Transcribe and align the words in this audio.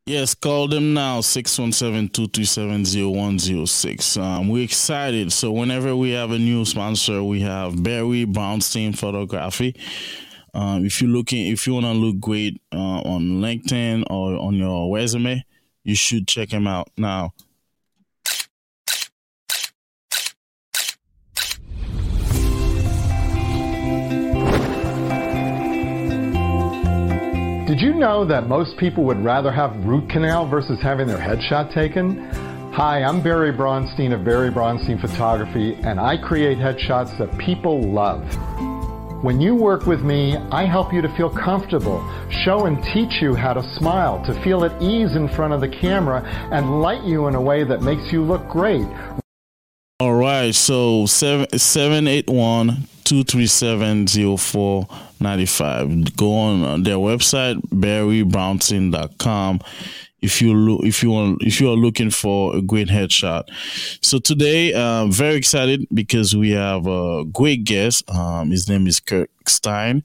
Yes, 0.06 0.36
call 0.36 0.68
them 0.68 0.94
now, 0.94 1.22
617-237-0106. 1.22 4.22
Um, 4.22 4.50
we're 4.50 4.66
excited. 4.66 5.32
So 5.32 5.50
whenever 5.52 5.96
we 5.96 6.12
have 6.12 6.32
a 6.32 6.38
new 6.38 6.66
sponsor, 6.66 7.24
we 7.24 7.40
have 7.40 7.82
Barry 7.82 8.26
Brownstein 8.26 8.98
Photography. 8.98 9.78
Um, 10.54 10.86
if 10.86 11.02
you're 11.02 11.10
looking, 11.10 11.48
if 11.48 11.66
you 11.66 11.74
want 11.74 11.86
to 11.88 11.94
look 11.94 12.20
great 12.20 12.62
uh, 12.72 12.78
on 13.02 13.42
LinkedIn 13.42 14.04
or 14.10 14.38
on 14.38 14.54
your 14.54 14.94
resume, 14.96 15.44
you 15.84 15.96
should 15.96 16.28
check 16.28 16.52
him 16.52 16.68
out 16.68 16.90
now. 16.96 17.34
Did 27.68 27.82
you 27.82 27.96
know 27.96 28.24
that 28.26 28.48
most 28.48 28.78
people 28.78 29.04
would 29.06 29.24
rather 29.24 29.52
have 29.52 29.76
root 29.84 30.08
canal 30.08 30.48
versus 30.48 30.80
having 30.80 31.08
their 31.08 31.18
headshot 31.18 31.74
taken? 31.74 32.20
Hi, 32.74 33.04
I'm 33.04 33.22
Barry 33.22 33.52
Bronstein 33.52 34.14
of 34.14 34.24
Barry 34.24 34.52
Bronstein 34.52 35.02
Photography, 35.02 35.74
and 35.84 36.00
I 36.00 36.18
create 36.18 36.60
headshots 36.60 37.18
that 37.18 37.36
people 37.40 37.82
love. 37.82 38.22
When 39.24 39.40
you 39.40 39.56
work 39.56 39.86
with 39.86 40.02
me, 40.02 40.36
I 40.52 40.66
help 40.66 40.92
you 40.92 41.02
to 41.02 41.08
feel 41.16 41.30
comfortable, 41.30 42.04
show 42.44 42.66
and 42.66 42.84
teach 42.94 43.22
you 43.22 43.36
how 43.36 43.54
to 43.54 43.64
smile, 43.78 44.22
to 44.26 44.34
feel 44.44 44.66
at 44.66 44.82
ease 44.82 45.16
in 45.16 45.30
front 45.30 45.54
of 45.54 45.62
the 45.62 45.70
camera, 45.70 46.22
and 46.52 46.82
light 46.82 47.06
you 47.06 47.28
in 47.28 47.36
a 47.36 47.42
way 47.42 47.64
that 47.64 47.82
makes 47.82 48.12
you 48.12 48.22
look 48.22 48.46
great. 48.50 48.86
All 50.02 50.16
right, 50.16 50.54
so 50.54 51.06
781 51.06 52.68
237 53.06 54.08
0495. 54.08 56.18
Go 56.18 56.34
on 56.34 56.84
their 56.84 56.98
website, 56.98 57.62
barrybrownson.com 57.70 59.62
if 60.24 60.42
you 60.42 60.54
look 60.54 60.84
if 60.86 61.04
you 61.04 61.12
want 61.12 61.44
if 61.44 61.60
you 61.60 61.70
are 61.70 61.76
looking 61.76 62.10
for 62.10 62.56
a 62.56 62.62
great 62.62 62.88
headshot. 62.88 63.44
So 64.02 64.18
today 64.18 64.74
i'm 64.74 65.12
very 65.12 65.36
excited 65.36 65.86
because 65.94 66.36
we 66.36 66.52
have 66.52 66.88
a 66.88 67.26
great 67.26 67.66
guest. 67.66 68.10
Um, 68.10 68.50
his 68.50 68.70
name 68.70 68.88
is 68.88 69.00
kurt 69.00 69.30
stein. 69.46 70.04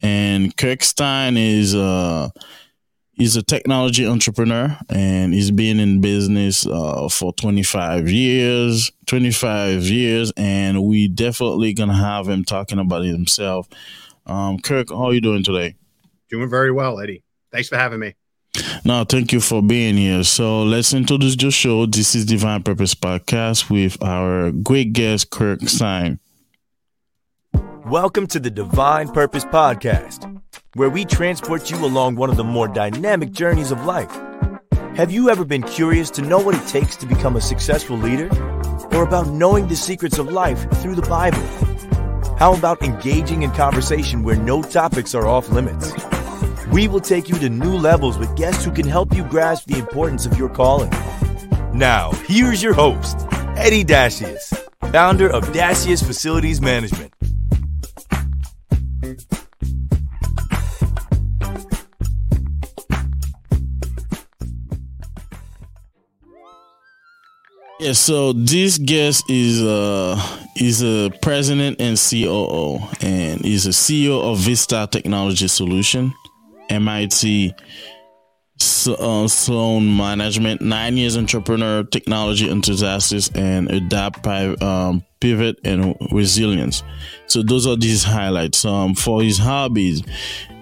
And 0.00 0.56
kurt 0.56 0.82
stein 0.82 1.36
is 1.36 1.74
uh 1.74 2.30
he's 3.12 3.36
a 3.36 3.42
technology 3.42 4.06
entrepreneur 4.06 4.76
and 4.88 5.34
he's 5.34 5.50
been 5.50 5.78
in 5.80 6.00
business 6.00 6.66
uh, 6.66 7.08
for 7.08 7.32
25 7.34 8.08
years 8.08 8.92
25 9.06 9.82
years. 9.82 10.32
And 10.36 10.84
we 10.84 11.08
definitely 11.08 11.74
gonna 11.74 11.96
have 11.96 12.28
him 12.28 12.44
talking 12.44 12.78
about 12.78 13.04
himself. 13.04 13.68
Um, 14.24 14.60
kurt 14.60 14.88
how 14.90 15.06
are 15.06 15.14
you 15.14 15.20
doing 15.20 15.42
today? 15.42 15.74
Doing 16.30 16.48
very 16.48 16.70
well 16.70 17.00
eddy. 17.00 17.24
Thanks 17.50 17.68
for 17.68 17.76
having 17.76 17.98
me 17.98 18.14
no, 18.84 19.04
thank 19.04 19.32
you 19.32 19.40
for 19.40 19.62
being 19.62 19.96
here. 19.96 20.24
So 20.24 20.62
let's 20.62 20.92
introduce 20.92 21.36
the 21.36 21.50
show. 21.50 21.86
This 21.86 22.14
is 22.14 22.24
Divine 22.24 22.62
Purpose 22.62 22.94
Podcast 22.94 23.70
with 23.70 24.02
our 24.02 24.50
great 24.50 24.92
guest, 24.92 25.30
Kurt 25.30 25.62
Stein. 25.62 26.18
Welcome 27.86 28.26
to 28.28 28.38
the 28.38 28.50
Divine 28.50 29.08
Purpose 29.08 29.44
Podcast, 29.44 30.40
where 30.74 30.90
we 30.90 31.04
transport 31.04 31.70
you 31.70 31.84
along 31.84 32.16
one 32.16 32.30
of 32.30 32.36
the 32.36 32.44
more 32.44 32.68
dynamic 32.68 33.32
journeys 33.32 33.70
of 33.70 33.84
life. 33.84 34.12
Have 34.96 35.10
you 35.10 35.30
ever 35.30 35.44
been 35.44 35.62
curious 35.62 36.10
to 36.10 36.22
know 36.22 36.38
what 36.38 36.54
it 36.54 36.66
takes 36.68 36.96
to 36.96 37.06
become 37.06 37.36
a 37.36 37.40
successful 37.40 37.96
leader? 37.96 38.28
Or 38.92 39.02
about 39.02 39.28
knowing 39.28 39.68
the 39.68 39.76
secrets 39.76 40.18
of 40.18 40.30
life 40.30 40.70
through 40.82 40.96
the 40.96 41.02
Bible? 41.02 41.42
How 42.36 42.54
about 42.54 42.82
engaging 42.82 43.42
in 43.42 43.50
conversation 43.52 44.22
where 44.22 44.36
no 44.36 44.62
topics 44.62 45.14
are 45.14 45.26
off 45.26 45.48
limits? 45.48 45.92
We 46.72 46.88
will 46.88 47.00
take 47.00 47.28
you 47.28 47.38
to 47.38 47.50
new 47.50 47.76
levels 47.76 48.16
with 48.16 48.34
guests 48.34 48.64
who 48.64 48.70
can 48.70 48.86
help 48.86 49.14
you 49.14 49.24
grasp 49.24 49.66
the 49.66 49.78
importance 49.78 50.24
of 50.24 50.38
your 50.38 50.48
calling. 50.48 50.88
Now, 51.74 52.12
here's 52.26 52.62
your 52.62 52.72
host, 52.72 53.14
Eddy 53.58 53.84
Dacius, 53.84 54.54
founder 54.90 55.28
of 55.28 55.44
Dacius 55.52 56.02
Facilities 56.02 56.62
Management. 56.62 57.12
Yeah, 67.80 67.92
so 67.92 68.32
this 68.32 68.78
guest 68.78 69.28
is 69.28 69.62
uh 69.62 70.18
is 70.56 70.82
a 70.82 71.10
president 71.20 71.80
and 71.80 71.98
COO, 71.98 72.78
and 73.02 73.44
he's 73.44 73.66
a 73.66 73.70
CEO 73.70 74.22
of 74.22 74.38
Vista 74.38 74.88
Technology 74.90 75.48
Solution. 75.48 76.14
MIT 76.68 77.54
uh, 78.86 79.28
Sloan 79.28 79.96
Management, 79.96 80.60
nine 80.60 80.96
years 80.96 81.16
entrepreneur, 81.16 81.84
technology 81.84 82.50
enthusiast, 82.50 83.36
and 83.36 83.70
adapt, 83.70 84.26
um, 84.62 85.04
pivot, 85.20 85.58
and 85.64 85.96
resilience. 86.12 86.82
So 87.26 87.42
those 87.42 87.66
are 87.66 87.76
these 87.76 88.04
highlights. 88.04 88.64
Um, 88.64 88.94
for 88.94 89.22
his 89.22 89.38
hobbies, 89.38 90.02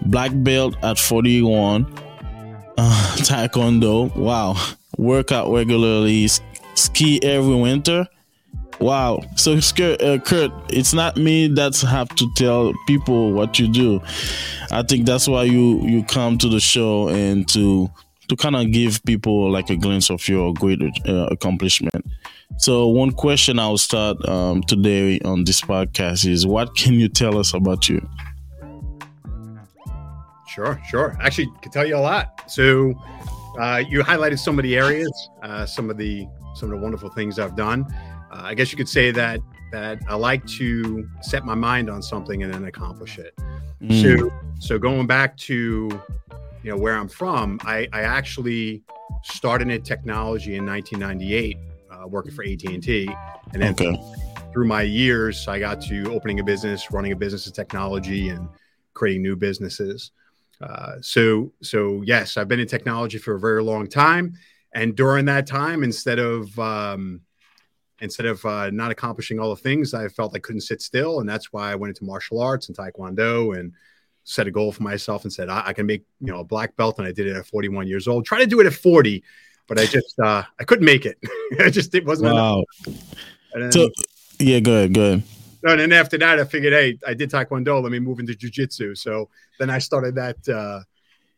black 0.06 0.32
belt 0.34 0.76
at 0.82 0.98
41, 0.98 1.86
uh, 2.78 3.16
taekwondo, 3.18 4.14
wow, 4.16 4.56
workout 4.96 5.52
regularly, 5.52 6.28
ski 6.74 7.22
every 7.22 7.56
winter, 7.56 8.06
Wow. 8.80 9.20
So, 9.36 9.52
uh, 9.52 10.18
Kurt, 10.18 10.50
it's 10.70 10.94
not 10.94 11.18
me 11.18 11.48
that 11.48 11.78
have 11.80 12.08
to 12.16 12.26
tell 12.34 12.72
people 12.86 13.32
what 13.32 13.58
you 13.58 13.68
do. 13.68 14.00
I 14.70 14.82
think 14.82 15.04
that's 15.04 15.28
why 15.28 15.44
you 15.44 15.80
you 15.82 16.02
come 16.04 16.38
to 16.38 16.48
the 16.48 16.60
show 16.60 17.08
and 17.08 17.46
to 17.50 17.90
to 18.28 18.36
kind 18.36 18.56
of 18.56 18.72
give 18.72 19.02
people 19.04 19.50
like 19.50 19.68
a 19.68 19.76
glimpse 19.76 20.08
of 20.08 20.26
your 20.28 20.54
great 20.54 20.80
uh, 21.06 21.26
accomplishment. 21.30 22.06
So, 22.56 22.88
one 22.88 23.12
question 23.12 23.58
I'll 23.58 23.76
start 23.76 24.26
um, 24.26 24.62
today 24.62 25.20
on 25.20 25.44
this 25.44 25.60
podcast 25.60 26.26
is, 26.26 26.46
what 26.46 26.74
can 26.74 26.94
you 26.94 27.08
tell 27.08 27.38
us 27.38 27.52
about 27.52 27.86
you? 27.88 28.00
Sure, 30.48 30.80
sure. 30.88 31.18
Actually, 31.20 31.48
can 31.60 31.70
tell 31.70 31.86
you 31.86 31.96
a 31.96 31.98
lot. 31.98 32.50
So, 32.50 32.94
uh, 33.60 33.82
you 33.86 34.02
highlighted 34.02 34.38
some 34.38 34.58
of 34.58 34.62
the 34.62 34.76
areas, 34.76 35.28
uh, 35.42 35.66
some 35.66 35.90
of 35.90 35.98
the 35.98 36.26
some 36.54 36.72
of 36.72 36.78
the 36.78 36.82
wonderful 36.82 37.10
things 37.10 37.38
I've 37.38 37.56
done 37.56 37.86
uh, 38.30 38.42
I 38.44 38.54
guess 38.54 38.70
you 38.70 38.76
could 38.76 38.88
say 38.88 39.10
that 39.12 39.40
that 39.72 40.00
I 40.08 40.14
like 40.14 40.44
to 40.46 41.08
set 41.20 41.44
my 41.44 41.54
mind 41.54 41.88
on 41.88 42.02
something 42.02 42.42
and 42.42 42.52
then 42.52 42.64
accomplish 42.64 43.18
it. 43.18 43.34
Mm. 43.82 44.18
So 44.18 44.32
so 44.58 44.78
going 44.78 45.06
back 45.06 45.36
to 45.38 46.00
you 46.62 46.70
know 46.70 46.76
where 46.76 46.96
I'm 46.96 47.08
from, 47.08 47.58
I, 47.64 47.88
I 47.92 48.02
actually 48.02 48.82
started 49.22 49.70
in 49.70 49.82
technology 49.82 50.56
in 50.56 50.66
1998, 50.66 51.56
uh, 51.90 52.06
working 52.06 52.32
for 52.32 52.44
AT&T, 52.44 53.08
and 53.52 53.62
then 53.62 53.72
okay. 53.72 54.00
through 54.52 54.66
my 54.66 54.82
years, 54.82 55.48
I 55.48 55.58
got 55.58 55.80
to 55.82 56.12
opening 56.12 56.40
a 56.40 56.44
business, 56.44 56.90
running 56.90 57.12
a 57.12 57.16
business 57.16 57.46
in 57.46 57.52
technology, 57.52 58.28
and 58.28 58.48
creating 58.94 59.22
new 59.22 59.36
businesses. 59.36 60.12
Uh, 60.60 60.96
so 61.00 61.52
so 61.62 62.02
yes, 62.04 62.36
I've 62.36 62.48
been 62.48 62.60
in 62.60 62.68
technology 62.68 63.18
for 63.18 63.34
a 63.34 63.40
very 63.40 63.62
long 63.62 63.86
time, 63.86 64.34
and 64.74 64.94
during 64.94 65.24
that 65.24 65.46
time, 65.46 65.82
instead 65.82 66.18
of 66.18 66.56
um, 66.58 67.22
instead 68.00 68.26
of 68.26 68.44
uh, 68.44 68.70
not 68.70 68.90
accomplishing 68.90 69.38
all 69.38 69.50
the 69.50 69.60
things, 69.60 69.94
I 69.94 70.08
felt 70.08 70.34
I 70.34 70.38
couldn't 70.38 70.62
sit 70.62 70.82
still, 70.82 71.20
and 71.20 71.28
that's 71.28 71.52
why 71.52 71.70
I 71.70 71.74
went 71.74 71.90
into 71.90 72.04
martial 72.04 72.40
arts 72.40 72.68
and 72.68 72.76
taekwondo 72.76 73.58
and 73.58 73.72
set 74.24 74.46
a 74.46 74.50
goal 74.50 74.72
for 74.72 74.82
myself 74.82 75.24
and 75.24 75.32
said 75.32 75.48
I, 75.48 75.68
I, 75.68 75.72
can 75.72 75.86
make 75.86 76.04
you 76.20 76.32
know 76.32 76.40
a 76.40 76.44
black 76.44 76.76
belt, 76.76 76.98
and 76.98 77.06
I 77.06 77.12
did 77.12 77.26
it 77.26 77.36
at 77.36 77.46
41 77.46 77.86
years 77.86 78.08
old. 78.08 78.24
Try 78.24 78.38
to 78.38 78.46
do 78.46 78.60
it 78.60 78.66
at 78.66 78.74
40, 78.74 79.22
but 79.66 79.78
I 79.78 79.86
just 79.86 80.18
uh, 80.18 80.42
I 80.58 80.64
couldn't 80.64 80.84
make 80.84 81.06
it. 81.06 81.18
I 81.60 81.70
just 81.70 81.94
it 81.94 82.04
wasn't. 82.04 82.34
Wow. 82.34 82.64
Then, 83.54 83.72
so 83.72 83.90
yeah, 84.38 84.60
good, 84.60 84.94
good. 84.94 85.22
And 85.62 85.78
then 85.78 85.92
after 85.92 86.16
that, 86.18 86.38
I 86.38 86.44
figured, 86.44 86.72
hey, 86.72 86.98
I 87.06 87.12
did 87.12 87.30
taekwondo. 87.30 87.82
Let 87.82 87.92
me 87.92 87.98
move 87.98 88.18
into 88.18 88.32
jujitsu. 88.32 88.96
So 88.96 89.28
then 89.58 89.68
I 89.68 89.78
started 89.78 90.14
that, 90.14 90.48
uh, 90.48 90.80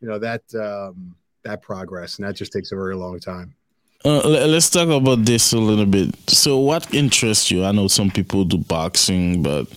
you 0.00 0.08
know, 0.08 0.18
that 0.20 0.42
um, 0.54 1.16
that 1.42 1.60
progress, 1.60 2.18
and 2.18 2.26
that 2.26 2.34
just 2.34 2.52
takes 2.52 2.70
a 2.72 2.76
very 2.76 2.94
long 2.94 3.18
time. 3.18 3.54
Uh, 4.04 4.20
let's 4.26 4.68
talk 4.68 4.88
about 4.88 5.24
this 5.24 5.52
a 5.52 5.58
little 5.58 5.86
bit. 5.86 6.14
So, 6.28 6.58
what 6.58 6.92
interests 6.92 7.50
you? 7.50 7.64
I 7.64 7.72
know 7.72 7.86
some 7.86 8.10
people 8.10 8.44
do 8.44 8.58
boxing, 8.58 9.42
but 9.42 9.68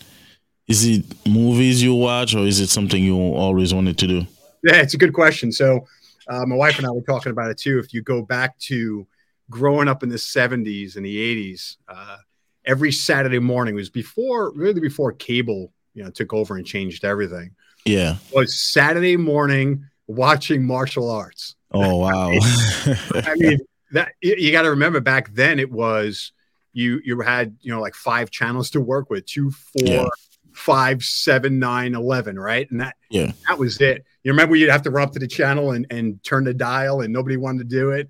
is 0.67 0.85
it 0.85 1.05
movies 1.27 1.83
you 1.83 1.93
watch, 1.93 2.33
or 2.33 2.39
is 2.39 2.59
it 2.59 2.69
something 2.69 3.03
you 3.03 3.15
always 3.15 3.73
wanted 3.73 3.97
to 3.99 4.07
do? 4.07 4.27
Yeah, 4.63 4.77
it's 4.77 4.95
a 4.95 4.97
good 4.97 5.13
question. 5.13 5.51
So, 5.51 5.85
uh, 6.27 6.45
my 6.45 6.55
wife 6.55 6.79
and 6.79 6.87
I 6.87 6.91
were 6.91 7.01
talking 7.01 7.31
about 7.31 7.51
it 7.51 7.57
too. 7.59 7.77
If 7.77 7.93
you 7.93 8.01
go 8.01 8.23
back 8.23 8.57
to 8.59 9.05
growing 9.49 9.87
up 9.87 10.01
in 10.01 10.09
the 10.09 10.15
70s 10.15 10.95
and 10.95 11.05
the 11.05 11.53
80s, 11.53 11.77
uh, 11.87 12.17
every 12.65 12.91
Saturday 12.91 13.37
morning 13.37 13.75
was 13.75 13.91
before, 13.91 14.51
really 14.53 14.81
before 14.81 15.11
cable, 15.11 15.71
you 15.93 16.03
know, 16.03 16.09
took 16.09 16.33
over 16.33 16.57
and 16.57 16.65
changed 16.65 17.05
everything. 17.05 17.51
Yeah, 17.85 18.15
was 18.33 18.59
Saturday 18.59 19.17
morning 19.17 19.85
watching 20.07 20.65
martial 20.65 21.11
arts. 21.11 21.55
Oh 21.71 21.97
wow! 21.97 22.31
I 22.33 23.35
mean, 23.35 23.59
that 23.95 24.13
you 24.21 24.51
got 24.51 24.63
to 24.63 24.69
remember 24.69 24.99
back 24.99 25.33
then 25.33 25.59
it 25.59 25.71
was 25.71 26.31
you 26.73 27.01
you 27.03 27.19
had 27.21 27.55
you 27.61 27.71
know 27.71 27.81
like 27.81 27.95
five 27.95 28.29
channels 28.29 28.69
to 28.71 28.81
work 28.81 29.09
with 29.09 29.25
two 29.25 29.49
four 29.51 29.83
yeah. 29.85 30.07
five 30.53 31.01
seven 31.03 31.57
nine 31.59 31.95
eleven 31.95 32.37
right? 32.37 32.69
And 32.69 32.81
that 32.81 32.95
yeah. 33.09 33.31
that 33.47 33.57
was 33.57 33.79
it. 33.81 34.05
You 34.23 34.31
remember 34.31 34.55
you'd 34.55 34.69
have 34.69 34.83
to 34.83 34.91
run 34.91 35.07
up 35.07 35.13
to 35.13 35.19
the 35.19 35.27
channel 35.27 35.71
and 35.71 35.87
and 35.89 36.21
turn 36.23 36.43
the 36.43 36.53
dial 36.53 37.01
and 37.01 37.11
nobody 37.11 37.37
wanted 37.37 37.69
to 37.69 37.75
do 37.75 37.91
it? 37.91 38.07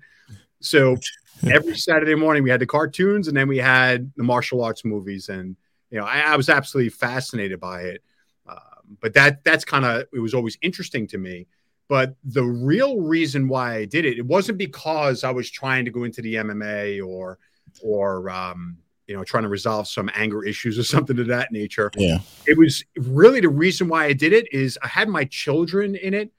So 0.60 0.96
every 1.46 1.76
saturday 1.76 2.14
morning 2.14 2.42
we 2.42 2.50
had 2.50 2.60
the 2.60 2.66
cartoons 2.66 3.28
and 3.28 3.36
then 3.36 3.46
we 3.46 3.58
had 3.58 4.10
the 4.16 4.22
martial 4.22 4.64
arts 4.64 4.86
movies 4.86 5.28
and 5.28 5.54
you 5.90 5.98
know 5.98 6.06
i, 6.06 6.20
I 6.20 6.36
was 6.36 6.48
absolutely 6.48 6.88
fascinated 6.88 7.60
by 7.60 7.82
it. 7.82 8.02
Um, 8.48 8.96
but 9.00 9.12
that 9.14 9.44
that's 9.44 9.64
kind 9.64 9.84
of 9.84 10.06
it 10.12 10.18
was 10.18 10.34
always 10.34 10.56
interesting 10.62 11.06
to 11.08 11.18
me 11.18 11.46
but 11.88 12.16
the 12.24 12.42
real 12.42 13.00
reason 13.00 13.48
why 13.48 13.76
I 13.76 13.84
did 13.84 14.04
it, 14.04 14.18
it 14.18 14.26
wasn't 14.26 14.58
because 14.58 15.22
I 15.22 15.30
was 15.30 15.50
trying 15.50 15.84
to 15.84 15.90
go 15.90 16.04
into 16.04 16.20
the 16.20 16.34
MMA 16.34 17.06
or, 17.06 17.38
or, 17.82 18.28
um, 18.28 18.78
you 19.06 19.16
know, 19.16 19.22
trying 19.22 19.44
to 19.44 19.48
resolve 19.48 19.86
some 19.86 20.10
anger 20.14 20.44
issues 20.44 20.78
or 20.78 20.82
something 20.84 21.18
of 21.18 21.28
that 21.28 21.52
nature. 21.52 21.90
Yeah. 21.96 22.18
It 22.46 22.58
was 22.58 22.84
really 22.96 23.40
the 23.40 23.48
reason 23.48 23.88
why 23.88 24.06
I 24.06 24.12
did 24.12 24.32
it 24.32 24.52
is 24.52 24.78
I 24.82 24.88
had 24.88 25.08
my 25.08 25.24
children 25.24 25.94
in 25.94 26.12
it 26.12 26.32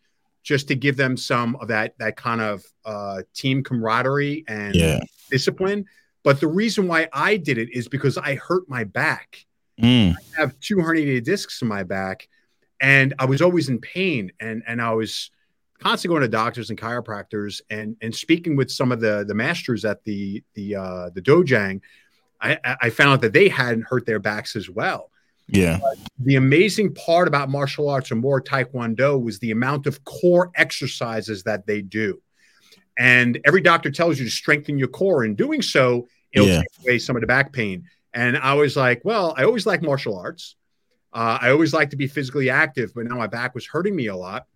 just 0.44 0.68
to 0.68 0.76
give 0.76 0.98
them 0.98 1.16
some 1.16 1.56
of 1.58 1.70
that, 1.70 1.98
that 2.00 2.16
kind 2.18 2.42
of 2.42 2.66
uh, 2.86 3.22
team 3.34 3.64
camaraderie 3.64 4.44
and 4.48 4.76
yeah. 4.76 5.00
discipline. 5.30 5.86
But 6.24 6.42
the 6.42 6.48
reason 6.48 6.88
why 6.88 7.08
I 7.14 7.38
did 7.38 7.58
it 7.58 7.70
is 7.72 7.88
because 7.88 8.18
I 8.18 8.36
hurt 8.36 8.68
my 8.68 8.84
back. 8.84 9.46
Mm. 9.82 10.14
I 10.14 10.42
have 10.42 10.60
two 10.60 10.78
herniated 10.78 11.24
discs 11.24 11.62
in 11.62 11.70
my 11.70 11.84
back 11.84 12.28
and 12.82 13.14
I 13.18 13.26
was 13.26 13.42
always 13.42 13.70
in 13.70 13.80
pain 13.80 14.32
and, 14.40 14.64
and 14.68 14.82
I 14.82 14.94
was, 14.94 15.32
constantly 15.80 16.16
going 16.16 16.22
to 16.24 16.28
doctors 16.28 16.70
and 16.70 16.80
chiropractors 16.80 17.62
and 17.70 17.96
and 18.02 18.16
speaking 18.16 18.56
with 18.56 18.72
some 18.72 18.92
of 18.92 19.00
the 19.00 19.26
the 19.28 19.36
masters 19.36 19.86
at 19.86 20.04
the 20.04 20.44
the 20.56 20.76
uh, 20.76 21.10
the 21.10 21.22
dojang, 21.22 21.82
I, 22.42 22.58
I 22.82 22.90
found 22.90 23.12
out 23.12 23.22
that 23.22 23.34
they 23.34 23.50
hadn't 23.50 23.84
hurt 23.84 24.06
their 24.06 24.20
backs 24.20 24.56
as 24.56 24.70
well. 24.70 25.12
Yeah. 25.48 25.80
But 25.82 25.98
the 26.20 26.36
amazing 26.36 26.94
part 26.94 27.28
about 27.28 27.50
martial 27.50 27.90
arts 27.90 28.12
and 28.12 28.20
more 28.20 28.42
taekwondo 28.42 29.22
was 29.22 29.40
the 29.40 29.52
amount 29.52 29.88
of 29.88 30.04
core 30.04 30.52
exercises 30.56 31.44
that 31.44 31.66
they 31.66 31.82
do. 31.82 32.22
And 33.00 33.40
every 33.46 33.62
doctor 33.62 33.92
tells 33.92 34.20
you 34.20 34.26
to 34.26 34.32
strengthen 34.32 34.78
your 34.78 34.88
core. 34.88 35.24
In 35.24 35.36
doing 35.36 35.62
so, 35.62 36.08
it'll 36.34 36.48
yeah. 36.48 36.62
take 36.62 36.86
away 36.86 37.00
some 37.00 37.16
of 37.16 37.22
the 37.22 37.28
back 37.28 37.54
pain. 37.54 37.86
And 38.14 38.38
I 38.38 38.56
was 38.56 38.76
like, 38.76 39.06
well, 39.06 39.34
I 39.38 39.44
always 39.44 39.66
like 39.66 39.82
martial 39.82 40.18
arts. 40.18 40.56
Uh, 41.14 41.38
I 41.40 41.52
always 41.52 41.74
like 41.74 41.92
to 41.92 41.96
be 41.96 42.08
physically 42.08 42.50
active, 42.50 42.92
but 42.94 43.06
now 43.06 43.16
my 43.16 43.28
back 43.28 43.56
was 43.56 43.66
hurting 43.66 43.96
me 43.96 44.08
a 44.08 44.16
lot. 44.16 44.48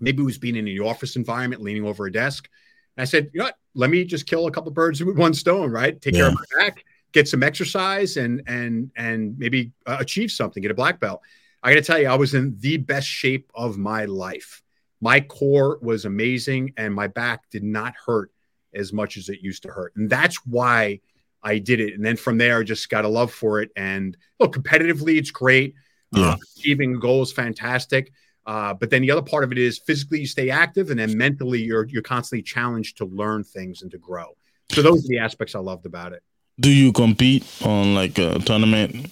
Maybe 0.00 0.22
it 0.22 0.26
was 0.26 0.38
being 0.38 0.56
in 0.56 0.64
the 0.64 0.80
office 0.80 1.16
environment, 1.16 1.62
leaning 1.62 1.84
over 1.84 2.06
a 2.06 2.12
desk. 2.12 2.48
And 2.96 3.02
I 3.02 3.04
said, 3.04 3.30
you 3.32 3.38
know 3.38 3.46
what? 3.46 3.58
Let 3.74 3.90
me 3.90 4.04
just 4.04 4.26
kill 4.26 4.46
a 4.46 4.50
couple 4.50 4.70
birds 4.72 5.02
with 5.02 5.18
one 5.18 5.34
stone, 5.34 5.70
right? 5.70 6.00
Take 6.00 6.14
yeah. 6.14 6.20
care 6.20 6.28
of 6.28 6.34
my 6.34 6.58
back, 6.58 6.84
get 7.12 7.28
some 7.28 7.42
exercise, 7.42 8.16
and 8.16 8.42
and 8.46 8.90
and 8.96 9.38
maybe 9.38 9.72
uh, 9.86 9.98
achieve 10.00 10.30
something, 10.30 10.62
get 10.62 10.70
a 10.70 10.74
black 10.74 11.00
belt. 11.00 11.20
I 11.62 11.70
got 11.70 11.80
to 11.80 11.86
tell 11.86 11.98
you, 11.98 12.08
I 12.08 12.14
was 12.14 12.34
in 12.34 12.56
the 12.58 12.76
best 12.76 13.08
shape 13.08 13.50
of 13.54 13.76
my 13.76 14.04
life. 14.04 14.62
My 15.00 15.20
core 15.20 15.78
was 15.82 16.04
amazing, 16.04 16.72
and 16.76 16.94
my 16.94 17.06
back 17.06 17.50
did 17.50 17.64
not 17.64 17.94
hurt 18.06 18.30
as 18.74 18.92
much 18.92 19.16
as 19.16 19.28
it 19.28 19.40
used 19.40 19.62
to 19.64 19.68
hurt, 19.68 19.92
and 19.96 20.08
that's 20.08 20.36
why 20.46 21.00
I 21.46 21.58
did 21.58 21.80
it. 21.80 21.94
And 21.94 22.04
then 22.04 22.16
from 22.16 22.38
there, 22.38 22.58
I 22.58 22.62
just 22.64 22.88
got 22.88 23.04
a 23.04 23.08
love 23.08 23.32
for 23.32 23.60
it. 23.60 23.70
And 23.76 24.16
look, 24.40 24.54
competitively, 24.54 25.16
it's 25.16 25.30
great. 25.30 25.74
Yeah. 26.10 26.30
Uh, 26.30 26.36
achieving 26.58 26.98
goals, 26.98 27.32
fantastic. 27.32 28.12
Uh, 28.46 28.72
but 28.72 28.90
then 28.90 29.02
the 29.02 29.10
other 29.10 29.22
part 29.22 29.42
of 29.42 29.50
it 29.50 29.58
is 29.58 29.78
physically 29.78 30.20
you 30.20 30.26
stay 30.26 30.50
active, 30.50 30.90
and 30.90 31.00
then 31.00 31.16
mentally 31.18 31.60
you're 31.60 31.86
you're 31.88 32.02
constantly 32.02 32.42
challenged 32.42 32.96
to 32.98 33.04
learn 33.04 33.42
things 33.42 33.82
and 33.82 33.90
to 33.90 33.98
grow. 33.98 34.36
So 34.70 34.82
those 34.82 35.04
are 35.04 35.08
the 35.08 35.18
aspects 35.18 35.54
I 35.54 35.58
loved 35.58 35.86
about 35.86 36.12
it. 36.12 36.22
Do 36.58 36.70
you 36.70 36.92
compete 36.92 37.44
on 37.64 37.94
like 37.94 38.18
a 38.18 38.38
tournament? 38.38 39.10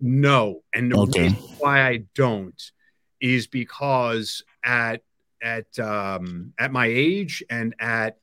No, 0.00 0.62
and 0.74 0.92
the 0.92 0.98
okay. 0.98 1.22
reason 1.22 1.38
why 1.58 1.86
I 1.88 2.04
don't 2.14 2.60
is 3.20 3.46
because 3.46 4.42
at 4.62 5.02
at 5.42 5.78
um, 5.78 6.52
at 6.58 6.72
my 6.72 6.86
age 6.86 7.42
and 7.48 7.74
at 7.80 8.18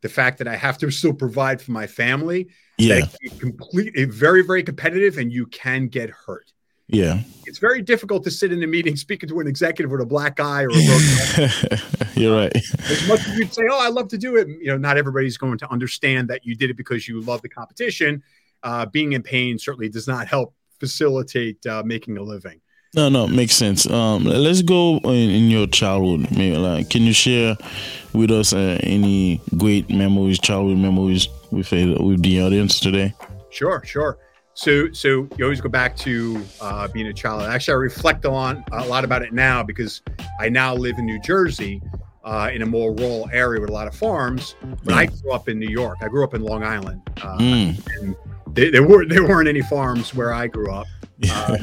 the 0.00 0.08
fact 0.08 0.38
that 0.38 0.48
I 0.48 0.56
have 0.56 0.78
to 0.78 0.90
still 0.90 1.12
provide 1.12 1.60
for 1.60 1.72
my 1.72 1.86
family, 1.86 2.48
yeah, 2.78 3.02
completely 3.38 4.04
very 4.04 4.42
very 4.42 4.62
competitive, 4.62 5.18
and 5.18 5.30
you 5.30 5.46
can 5.46 5.88
get 5.88 6.08
hurt. 6.08 6.53
Yeah. 6.88 7.20
It's 7.46 7.58
very 7.58 7.82
difficult 7.82 8.24
to 8.24 8.30
sit 8.30 8.52
in 8.52 8.62
a 8.62 8.66
meeting 8.66 8.96
speaking 9.04 9.28
to 9.28 9.40
an 9.40 9.46
executive 9.46 9.90
with 9.90 10.00
a 10.00 10.06
black 10.06 10.40
eye 10.40 10.64
or 10.64 10.70
a 10.70 11.80
You're 12.14 12.36
right. 12.36 12.54
As 12.54 13.08
much 13.08 13.20
as 13.26 13.38
you'd 13.38 13.54
say, 13.54 13.62
Oh, 13.70 13.80
I 13.80 13.88
love 13.88 14.08
to 14.08 14.18
do 14.18 14.36
it, 14.36 14.48
you 14.48 14.66
know, 14.66 14.76
not 14.76 14.96
everybody's 14.96 15.36
going 15.36 15.58
to 15.58 15.70
understand 15.70 16.28
that 16.28 16.44
you 16.44 16.54
did 16.54 16.70
it 16.70 16.76
because 16.76 17.08
you 17.08 17.20
love 17.22 17.42
the 17.42 17.48
competition. 17.48 18.22
Uh, 18.62 18.86
being 18.86 19.12
in 19.12 19.22
pain 19.22 19.58
certainly 19.58 19.88
does 19.88 20.08
not 20.08 20.26
help 20.26 20.54
facilitate 20.80 21.64
uh, 21.66 21.82
making 21.84 22.16
a 22.18 22.22
living. 22.22 22.60
No, 22.94 23.08
no, 23.08 23.26
makes 23.26 23.56
sense. 23.56 23.86
Um, 23.86 24.24
let's 24.24 24.62
go 24.62 24.98
in, 24.98 25.30
in, 25.30 25.50
your 25.50 25.66
childhood. 25.66 26.30
Maybe 26.30 26.56
like, 26.56 26.90
can 26.90 27.02
you 27.02 27.12
share 27.12 27.56
with 28.12 28.30
us 28.30 28.52
uh, 28.52 28.78
any 28.84 29.40
great 29.56 29.90
memories, 29.90 30.38
childhood 30.38 30.78
memories 30.78 31.26
with 31.50 31.72
uh, 31.72 32.00
with 32.00 32.22
the 32.22 32.40
audience 32.40 32.78
today? 32.78 33.12
Sure, 33.50 33.82
sure. 33.84 34.18
So, 34.54 34.92
so 34.92 35.28
you 35.36 35.44
always 35.44 35.60
go 35.60 35.68
back 35.68 35.96
to 35.98 36.42
uh, 36.60 36.88
being 36.88 37.08
a 37.08 37.12
child. 37.12 37.42
Actually, 37.42 37.74
I 37.74 37.78
reflect 37.78 38.24
on 38.24 38.64
a 38.72 38.86
lot 38.86 39.04
about 39.04 39.22
it 39.22 39.32
now 39.32 39.64
because 39.64 40.00
I 40.40 40.48
now 40.48 40.74
live 40.74 40.98
in 40.98 41.06
New 41.06 41.20
Jersey, 41.20 41.82
uh, 42.24 42.50
in 42.52 42.62
a 42.62 42.66
more 42.66 42.94
rural 42.94 43.28
area 43.32 43.60
with 43.60 43.70
a 43.70 43.72
lot 43.72 43.86
of 43.86 43.94
farms. 43.94 44.54
But 44.84 44.94
I 44.94 45.06
grew 45.06 45.32
up 45.32 45.48
in 45.48 45.58
New 45.58 45.68
York. 45.68 45.98
I 46.00 46.08
grew 46.08 46.24
up 46.24 46.34
in 46.34 46.42
Long 46.42 46.62
Island, 46.62 47.02
uh, 47.18 47.38
mm. 47.38 47.98
and 47.98 48.16
they, 48.54 48.70
there 48.70 48.86
were 48.86 49.06
there 49.06 49.24
weren't 49.26 49.48
any 49.48 49.62
farms 49.62 50.14
where 50.14 50.32
I 50.32 50.46
grew 50.46 50.70
up. 50.70 50.86
Uh, 51.30 51.56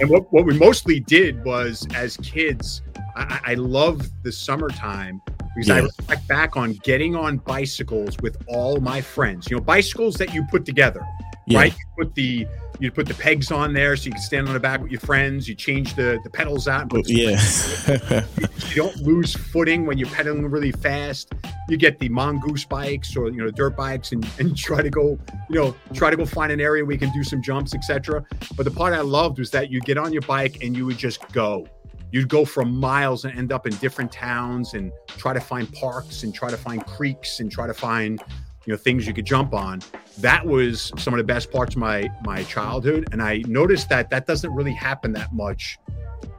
and 0.00 0.10
what 0.10 0.30
what 0.32 0.44
we 0.44 0.58
mostly 0.58 0.98
did 0.98 1.42
was, 1.44 1.86
as 1.94 2.16
kids, 2.18 2.82
I, 3.14 3.40
I 3.44 3.54
love 3.54 4.02
the 4.24 4.32
summertime 4.32 5.22
because 5.54 5.68
yeah. 5.68 5.74
I 5.76 5.78
reflect 5.78 6.28
back 6.28 6.56
on 6.56 6.72
getting 6.82 7.14
on 7.14 7.38
bicycles 7.38 8.18
with 8.20 8.36
all 8.48 8.78
my 8.80 9.00
friends. 9.00 9.48
You 9.48 9.56
know, 9.56 9.62
bicycles 9.62 10.16
that 10.16 10.34
you 10.34 10.44
put 10.50 10.66
together 10.66 11.06
yeah. 11.50 11.58
right? 11.58 11.72
You 11.72 12.04
put 12.04 12.14
the 12.14 12.46
you 12.78 12.90
put 12.90 13.06
the 13.06 13.14
pegs 13.14 13.52
on 13.52 13.74
there 13.74 13.94
so 13.94 14.06
you 14.06 14.12
can 14.12 14.22
stand 14.22 14.48
on 14.48 14.54
the 14.54 14.60
back 14.60 14.80
with 14.80 14.90
your 14.90 15.00
friends. 15.00 15.48
You 15.48 15.54
change 15.54 15.94
the 15.94 16.18
the 16.24 16.30
pedals 16.30 16.66
out. 16.66 16.90
yeah. 17.06 17.38
you 18.70 18.76
don't 18.76 18.96
lose 18.98 19.34
footing 19.34 19.84
when 19.86 19.98
you're 19.98 20.08
pedaling 20.08 20.46
really 20.46 20.72
fast. 20.72 21.32
You 21.68 21.76
get 21.76 21.98
the 21.98 22.08
mongoose 22.08 22.64
bikes 22.64 23.16
or 23.16 23.28
you 23.28 23.38
know 23.38 23.50
dirt 23.50 23.76
bikes 23.76 24.12
and, 24.12 24.26
and 24.38 24.56
try 24.56 24.82
to 24.82 24.90
go 24.90 25.18
you 25.48 25.56
know 25.56 25.74
try 25.92 26.10
to 26.10 26.16
go 26.16 26.24
find 26.24 26.50
an 26.52 26.60
area 26.60 26.84
where 26.84 26.92
you 26.92 26.98
can 26.98 27.12
do 27.12 27.22
some 27.22 27.42
jumps, 27.42 27.74
etc. 27.74 28.24
But 28.56 28.64
the 28.64 28.70
part 28.70 28.94
I 28.94 29.00
loved 29.00 29.38
was 29.38 29.50
that 29.50 29.70
you 29.70 29.80
get 29.80 29.98
on 29.98 30.12
your 30.12 30.22
bike 30.22 30.62
and 30.62 30.76
you 30.76 30.86
would 30.86 30.98
just 30.98 31.30
go. 31.32 31.66
You'd 32.12 32.28
go 32.28 32.44
for 32.44 32.64
miles 32.64 33.24
and 33.24 33.38
end 33.38 33.52
up 33.52 33.66
in 33.66 33.76
different 33.76 34.10
towns 34.10 34.74
and 34.74 34.90
try 35.06 35.32
to 35.32 35.40
find 35.40 35.72
parks 35.72 36.24
and 36.24 36.34
try 36.34 36.50
to 36.50 36.56
find 36.56 36.84
creeks 36.84 37.38
and 37.38 37.52
try 37.52 37.68
to 37.68 37.74
find 37.74 38.20
you 38.66 38.72
know 38.72 38.76
things 38.76 39.06
you 39.06 39.14
could 39.14 39.24
jump 39.24 39.54
on. 39.54 39.80
That 40.18 40.44
was 40.44 40.92
some 40.98 41.14
of 41.14 41.18
the 41.18 41.24
best 41.24 41.50
parts 41.50 41.74
of 41.74 41.80
my 41.80 42.08
my 42.24 42.42
childhood. 42.44 43.08
And 43.12 43.22
i 43.22 43.42
noticed 43.46 43.88
that 43.88 44.10
that 44.10 44.26
doesn't 44.26 44.52
really 44.52 44.74
happen 44.74 45.12
that 45.12 45.32
much 45.32 45.78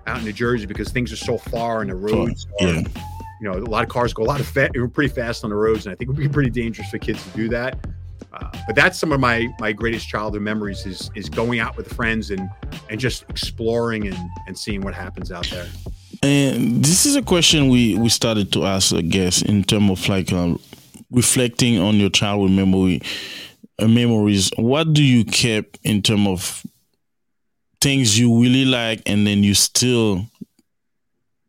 out 0.07 0.19
in 0.19 0.25
new 0.25 0.33
jersey 0.33 0.65
because 0.65 0.91
things 0.91 1.11
are 1.11 1.17
so 1.17 1.37
far 1.37 1.81
and 1.81 1.89
the 1.89 1.95
roads. 1.95 2.47
yeah. 2.59 2.81
you 3.39 3.47
know 3.47 3.53
a 3.53 3.59
lot 3.59 3.83
of 3.83 3.89
cars 3.89 4.13
go 4.13 4.23
a 4.23 4.25
lot 4.25 4.39
of 4.39 4.47
fast 4.47 4.73
pretty 4.93 5.13
fast 5.13 5.43
on 5.43 5.49
the 5.49 5.55
roads 5.55 5.85
and 5.85 5.93
i 5.93 5.95
think 5.95 6.09
it 6.09 6.13
would 6.13 6.17
be 6.17 6.29
pretty 6.29 6.49
dangerous 6.49 6.89
for 6.89 6.97
kids 6.97 7.23
to 7.23 7.29
do 7.37 7.49
that. 7.49 7.77
Uh, 8.33 8.49
but 8.65 8.75
that's 8.75 8.97
some 8.97 9.11
of 9.11 9.19
my 9.19 9.47
my 9.59 9.71
greatest 9.71 10.07
childhood 10.07 10.41
memories 10.41 10.85
is 10.85 11.09
is 11.15 11.27
going 11.27 11.59
out 11.59 11.75
with 11.75 11.91
friends 11.93 12.31
and 12.31 12.49
and 12.89 12.99
just 12.99 13.23
exploring 13.29 14.07
and 14.07 14.17
and 14.47 14.57
seeing 14.57 14.81
what 14.81 14.93
happens 14.93 15.31
out 15.31 15.47
there. 15.49 15.67
And 16.23 16.83
this 16.85 17.05
is 17.05 17.15
a 17.15 17.21
question 17.21 17.69
we 17.69 17.97
we 17.97 18.09
started 18.09 18.53
to 18.53 18.65
ask, 18.65 18.93
I 18.93 19.01
guess, 19.01 19.41
in 19.41 19.63
terms 19.63 19.91
of 19.91 20.07
like 20.07 20.31
um, 20.31 20.59
reflecting 21.11 21.79
on 21.79 21.95
your 21.95 22.09
childhood 22.09 22.51
memory 22.51 23.01
uh, 23.79 23.87
memories. 23.87 24.51
What 24.57 24.93
do 24.93 25.03
you 25.03 25.23
keep 25.25 25.77
in 25.83 26.01
terms 26.01 26.27
of 26.27 26.65
things 27.81 28.17
you 28.17 28.41
really 28.41 28.65
like, 28.65 29.01
and 29.05 29.25
then 29.25 29.43
you 29.43 29.53
still 29.53 30.25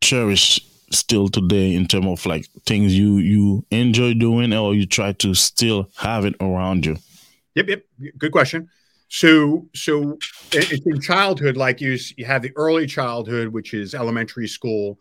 cherish 0.01 0.59
still 0.91 1.27
today 1.27 1.73
in 1.73 1.87
terms 1.87 2.07
of 2.07 2.25
like 2.25 2.45
things 2.65 2.97
you 2.97 3.17
you 3.17 3.65
enjoy 3.71 4.13
doing, 4.13 4.53
or 4.53 4.73
you 4.75 4.85
try 4.85 5.13
to 5.13 5.33
still 5.33 5.89
have 5.97 6.25
it 6.25 6.35
around 6.39 6.85
you? 6.85 6.97
Yep, 7.55 7.67
yep. 7.67 7.83
Good 8.17 8.31
question. 8.31 8.69
So, 9.09 9.67
so 9.75 10.17
it's 10.51 10.85
in 10.87 10.99
childhood, 10.99 11.55
like 11.55 11.79
you, 11.79 11.99
you 12.17 12.25
have 12.25 12.41
the 12.41 12.51
early 12.55 12.87
childhood, 12.87 13.49
which 13.49 13.75
is 13.75 13.93
elementary 13.93 14.47
school, 14.47 14.97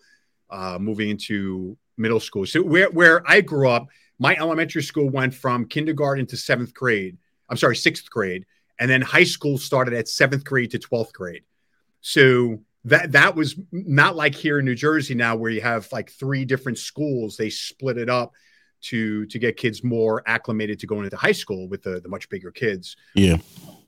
uh, 0.50 0.76
moving 0.78 1.08
into 1.08 1.78
middle 1.96 2.20
school. 2.20 2.44
So, 2.44 2.62
where 2.62 2.90
where 2.90 3.22
I 3.26 3.40
grew 3.40 3.70
up, 3.70 3.88
my 4.22 4.36
elementary 4.36 4.84
school 4.84 5.10
went 5.10 5.34
from 5.34 5.66
kindergarten 5.66 6.26
to 6.26 6.36
seventh 6.36 6.72
grade. 6.72 7.18
I'm 7.48 7.56
sorry, 7.56 7.74
sixth 7.74 8.08
grade, 8.08 8.46
and 8.78 8.88
then 8.88 9.02
high 9.02 9.24
school 9.24 9.58
started 9.58 9.94
at 9.94 10.06
seventh 10.06 10.44
grade 10.44 10.70
to 10.70 10.78
twelfth 10.78 11.12
grade. 11.12 11.42
So 12.02 12.60
that 12.84 13.10
that 13.12 13.34
was 13.34 13.56
not 13.72 14.14
like 14.14 14.36
here 14.36 14.60
in 14.60 14.64
New 14.64 14.76
Jersey 14.76 15.16
now, 15.16 15.34
where 15.34 15.50
you 15.50 15.60
have 15.60 15.90
like 15.90 16.08
three 16.08 16.44
different 16.44 16.78
schools. 16.78 17.36
They 17.36 17.50
split 17.50 17.98
it 17.98 18.08
up 18.08 18.32
to 18.82 19.26
to 19.26 19.38
get 19.40 19.56
kids 19.56 19.82
more 19.82 20.22
acclimated 20.26 20.78
to 20.78 20.86
going 20.86 21.02
into 21.04 21.16
high 21.16 21.32
school 21.32 21.68
with 21.68 21.82
the 21.82 22.00
the 22.00 22.08
much 22.08 22.28
bigger 22.28 22.52
kids. 22.52 22.96
Yeah. 23.14 23.38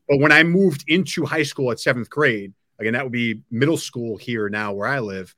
But 0.08 0.18
when 0.18 0.32
I 0.32 0.42
moved 0.42 0.84
into 0.88 1.24
high 1.24 1.44
school 1.44 1.70
at 1.70 1.78
seventh 1.78 2.10
grade, 2.10 2.52
again, 2.80 2.94
that 2.94 3.04
would 3.04 3.12
be 3.12 3.42
middle 3.52 3.78
school 3.78 4.16
here 4.16 4.48
now 4.48 4.72
where 4.72 4.88
I 4.88 4.98
live. 4.98 5.32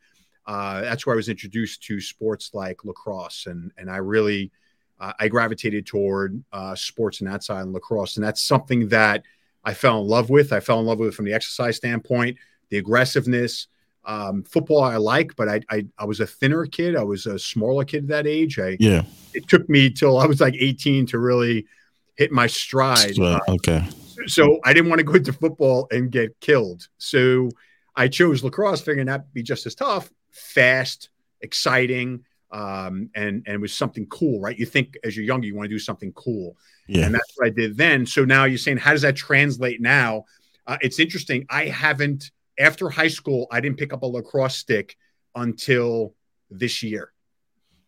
Uh, 0.47 0.81
that's 0.81 1.05
where 1.05 1.15
I 1.15 1.17
was 1.17 1.29
introduced 1.29 1.83
to 1.83 2.01
sports 2.01 2.53
like 2.55 2.83
lacrosse, 2.83 3.45
and 3.45 3.73
and 3.77 3.91
I 3.91 3.99
really 3.99 4.53
uh, 4.99 5.13
I 5.19 5.29
gravitated 5.29 5.87
toward 5.87 6.43
uh, 6.53 6.75
sports 6.75 7.21
and 7.21 7.31
that 7.31 7.43
side 7.43 7.63
and 7.63 7.73
lacrosse, 7.73 8.17
and 8.17 8.25
that's 8.25 8.43
something 8.43 8.89
that 8.89 9.25
I 9.65 9.75
fell 9.75 10.01
in 10.01 10.07
love 10.07 10.31
with. 10.31 10.53
I 10.53 10.61
fell 10.61 10.81
in 10.81 10.87
love 10.87 10.99
with 10.99 11.11
it 11.11 11.15
from 11.15 11.25
the 11.25 11.35
exercise 11.35 11.77
standpoint, 11.77 12.39
the 12.71 12.79
aggressiveness. 12.79 13.69
Um, 14.05 14.45
football 14.45 14.83
I 14.83 14.97
like, 14.97 15.35
but 15.35 15.49
I, 15.49 15.61
I 15.69 15.87
I 15.99 16.05
was 16.05 16.21
a 16.21 16.27
thinner 16.27 16.67
kid. 16.67 16.97
I 16.97 17.03
was 17.03 17.27
a 17.27 17.39
smaller 17.39 17.85
kid 17.85 18.05
at 18.05 18.09
that 18.09 18.27
age. 18.27 18.59
I 18.59 18.77
yeah. 18.79 19.03
It 19.35 19.49
took 19.49 19.69
me 19.69 19.91
till 19.91 20.19
I 20.19 20.27
was 20.27 20.41
like 20.41 20.55
18 20.55 21.07
to 21.07 21.19
really 21.19 21.67
hit 22.15 22.31
my 22.31 22.47
stride. 22.47 23.19
Well, 23.19 23.41
okay 23.49 23.87
so 24.27 24.61
I 24.65 24.73
didn't 24.73 24.89
want 24.89 25.01
to 25.01 25.05
go 25.05 25.15
into 25.15 25.33
football 25.33 25.89
and 25.91 26.11
get 26.11 26.39
killed. 26.41 26.89
So 26.99 27.51
I 27.95 28.09
chose 28.09 28.43
lacrosse, 28.43 28.81
figuring 28.81 29.07
that'd 29.07 29.33
be 29.33 29.43
just 29.43 29.67
as 29.67 29.75
tough, 29.75 30.11
fast, 30.31 31.11
exciting, 31.41 32.25
um, 32.51 33.11
and 33.15 33.43
and 33.47 33.61
was 33.61 33.73
something 33.73 34.07
cool, 34.07 34.41
right? 34.41 34.59
You 34.59 34.67
think 34.67 34.97
as 35.05 35.17
you're 35.17 35.25
younger, 35.25 35.47
you 35.47 35.55
want 35.55 35.67
to 35.67 35.75
do 35.75 35.79
something 35.79 36.13
cool, 36.13 36.57
yeah. 36.87 37.07
and 37.07 37.15
that's 37.15 37.33
what 37.37 37.47
I 37.47 37.51
did 37.51 37.77
then. 37.77 38.07
So 38.07 38.25
now 38.25 38.45
you're 38.45 38.59
saying, 38.59 38.79
how 38.79 38.93
does 38.93 39.03
that 39.03 39.17
translate 39.17 39.81
now? 39.81 40.25
Uh, 40.67 40.79
it's 40.81 40.99
interesting. 40.99 41.47
I 41.51 41.67
haven't 41.67 42.31
after 42.59 42.89
high 42.89 43.09
school, 43.09 43.47
I 43.51 43.61
didn't 43.61 43.79
pick 43.79 43.93
up 43.93 44.03
a 44.03 44.07
lacrosse 44.07 44.57
stick 44.57 44.97
until 45.35 46.15
this 46.51 46.83
year. 46.83 47.13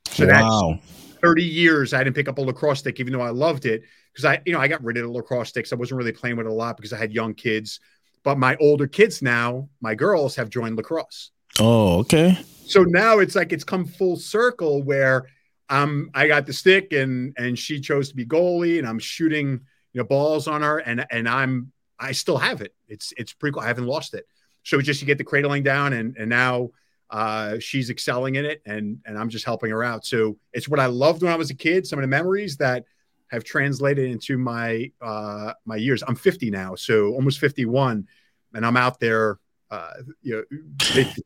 So 0.08 0.26
wow. 0.26 0.78
that's 0.80 1.18
30 1.20 1.42
years 1.42 1.94
I 1.94 2.04
didn't 2.04 2.16
pick 2.16 2.28
up 2.28 2.38
a 2.38 2.40
lacrosse 2.40 2.80
stick, 2.80 3.00
even 3.00 3.12
though 3.12 3.20
I 3.20 3.30
loved 3.30 3.66
it 3.66 3.82
because 4.12 4.24
I, 4.24 4.42
you 4.44 4.52
know, 4.52 4.60
I 4.60 4.68
got 4.68 4.82
rid 4.82 4.96
of 4.96 5.04
the 5.04 5.12
lacrosse 5.12 5.50
sticks. 5.50 5.72
I 5.72 5.76
wasn't 5.76 5.98
really 5.98 6.12
playing 6.12 6.36
with 6.36 6.46
it 6.46 6.50
a 6.50 6.54
lot 6.54 6.76
because 6.76 6.92
I 6.92 6.98
had 6.98 7.12
young 7.12 7.34
kids. 7.34 7.80
But 8.24 8.38
my 8.38 8.56
older 8.56 8.86
kids 8.86 9.22
now, 9.22 9.68
my 9.80 9.94
girls 9.94 10.36
have 10.36 10.50
joined 10.50 10.76
lacrosse. 10.76 11.30
Oh, 11.60 11.98
okay. 12.00 12.38
So 12.66 12.82
now 12.82 13.18
it's 13.18 13.34
like 13.34 13.52
it's 13.52 13.64
come 13.64 13.86
full 13.86 14.16
circle 14.16 14.82
where 14.82 15.26
um 15.70 16.10
I 16.14 16.28
got 16.28 16.46
the 16.46 16.52
stick 16.52 16.92
and 16.92 17.34
and 17.36 17.58
she 17.58 17.80
chose 17.80 18.08
to 18.10 18.16
be 18.16 18.24
goalie 18.24 18.78
and 18.78 18.86
I'm 18.86 18.98
shooting 18.98 19.60
you 19.92 20.00
know 20.00 20.04
balls 20.04 20.46
on 20.46 20.62
her 20.62 20.78
and 20.78 21.04
and 21.10 21.28
I'm 21.28 21.72
I 21.98 22.12
still 22.12 22.38
have 22.38 22.60
it. 22.60 22.74
It's 22.88 23.12
it's 23.16 23.32
pretty 23.32 23.54
cool. 23.54 23.62
I 23.62 23.66
haven't 23.66 23.86
lost 23.86 24.14
it. 24.14 24.26
So 24.62 24.80
just 24.80 25.00
you 25.00 25.06
get 25.06 25.18
the 25.18 25.24
cradling 25.24 25.62
down 25.62 25.92
and 25.92 26.16
and 26.16 26.28
now 26.28 26.70
uh, 27.10 27.58
she's 27.58 27.88
excelling 27.88 28.34
in 28.34 28.44
it 28.44 28.60
and 28.66 28.98
and 29.06 29.18
I'm 29.18 29.30
just 29.30 29.44
helping 29.44 29.70
her 29.70 29.82
out. 29.82 30.04
So 30.04 30.36
it's 30.52 30.68
what 30.68 30.80
I 30.80 30.86
loved 30.86 31.22
when 31.22 31.32
I 31.32 31.36
was 31.36 31.50
a 31.50 31.54
kid. 31.54 31.86
Some 31.86 31.98
of 31.98 32.02
the 32.02 32.08
memories 32.08 32.58
that 32.58 32.84
have 33.30 33.44
translated 33.44 34.10
into 34.10 34.38
my 34.38 34.90
uh, 35.00 35.52
my 35.64 35.76
years. 35.76 36.02
I'm 36.06 36.16
50 36.16 36.50
now, 36.50 36.74
so 36.74 37.12
almost 37.14 37.38
51, 37.38 38.06
and 38.54 38.66
I'm 38.66 38.76
out 38.76 39.00
there. 39.00 39.38
Uh, 39.70 39.92
you 40.22 40.34
know, 40.34 40.42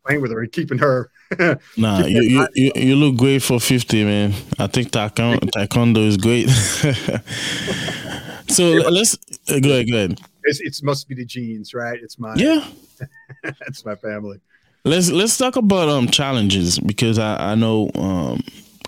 playing 0.04 0.20
with 0.20 0.32
her 0.32 0.40
and 0.40 0.50
keeping 0.50 0.78
her. 0.78 1.12
nah, 1.76 2.04
you, 2.04 2.22
you, 2.22 2.48
you, 2.54 2.72
you 2.74 2.96
look 2.96 3.16
great 3.16 3.40
for 3.40 3.60
50, 3.60 4.04
man. 4.04 4.32
I 4.58 4.66
think 4.66 4.90
taekwondo, 4.90 5.38
taekwondo 5.50 6.04
is 6.04 6.16
great. 6.16 6.48
so 8.48 8.64
let's 8.90 9.14
uh, 9.48 9.60
go 9.60 9.70
ahead. 9.70 9.88
Go 9.88 9.96
ahead. 9.96 10.20
It's, 10.42 10.60
it 10.60 10.76
must 10.84 11.08
be 11.08 11.14
the 11.14 11.24
genes, 11.24 11.72
right? 11.72 11.98
It's 12.02 12.18
my 12.18 12.34
yeah. 12.34 12.66
it's 13.44 13.84
my 13.84 13.94
family. 13.94 14.40
Let's 14.84 15.10
let's 15.10 15.38
talk 15.38 15.54
about 15.54 15.88
um 15.88 16.08
challenges 16.08 16.80
because 16.80 17.18
I 17.18 17.52
I 17.52 17.54
know 17.54 17.90
um 17.94 18.42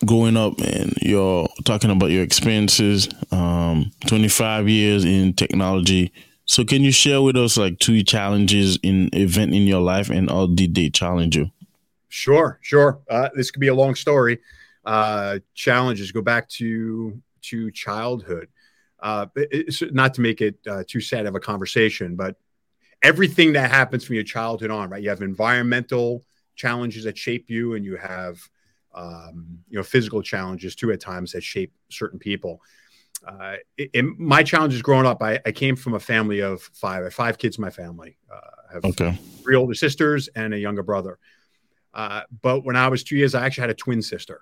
growing 0.04 0.36
up 0.36 0.60
and 0.60 0.92
you're 1.00 1.48
talking 1.64 1.90
about 1.90 2.10
your 2.10 2.24
experiences 2.24 3.08
um 3.30 3.92
25 4.06 4.68
years 4.68 5.04
in 5.04 5.32
technology 5.32 6.12
so 6.46 6.64
can 6.64 6.82
you 6.82 6.92
share 6.92 7.22
with 7.22 7.36
us 7.36 7.56
like 7.56 7.78
two 7.78 8.02
challenges 8.02 8.78
in 8.82 9.08
event 9.12 9.54
in 9.54 9.62
your 9.62 9.80
life 9.80 10.10
and 10.10 10.30
how 10.30 10.46
did 10.46 10.74
they 10.74 10.90
challenge 10.90 11.36
you 11.36 11.50
sure 12.08 12.58
sure 12.62 13.00
uh, 13.10 13.28
this 13.34 13.50
could 13.50 13.60
be 13.60 13.68
a 13.68 13.74
long 13.74 13.94
story 13.94 14.38
uh 14.84 15.38
challenges 15.54 16.12
go 16.12 16.22
back 16.22 16.48
to 16.48 17.20
to 17.40 17.70
childhood 17.70 18.48
uh 19.00 19.26
not 19.92 20.14
to 20.14 20.20
make 20.20 20.40
it 20.40 20.56
uh, 20.68 20.82
too 20.86 21.00
sad 21.00 21.26
of 21.26 21.34
a 21.34 21.40
conversation 21.40 22.14
but 22.16 22.36
everything 23.04 23.52
that 23.52 23.70
happens 23.70 24.02
from 24.02 24.14
your 24.14 24.24
childhood 24.24 24.70
on, 24.70 24.88
right? 24.88 25.02
You 25.02 25.10
have 25.10 25.20
environmental 25.20 26.24
challenges 26.56 27.04
that 27.04 27.16
shape 27.16 27.50
you, 27.50 27.74
and 27.74 27.84
you 27.84 27.96
have 27.96 28.40
um, 28.94 29.58
you 29.68 29.76
know 29.76 29.84
physical 29.84 30.22
challenges 30.22 30.74
too 30.74 30.90
at 30.90 31.00
times 31.00 31.32
that 31.32 31.44
shape 31.44 31.72
certain 31.90 32.18
people. 32.18 32.60
Uh, 33.26 33.56
in 33.92 34.16
my 34.18 34.42
challenges 34.42 34.82
growing 34.82 35.06
up, 35.06 35.22
I, 35.22 35.40
I, 35.46 35.52
came 35.52 35.76
from 35.76 35.94
a 35.94 36.00
family 36.00 36.40
of 36.40 36.60
five. 36.60 37.00
I 37.00 37.04
have 37.04 37.14
five 37.14 37.38
kids 37.38 37.56
in 37.56 37.62
my 37.62 37.70
family. 37.70 38.18
Uh, 38.30 38.40
I 38.68 38.74
have 38.74 38.84
okay. 38.84 39.18
three 39.42 39.56
older 39.56 39.74
sisters 39.74 40.28
and 40.34 40.52
a 40.52 40.58
younger 40.58 40.82
brother. 40.82 41.18
Uh, 41.94 42.22
but 42.42 42.64
when 42.64 42.76
I 42.76 42.88
was 42.88 43.02
two 43.02 43.16
years, 43.16 43.34
I 43.34 43.46
actually 43.46 43.62
had 43.62 43.70
a 43.70 43.74
twin 43.74 44.02
sister. 44.02 44.40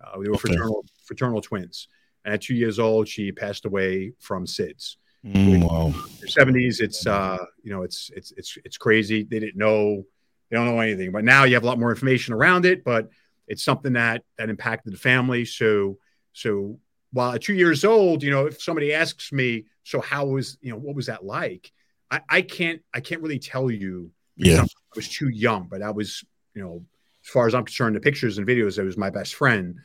Uh, 0.00 0.18
we 0.18 0.28
were 0.28 0.34
okay. 0.34 0.48
fraternal 0.48 0.84
fraternal 1.04 1.40
twins. 1.40 1.88
And 2.24 2.34
at 2.34 2.40
two 2.40 2.54
years 2.54 2.78
old, 2.78 3.08
she 3.08 3.32
passed 3.32 3.64
away 3.64 4.12
from 4.18 4.46
SIDS. 4.46 4.96
Mm, 5.24 5.68
wow. 5.68 5.92
Seventies, 6.26 6.80
it's 6.80 7.06
uh, 7.06 7.38
you 7.62 7.72
know, 7.72 7.82
it's 7.82 8.10
it's 8.14 8.32
it's 8.36 8.56
it's 8.64 8.76
crazy. 8.76 9.24
They 9.24 9.40
didn't 9.40 9.56
know, 9.56 10.04
they 10.50 10.56
don't 10.56 10.66
know 10.66 10.80
anything. 10.80 11.12
But 11.12 11.24
now 11.24 11.44
you 11.44 11.54
have 11.54 11.64
a 11.64 11.66
lot 11.66 11.78
more 11.78 11.90
information 11.90 12.34
around 12.34 12.64
it. 12.64 12.84
But 12.84 13.10
it's 13.46 13.64
something 13.64 13.92
that 13.94 14.22
that 14.38 14.48
impacted 14.48 14.92
the 14.92 14.98
family. 14.98 15.44
So 15.44 15.98
so 16.32 16.78
while 17.12 17.32
at 17.32 17.42
two 17.42 17.54
years 17.54 17.84
old, 17.84 18.22
you 18.22 18.30
know, 18.30 18.46
if 18.46 18.62
somebody 18.62 18.92
asks 18.92 19.32
me, 19.32 19.66
so 19.84 20.00
how 20.00 20.26
was 20.26 20.58
you 20.60 20.70
know 20.70 20.78
what 20.78 20.96
was 20.96 21.06
that 21.06 21.24
like? 21.24 21.72
I, 22.10 22.20
I 22.28 22.42
can't 22.42 22.80
I 22.94 23.00
can't 23.00 23.22
really 23.22 23.38
tell 23.38 23.70
you. 23.70 24.10
Yeah, 24.36 24.62
I 24.62 24.66
was 24.96 25.08
too 25.08 25.28
young, 25.28 25.68
but 25.70 25.82
I 25.82 25.90
was 25.90 26.24
you 26.54 26.62
know, 26.62 26.84
as 27.24 27.30
far 27.30 27.46
as 27.46 27.54
I'm 27.54 27.64
concerned, 27.64 27.96
the 27.96 28.00
pictures 28.00 28.38
and 28.38 28.46
videos, 28.46 28.78
it 28.78 28.84
was 28.84 28.96
my 28.96 29.10
best 29.10 29.34
friend. 29.34 29.76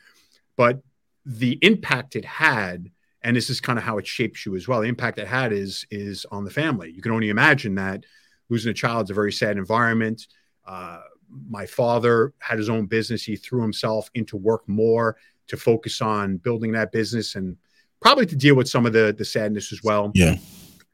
But 0.55 0.81
the 1.25 1.59
impact 1.61 2.15
it 2.15 2.25
had 2.25 2.89
and 3.21 3.35
this 3.35 3.49
is 3.49 3.59
kind 3.59 3.77
of 3.77 3.83
how 3.83 3.97
it 3.97 4.07
shapes 4.07 4.45
you 4.45 4.55
as 4.55 4.67
well. 4.67 4.81
The 4.81 4.87
impact 4.87 5.19
it 5.19 5.27
had 5.27 5.51
is 5.51 5.85
is 5.91 6.25
on 6.31 6.45
the 6.45 6.49
family. 6.49 6.91
You 6.91 7.01
can 7.01 7.11
only 7.11 7.29
imagine 7.29 7.75
that 7.75 8.05
losing 8.49 8.71
a 8.71 8.73
child 8.73 9.05
is 9.05 9.09
a 9.11 9.13
very 9.13 9.33
sad 9.33 9.57
environment. 9.57 10.27
Uh, 10.65 11.01
my 11.49 11.65
father 11.65 12.33
had 12.39 12.57
his 12.57 12.69
own 12.69 12.85
business. 12.85 13.23
He 13.23 13.35
threw 13.35 13.61
himself 13.61 14.09
into 14.13 14.37
work 14.37 14.67
more 14.67 15.17
to 15.47 15.57
focus 15.57 16.01
on 16.01 16.37
building 16.37 16.71
that 16.73 16.91
business 16.91 17.35
and 17.35 17.57
probably 18.01 18.25
to 18.25 18.35
deal 18.35 18.55
with 18.55 18.69
some 18.69 18.85
of 18.85 18.93
the 18.93 19.13
the 19.17 19.25
sadness 19.25 19.71
as 19.71 19.83
well. 19.83 20.11
Yeah. 20.13 20.35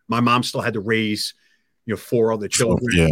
My 0.08 0.20
mom 0.20 0.44
still 0.44 0.62
had 0.62 0.74
to 0.74 0.80
raise, 0.80 1.34
you 1.86 1.94
know, 1.94 1.98
four 1.98 2.34
other 2.34 2.48
children. 2.48 2.90
Yeah. 2.94 3.08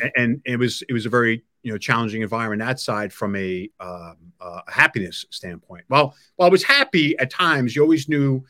And, 0.00 0.12
and 0.16 0.40
it 0.44 0.58
was 0.58 0.82
it 0.88 0.92
was 0.92 1.06
a 1.06 1.10
very 1.10 1.44
you 1.62 1.72
know 1.72 1.78
challenging 1.78 2.22
environment 2.22 2.60
that 2.60 2.78
side 2.78 3.12
from 3.12 3.34
a, 3.34 3.68
um, 3.80 4.16
uh, 4.40 4.60
happiness 4.68 5.26
standpoint. 5.30 5.84
Well, 5.88 6.14
while 6.36 6.48
I 6.48 6.52
was 6.52 6.62
happy 6.62 7.18
at 7.18 7.30
times, 7.30 7.74
you 7.74 7.82
always 7.82 8.08
knew 8.08 8.44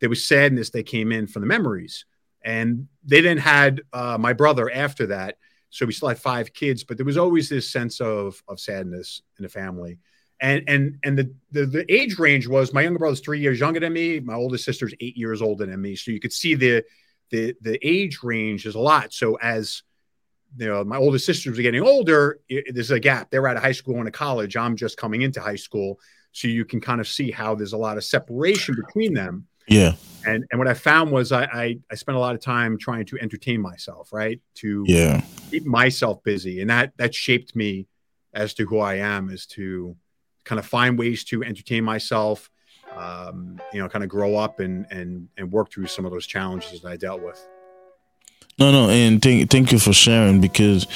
there 0.00 0.08
was 0.08 0.24
sadness 0.24 0.70
that 0.70 0.86
came 0.86 1.12
in 1.12 1.26
from 1.26 1.40
the 1.42 1.46
memories. 1.46 2.04
And 2.44 2.88
they 3.04 3.20
then 3.20 3.38
had 3.38 3.82
uh, 3.92 4.16
my 4.18 4.32
brother 4.32 4.70
after 4.70 5.06
that. 5.06 5.36
So 5.70 5.86
we 5.86 5.92
still 5.92 6.08
had 6.08 6.18
five 6.18 6.52
kids, 6.52 6.84
but 6.84 6.96
there 6.96 7.06
was 7.06 7.16
always 7.16 7.48
this 7.48 7.70
sense 7.70 8.00
of 8.00 8.42
of 8.48 8.58
sadness 8.58 9.22
in 9.38 9.42
the 9.42 9.48
family. 9.48 9.98
And 10.42 10.64
and 10.66 10.98
and 11.04 11.18
the, 11.18 11.34
the 11.52 11.66
the 11.66 11.92
age 11.92 12.18
range 12.18 12.46
was 12.46 12.72
my 12.72 12.80
younger 12.82 12.98
brother's 12.98 13.20
three 13.20 13.40
years 13.40 13.60
younger 13.60 13.80
than 13.80 13.92
me. 13.92 14.20
My 14.20 14.34
oldest 14.34 14.64
sister's 14.64 14.94
eight 15.00 15.16
years 15.16 15.42
older 15.42 15.66
than 15.66 15.80
me. 15.80 15.96
So 15.96 16.10
you 16.10 16.20
could 16.20 16.32
see 16.32 16.54
the 16.54 16.82
the 17.30 17.54
the 17.60 17.78
age 17.86 18.20
range 18.22 18.64
is 18.66 18.74
a 18.74 18.80
lot. 18.80 19.12
So 19.12 19.34
as 19.34 19.82
you 20.58 20.66
know 20.68 20.82
my 20.82 20.96
older 20.96 21.18
sisters 21.18 21.56
were 21.56 21.62
getting 21.62 21.82
older, 21.82 22.40
it, 22.48 22.74
there's 22.74 22.90
a 22.90 22.98
gap. 22.98 23.30
They're 23.30 23.46
out 23.46 23.56
of 23.56 23.62
high 23.62 23.72
school 23.72 23.96
and 23.96 24.06
to 24.06 24.10
college. 24.10 24.56
I'm 24.56 24.76
just 24.76 24.96
coming 24.96 25.22
into 25.22 25.40
high 25.42 25.56
school, 25.56 26.00
so 26.32 26.48
you 26.48 26.64
can 26.64 26.80
kind 26.80 27.00
of 27.00 27.08
see 27.08 27.30
how 27.30 27.54
there's 27.54 27.74
a 27.74 27.78
lot 27.78 27.98
of 27.98 28.04
separation 28.04 28.74
between 28.74 29.12
them. 29.12 29.46
Yeah. 29.68 29.92
And 30.26 30.44
and 30.50 30.58
what 30.58 30.68
I 30.68 30.74
found 30.74 31.12
was 31.12 31.32
I, 31.32 31.44
I 31.44 31.78
I 31.90 31.94
spent 31.96 32.16
a 32.16 32.20
lot 32.20 32.34
of 32.34 32.40
time 32.40 32.78
trying 32.78 33.04
to 33.06 33.18
entertain 33.20 33.60
myself, 33.60 34.10
right? 34.12 34.40
To 34.56 34.84
Yeah. 34.86 35.22
keep 35.50 35.66
myself 35.66 36.22
busy, 36.24 36.62
and 36.62 36.70
that 36.70 36.96
that 36.96 37.14
shaped 37.14 37.54
me 37.54 37.86
as 38.32 38.54
to 38.54 38.64
who 38.64 38.78
I 38.78 38.94
am, 38.94 39.28
as 39.28 39.44
to 39.46 39.96
kind 40.44 40.58
of 40.58 40.66
find 40.66 40.98
ways 40.98 41.24
to 41.24 41.42
entertain 41.42 41.84
myself, 41.84 42.50
um, 42.96 43.60
you 43.72 43.80
know, 43.80 43.88
kind 43.88 44.04
of 44.04 44.10
grow 44.10 44.36
up 44.36 44.60
and 44.60 44.86
and 44.90 45.28
and 45.36 45.52
work 45.52 45.70
through 45.70 45.86
some 45.86 46.04
of 46.04 46.12
those 46.12 46.26
challenges 46.26 46.80
that 46.82 46.88
I 46.88 46.96
dealt 46.96 47.22
with. 47.22 47.46
No, 48.58 48.70
no, 48.70 48.90
and 48.90 49.22
thank 49.22 49.48
thank 49.50 49.72
you 49.72 49.78
for 49.78 49.92
sharing 49.92 50.40
because 50.40 50.86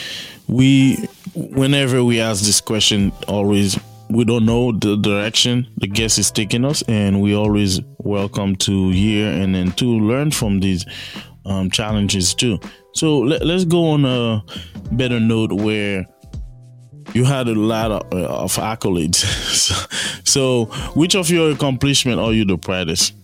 we, 0.49 0.97
whenever 1.35 2.05
we 2.05 2.21
ask 2.21 2.45
this 2.45 2.61
question, 2.61 3.11
always 3.27 3.79
we 4.11 4.25
don't 4.25 4.45
know 4.45 4.71
the 4.71 4.97
direction 4.97 5.67
the 5.79 5.87
guest 5.87 6.19
is 6.19 6.31
taking 6.31 6.65
us, 6.65 6.83
and 6.89 7.23
we 7.23 7.35
always 7.35 7.81
welcome 7.99 8.55
to 8.57 8.91
hear 8.91 9.33
and 9.33 9.55
then 9.55 9.73
to 9.73 9.87
learn 9.87 10.31
from 10.31 10.61
these 10.61 10.85
um, 11.47 11.71
challenges 11.71 12.35
too. 12.35 12.59
So 12.93 13.21
let, 13.21 13.45
let's 13.45 13.65
go 13.65 13.91
on 13.91 14.05
a 14.05 14.45
better 14.93 15.19
note 15.19 15.53
where 15.53 16.07
you 17.15 17.25
had 17.25 17.49
a 17.49 17.55
lot 17.55 17.91
of, 17.91 18.13
uh, 18.13 18.27
of 18.27 18.53
accolades. 18.57 19.25
so, 20.29 20.67
which 20.95 21.15
of 21.15 21.31
your 21.31 21.53
accomplishment 21.53 22.21
are 22.21 22.33
you 22.33 22.45
the 22.45 22.59
proudest? 22.59 23.15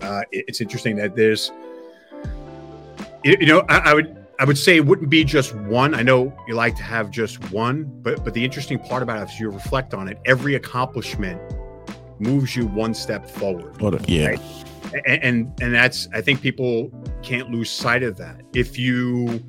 Uh, 0.00 0.22
it's 0.30 0.60
interesting 0.60 0.96
that 0.96 1.16
there's, 1.16 1.50
you 3.24 3.46
know, 3.46 3.64
I, 3.68 3.78
I 3.78 3.94
would 3.94 4.14
I 4.38 4.44
would 4.44 4.56
say 4.56 4.76
it 4.76 4.86
wouldn't 4.86 5.10
be 5.10 5.24
just 5.24 5.54
one. 5.54 5.94
I 5.94 6.02
know 6.02 6.32
you 6.46 6.54
like 6.54 6.76
to 6.76 6.82
have 6.84 7.10
just 7.10 7.50
one, 7.50 7.84
but 8.02 8.24
but 8.24 8.34
the 8.34 8.44
interesting 8.44 8.78
part 8.78 9.02
about 9.02 9.20
it 9.20 9.32
is 9.32 9.40
you 9.40 9.50
reflect 9.50 9.94
on 9.94 10.06
it. 10.06 10.18
Every 10.26 10.54
accomplishment 10.54 11.40
moves 12.20 12.54
you 12.54 12.66
one 12.66 12.94
step 12.94 13.28
forward. 13.28 13.80
What? 13.80 14.08
Yeah. 14.08 14.28
Right. 14.28 14.40
and, 15.06 15.24
and 15.24 15.52
and 15.60 15.74
that's 15.74 16.08
I 16.12 16.20
think 16.20 16.40
people 16.40 16.90
can't 17.22 17.50
lose 17.50 17.70
sight 17.70 18.04
of 18.04 18.16
that. 18.18 18.42
If 18.54 18.78
you 18.78 19.42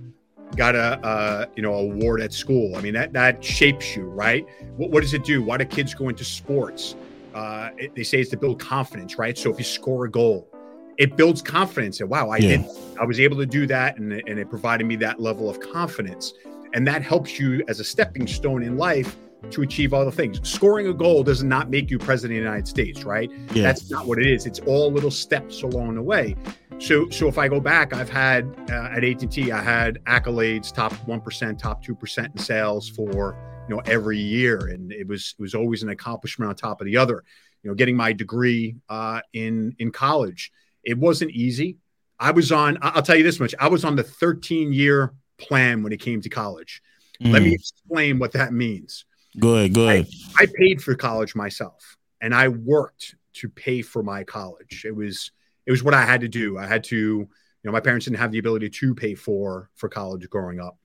got 0.56 0.76
a 0.76 1.00
uh, 1.06 1.46
you 1.56 1.64
know 1.64 1.74
award 1.74 2.22
at 2.22 2.34
school, 2.34 2.76
I 2.76 2.82
mean 2.82 2.94
that 2.94 3.14
that 3.14 3.44
shapes 3.44 3.96
you, 3.96 4.04
right? 4.10 4.46
What, 4.78 4.92
what 4.92 5.02
does 5.02 5.14
it 5.14 5.24
do? 5.24 5.44
Why 5.44 5.58
do 5.58 5.66
kids 5.66 5.94
go 5.94 6.10
into 6.10 6.24
sports? 6.24 6.96
Uh, 7.34 7.70
it, 7.78 7.94
they 7.96 8.04
say 8.04 8.20
it's 8.20 8.32
to 8.32 8.38
build 8.38 8.60
confidence, 8.60 9.18
right? 9.18 9.38
So 9.38 9.52
if 9.52 9.60
you 9.60 9.64
score 9.64 10.06
a 10.06 10.12
goal, 10.12 10.50
it 10.98 11.16
builds 11.16 11.42
confidence. 11.42 12.00
And 12.02 12.10
wow, 12.10 12.30
I 12.30 12.38
Yeah. 12.38 12.58
did, 12.58 12.66
I 13.00 13.06
was 13.06 13.20
able 13.20 13.38
to 13.38 13.46
do 13.46 13.68
that, 13.68 13.98
and 14.00 14.12
it- 14.12 14.26
and 14.28 14.40
it 14.40 14.50
provided 14.50 14.86
me 14.88 14.96
that 14.98 15.20
level 15.22 15.50
of 15.50 15.60
confidence, 15.60 16.34
and 16.74 16.88
that 16.88 17.04
helps 17.04 17.40
you 17.40 17.64
as 17.68 17.80
a 17.80 17.84
stepping 17.84 18.26
stone 18.26 18.64
in 18.64 18.78
life 18.78 19.16
to 19.52 19.62
achieve 19.62 19.94
all 19.94 20.04
the 20.04 20.12
things. 20.12 20.40
Scoring 20.44 20.88
a 20.88 20.94
goal 20.94 21.24
does 21.24 21.44
not 21.44 21.70
make 21.70 21.90
you 21.90 21.98
president 21.98 22.38
of 22.38 22.44
the 22.44 22.50
United 22.50 22.68
States, 22.68 23.06
right? 23.06 23.32
Yeah. 23.54 23.64
That's 23.64 23.90
not 23.90 24.06
what 24.06 24.20
it 24.20 24.26
is. 24.28 24.46
It's 24.46 24.60
all 24.62 24.92
little 24.92 25.12
steps 25.12 25.62
along 25.62 25.96
the 25.96 26.02
way. 26.02 26.36
So, 26.80 27.10
so 27.10 27.28
if 27.28 27.38
I 27.38 27.48
go 27.50 27.60
back, 27.60 27.94
I've 27.94 28.10
had 28.10 28.46
uh, 28.72 28.90
at 28.96 29.04
AT&T, 29.04 29.52
I 29.52 29.62
had 29.62 30.00
accolades, 30.06 30.74
top 30.74 30.94
one 31.08 31.20
percent, 31.20 31.60
top 31.60 31.84
two 31.84 31.94
percent 31.94 32.32
in 32.36 32.38
sales 32.42 32.88
for 32.90 33.36
you 33.68 33.76
know 33.76 33.82
every 33.86 34.18
year, 34.18 34.68
and 34.68 34.92
it 34.92 35.06
was 35.08 35.36
it 35.38 35.42
was 35.42 35.54
always 35.54 35.84
an 35.84 35.90
accomplishment 35.90 36.50
on 36.50 36.56
top 36.56 36.80
of 36.82 36.86
the 36.86 36.96
other. 36.98 37.24
You 37.64 37.70
know, 37.70 37.76
getting 37.76 37.98
my 37.98 38.14
degree 38.14 38.78
uh, 38.88 39.20
in 39.34 39.76
in 39.80 39.92
college, 39.92 40.52
it 40.84 40.98
wasn't 40.98 41.32
easy. 41.32 41.78
I 42.18 42.32
was 42.32 42.52
on. 42.52 42.78
I- 42.82 42.90
I'll 42.96 43.02
tell 43.04 43.18
you 43.18 43.24
this 43.24 43.40
much: 43.42 43.54
I 43.60 43.68
was 43.68 43.84
on 43.84 43.96
the 43.98 44.04
13 44.04 44.72
year 44.72 45.14
plan 45.38 45.84
when 45.84 45.92
it 45.92 46.00
came 46.00 46.22
to 46.22 46.30
college. 46.30 46.82
Let 47.20 47.44
me 47.44 47.52
Mm. 47.52 47.56
explain 47.56 48.20
what 48.20 48.32
that 48.32 48.54
means. 48.54 49.04
Go 49.38 49.56
ahead. 49.56 49.74
Go 49.74 49.90
ahead. 49.90 50.08
I 50.38 50.48
paid 50.56 50.82
for 50.82 50.96
college 50.96 51.36
myself 51.36 51.98
and 52.22 52.34
I 52.34 52.48
worked 52.48 53.16
to 53.34 53.50
pay 53.50 53.82
for 53.82 54.02
my 54.02 54.24
college. 54.24 54.84
It 54.86 54.96
was 54.96 55.32
it 55.70 55.72
was 55.72 55.84
what 55.84 55.94
I 55.94 56.04
had 56.04 56.22
to 56.22 56.28
do. 56.28 56.58
I 56.58 56.66
had 56.66 56.84
to, 56.86 56.98
you 56.98 57.30
know, 57.64 57.72
my 57.72 57.80
parents 57.80 58.06
didn't 58.06 58.18
have 58.18 58.32
the 58.32 58.40
ability 58.40 58.72
to 58.72 58.96
pay 58.96 59.14
for 59.14 59.70
for 59.76 59.88
college 59.88 60.28
growing 60.28 60.60
up. 60.60 60.80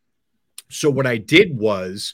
So 0.68 0.90
what 0.90 1.06
I 1.06 1.16
did 1.16 1.56
was 1.56 2.12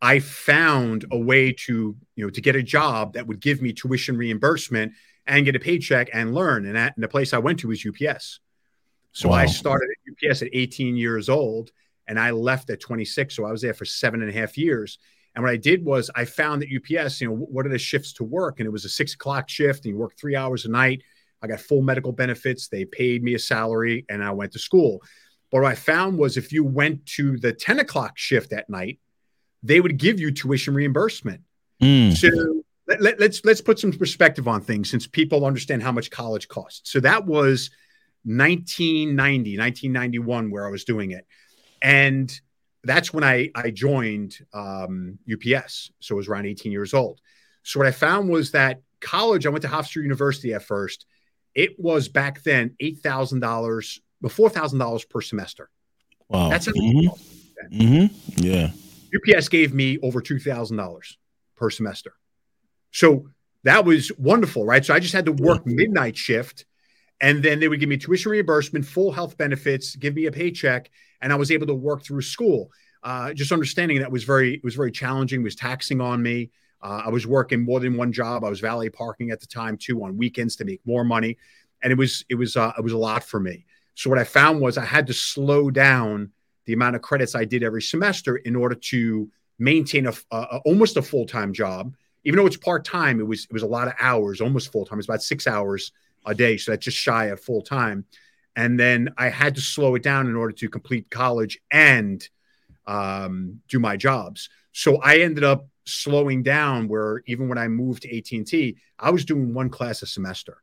I 0.00 0.20
found 0.20 1.04
a 1.10 1.18
way 1.18 1.52
to, 1.52 1.94
you 2.14 2.24
know, 2.24 2.30
to 2.30 2.40
get 2.40 2.56
a 2.56 2.62
job 2.62 3.12
that 3.12 3.26
would 3.26 3.38
give 3.38 3.60
me 3.60 3.74
tuition 3.74 4.16
reimbursement 4.16 4.94
and 5.26 5.44
get 5.44 5.56
a 5.56 5.60
paycheck 5.60 6.08
and 6.14 6.34
learn. 6.34 6.64
And, 6.64 6.74
that, 6.74 6.94
and 6.96 7.04
the 7.04 7.08
place 7.08 7.34
I 7.34 7.38
went 7.38 7.58
to 7.60 7.68
was 7.68 7.86
UPS. 7.86 8.40
So 9.12 9.32
I 9.32 9.44
started 9.44 9.88
at 9.90 10.30
UPS 10.30 10.40
at 10.40 10.48
18 10.54 10.96
years 10.96 11.28
old 11.28 11.70
and 12.08 12.18
I 12.18 12.30
left 12.30 12.70
at 12.70 12.80
26. 12.80 13.36
So 13.36 13.44
I 13.44 13.52
was 13.52 13.60
there 13.60 13.74
for 13.74 13.84
seven 13.84 14.22
and 14.22 14.30
a 14.30 14.32
half 14.32 14.56
years. 14.56 14.98
And 15.34 15.44
what 15.44 15.52
I 15.52 15.56
did 15.58 15.84
was 15.84 16.10
I 16.14 16.24
found 16.24 16.62
that 16.62 16.68
UPS, 16.74 17.20
you 17.20 17.28
know, 17.28 17.36
what 17.36 17.66
are 17.66 17.70
the 17.70 17.78
shifts 17.78 18.14
to 18.14 18.24
work? 18.24 18.58
And 18.58 18.66
it 18.66 18.72
was 18.72 18.86
a 18.86 18.88
six 18.88 19.12
o'clock 19.12 19.50
shift 19.50 19.84
and 19.84 19.92
you 19.92 19.98
work 19.98 20.16
three 20.16 20.34
hours 20.34 20.64
a 20.64 20.70
night. 20.70 21.02
I 21.46 21.54
got 21.54 21.60
full 21.60 21.82
medical 21.82 22.12
benefits. 22.12 22.68
They 22.68 22.84
paid 22.84 23.22
me 23.22 23.34
a 23.34 23.38
salary 23.38 24.04
and 24.08 24.22
I 24.22 24.32
went 24.32 24.52
to 24.52 24.58
school. 24.58 25.02
But 25.50 25.62
what 25.62 25.70
I 25.70 25.74
found 25.74 26.18
was 26.18 26.36
if 26.36 26.52
you 26.52 26.64
went 26.64 27.06
to 27.06 27.36
the 27.38 27.52
10 27.52 27.78
o'clock 27.78 28.18
shift 28.18 28.52
at 28.52 28.68
night, 28.68 28.98
they 29.62 29.80
would 29.80 29.96
give 29.96 30.20
you 30.20 30.32
tuition 30.32 30.74
reimbursement. 30.74 31.42
Mm. 31.80 32.16
So 32.16 32.62
let, 32.88 33.00
let, 33.00 33.20
let's 33.20 33.44
let's 33.44 33.60
put 33.60 33.78
some 33.78 33.92
perspective 33.92 34.48
on 34.48 34.60
things 34.60 34.90
since 34.90 35.06
people 35.06 35.44
understand 35.44 35.82
how 35.82 35.92
much 35.92 36.10
college 36.10 36.48
costs. 36.48 36.90
So 36.90 37.00
that 37.00 37.26
was 37.26 37.70
1990, 38.24 39.58
1991, 39.58 40.50
where 40.50 40.66
I 40.66 40.70
was 40.70 40.84
doing 40.84 41.12
it. 41.12 41.26
And 41.82 42.32
that's 42.84 43.12
when 43.12 43.24
I, 43.24 43.50
I 43.54 43.70
joined 43.70 44.38
um, 44.52 45.18
UPS. 45.30 45.90
So 46.00 46.14
I 46.14 46.16
was 46.16 46.28
around 46.28 46.46
18 46.46 46.72
years 46.72 46.94
old. 46.94 47.20
So 47.62 47.80
what 47.80 47.86
I 47.86 47.92
found 47.92 48.28
was 48.28 48.52
that 48.52 48.80
college, 49.00 49.46
I 49.46 49.50
went 49.50 49.62
to 49.62 49.68
Hofstra 49.68 50.02
University 50.02 50.54
at 50.54 50.62
first. 50.62 51.06
It 51.56 51.80
was 51.80 52.08
back 52.08 52.42
then 52.42 52.76
$8,000, 52.80 54.00
$4,000 54.22 55.08
per 55.08 55.20
semester. 55.22 55.70
Wow. 56.28 56.50
That's 56.50 56.66
hmm 56.66 57.08
hmm 57.72 58.06
Yeah. 58.36 58.70
UPS 59.14 59.48
gave 59.48 59.72
me 59.72 59.98
over 60.02 60.20
two 60.20 60.38
thousand 60.38 60.76
dollars 60.76 61.16
per 61.56 61.70
semester. 61.70 62.12
So 62.90 63.28
that 63.64 63.84
was 63.84 64.12
wonderful, 64.18 64.66
right? 64.66 64.84
So 64.84 64.92
I 64.92 65.00
just 65.00 65.14
had 65.14 65.26
to 65.26 65.32
work 65.32 65.66
midnight 65.66 66.16
shift, 66.16 66.66
and 67.20 67.42
then 67.42 67.58
they 67.60 67.68
would 67.68 67.80
give 67.80 67.88
me 67.88 67.96
tuition 67.96 68.32
reimbursement, 68.32 68.84
full 68.84 69.12
health 69.12 69.38
benefits, 69.38 69.96
give 69.96 70.14
me 70.14 70.26
a 70.26 70.32
paycheck, 70.32 70.90
and 71.22 71.32
I 71.32 71.36
was 71.36 71.50
able 71.50 71.66
to 71.68 71.74
work 71.74 72.04
through 72.04 72.22
school. 72.22 72.70
Uh, 73.02 73.32
just 73.32 73.52
understanding 73.52 74.00
that 74.00 74.10
was 74.10 74.24
very 74.24 74.54
it 74.54 74.64
was 74.64 74.74
very 74.74 74.92
challenging, 74.92 75.42
was 75.42 75.56
taxing 75.56 76.00
on 76.00 76.22
me. 76.22 76.50
Uh, 76.82 77.02
I 77.06 77.08
was 77.08 77.26
working 77.26 77.62
more 77.62 77.80
than 77.80 77.96
one 77.96 78.12
job. 78.12 78.44
I 78.44 78.48
was 78.48 78.60
valet 78.60 78.90
parking 78.90 79.30
at 79.30 79.40
the 79.40 79.46
time 79.46 79.76
too 79.76 80.04
on 80.04 80.16
weekends 80.16 80.56
to 80.56 80.64
make 80.64 80.80
more 80.84 81.04
money, 81.04 81.36
and 81.82 81.92
it 81.92 81.98
was 81.98 82.24
it 82.28 82.34
was 82.34 82.56
uh, 82.56 82.72
it 82.76 82.82
was 82.82 82.92
a 82.92 82.98
lot 82.98 83.24
for 83.24 83.40
me. 83.40 83.64
So 83.94 84.10
what 84.10 84.18
I 84.18 84.24
found 84.24 84.60
was 84.60 84.76
I 84.76 84.84
had 84.84 85.06
to 85.06 85.14
slow 85.14 85.70
down 85.70 86.30
the 86.66 86.74
amount 86.74 86.96
of 86.96 87.02
credits 87.02 87.34
I 87.34 87.44
did 87.44 87.62
every 87.62 87.82
semester 87.82 88.36
in 88.36 88.54
order 88.54 88.74
to 88.74 89.30
maintain 89.58 90.06
a, 90.06 90.12
a 90.30 90.58
almost 90.64 90.96
a 90.96 91.02
full 91.02 91.26
time 91.26 91.52
job. 91.52 91.94
Even 92.24 92.38
though 92.38 92.46
it's 92.46 92.56
part 92.56 92.84
time, 92.84 93.20
it 93.20 93.26
was 93.26 93.44
it 93.44 93.52
was 93.52 93.62
a 93.62 93.66
lot 93.66 93.88
of 93.88 93.94
hours, 94.00 94.40
almost 94.40 94.72
full 94.72 94.84
time. 94.84 94.98
It's 94.98 95.08
about 95.08 95.22
six 95.22 95.46
hours 95.46 95.92
a 96.26 96.34
day, 96.34 96.56
so 96.56 96.72
that's 96.72 96.84
just 96.84 96.98
shy 96.98 97.26
of 97.26 97.40
full 97.40 97.62
time. 97.62 98.04
And 98.56 98.78
then 98.80 99.10
I 99.16 99.28
had 99.28 99.54
to 99.56 99.60
slow 99.60 99.94
it 99.94 100.02
down 100.02 100.26
in 100.26 100.34
order 100.34 100.52
to 100.54 100.68
complete 100.68 101.10
college 101.10 101.58
and 101.70 102.26
um, 102.86 103.60
do 103.68 103.78
my 103.78 103.96
jobs. 103.96 104.48
So 104.72 104.96
I 104.96 105.18
ended 105.18 105.44
up 105.44 105.68
slowing 105.86 106.42
down. 106.42 106.88
Where 106.88 107.22
even 107.26 107.48
when 107.48 107.58
I 107.58 107.68
moved 107.68 108.02
to 108.02 108.16
AT 108.16 108.30
and 108.32 108.46
T, 108.46 108.76
I 108.98 109.10
was 109.10 109.24
doing 109.24 109.54
one 109.54 109.70
class 109.70 110.02
a 110.02 110.06
semester 110.06 110.62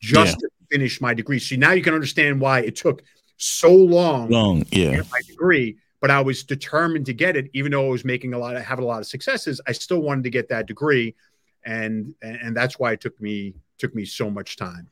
just 0.00 0.36
Yeah. 0.36 0.48
to 0.48 0.48
finish 0.70 1.00
my 1.00 1.14
degree. 1.14 1.38
So 1.38 1.56
now 1.56 1.72
you 1.72 1.82
can 1.82 1.94
understand 1.94 2.40
why 2.40 2.60
it 2.60 2.76
took 2.76 3.02
so 3.36 3.74
long 3.74 4.28
Long. 4.30 4.64
to 4.64 4.78
Yeah. 4.80 4.96
get 4.96 5.10
my 5.10 5.20
degree, 5.26 5.76
but 6.00 6.10
I 6.10 6.20
was 6.20 6.42
determined 6.44 7.06
to 7.06 7.12
get 7.14 7.36
it, 7.36 7.50
even 7.54 7.72
though 7.72 7.86
I 7.86 7.90
was 7.90 8.04
making 8.04 8.34
a 8.34 8.38
lot 8.38 8.56
of 8.56 8.62
having 8.62 8.84
a 8.84 8.88
lot 8.88 9.00
of 9.00 9.06
successes. 9.06 9.60
I 9.66 9.72
still 9.72 10.00
wanted 10.00 10.24
to 10.24 10.30
get 10.30 10.48
that 10.50 10.66
degree, 10.66 11.14
and 11.64 12.14
and, 12.22 12.36
and 12.42 12.56
that's 12.56 12.78
why 12.78 12.92
it 12.92 13.00
took 13.00 13.20
me 13.20 13.54
took 13.78 13.94
me 13.94 14.04
so 14.04 14.30
much 14.30 14.56
time. 14.56 14.88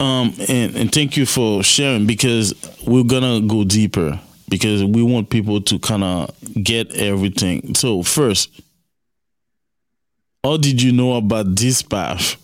Um, 0.00 0.34
and, 0.48 0.74
and 0.74 0.92
thank 0.92 1.16
you 1.16 1.24
for 1.24 1.62
sharing 1.62 2.04
because 2.06 2.52
we're 2.86 3.04
gonna 3.04 3.40
go 3.46 3.62
deeper 3.64 4.18
because 4.48 4.82
we 4.82 5.02
want 5.02 5.30
people 5.30 5.60
to 5.60 5.78
kind 5.78 6.02
of 6.02 6.34
get 6.62 6.92
everything. 6.96 7.74
So 7.74 8.02
first, 8.02 8.60
how 10.44 10.58
did 10.58 10.82
you 10.82 10.92
know 10.92 11.14
about 11.14 11.56
this 11.56 11.80
path? 11.80 12.36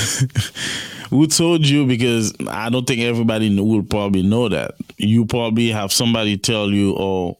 Who 1.10 1.26
told 1.26 1.66
you? 1.66 1.86
Because 1.86 2.32
I 2.48 2.70
don't 2.70 2.86
think 2.86 3.02
everybody 3.02 3.54
will 3.60 3.82
probably 3.82 4.22
know 4.22 4.48
that. 4.48 4.76
You 4.96 5.26
probably 5.26 5.68
have 5.68 5.92
somebody 5.92 6.38
tell 6.38 6.70
you, 6.70 6.96
"Oh, 6.96 7.36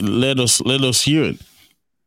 let 0.00 0.38
us 0.38 0.60
let 0.60 0.82
us 0.82 1.00
hear 1.00 1.24
it." 1.24 1.40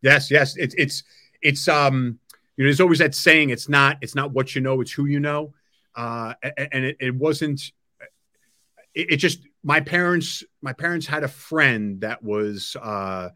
Yes, 0.03 0.29
yes, 0.29 0.55
it's 0.55 0.75
it's 0.77 1.03
it's 1.41 1.67
um 1.67 2.19
you 2.57 2.63
know 2.63 2.67
there's 2.67 2.81
always 2.81 2.99
that 2.99 3.15
saying 3.15 3.49
it's 3.49 3.67
not 3.67 3.97
it's 4.01 4.13
not 4.13 4.31
what 4.31 4.53
you 4.53 4.61
know 4.61 4.81
it's 4.81 4.91
who 4.91 5.05
you 5.05 5.19
know, 5.19 5.53
uh, 5.95 6.35
and 6.43 6.85
it, 6.85 6.97
it 6.99 7.15
wasn't. 7.15 7.59
It, 8.93 9.13
it 9.13 9.17
just 9.17 9.39
my 9.63 9.79
parents 9.79 10.43
my 10.61 10.73
parents 10.73 11.07
had 11.07 11.23
a 11.23 11.27
friend 11.27 12.01
that 12.01 12.21
was 12.21 12.75
uh, 12.79 13.29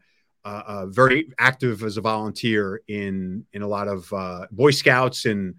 uh, 0.46 0.62
uh, 0.64 0.86
very 0.86 1.28
active 1.40 1.82
as 1.82 1.96
a 1.96 2.00
volunteer 2.00 2.80
in 2.86 3.44
in 3.52 3.62
a 3.62 3.66
lot 3.66 3.88
of 3.88 4.10
uh, 4.12 4.46
Boy 4.52 4.70
Scouts 4.70 5.24
and 5.24 5.56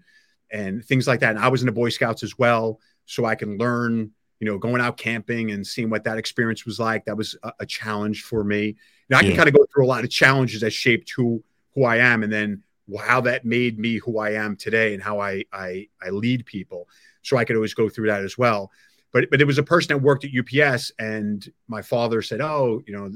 and 0.50 0.82
things 0.82 1.06
like 1.06 1.20
that. 1.20 1.36
And 1.36 1.38
I 1.38 1.48
was 1.48 1.60
in 1.60 1.66
the 1.66 1.72
Boy 1.72 1.90
Scouts 1.90 2.22
as 2.22 2.38
well, 2.38 2.80
so 3.04 3.26
I 3.26 3.34
can 3.34 3.58
learn. 3.58 4.10
You 4.40 4.46
know, 4.46 4.56
going 4.56 4.80
out 4.80 4.96
camping 4.96 5.50
and 5.50 5.66
seeing 5.66 5.90
what 5.90 6.04
that 6.04 6.16
experience 6.16 6.64
was 6.64 6.78
like. 6.78 7.04
That 7.06 7.16
was 7.16 7.36
a, 7.42 7.52
a 7.58 7.66
challenge 7.66 8.22
for 8.22 8.44
me. 8.44 8.76
Now 9.10 9.18
I 9.18 9.22
can 9.22 9.32
yeah. 9.32 9.36
kind 9.36 9.48
of 9.48 9.54
go 9.56 9.66
through 9.66 9.84
a 9.84 9.88
lot 9.88 10.04
of 10.04 10.10
challenges 10.10 10.60
that 10.60 10.70
shaped 10.70 11.10
who 11.10 11.42
who 11.74 11.84
I 11.84 11.96
am, 11.96 12.22
and 12.22 12.32
then 12.32 12.62
how 13.00 13.20
that 13.22 13.44
made 13.44 13.80
me 13.80 13.96
who 13.96 14.18
I 14.18 14.30
am 14.34 14.54
today, 14.56 14.94
and 14.94 15.02
how 15.02 15.20
I 15.20 15.44
I, 15.52 15.88
I 16.00 16.10
lead 16.10 16.46
people. 16.46 16.88
So 17.22 17.36
I 17.36 17.44
could 17.44 17.56
always 17.56 17.74
go 17.74 17.88
through 17.88 18.06
that 18.06 18.22
as 18.22 18.38
well 18.38 18.70
but 19.12 19.30
but 19.30 19.38
there 19.38 19.46
was 19.46 19.58
a 19.58 19.62
person 19.62 19.88
that 19.88 20.02
worked 20.02 20.24
at 20.24 20.30
UPS, 20.32 20.92
and 20.98 21.50
my 21.66 21.82
father 21.82 22.22
said, 22.22 22.40
"Oh, 22.40 22.82
you 22.86 22.92
know, 22.92 23.10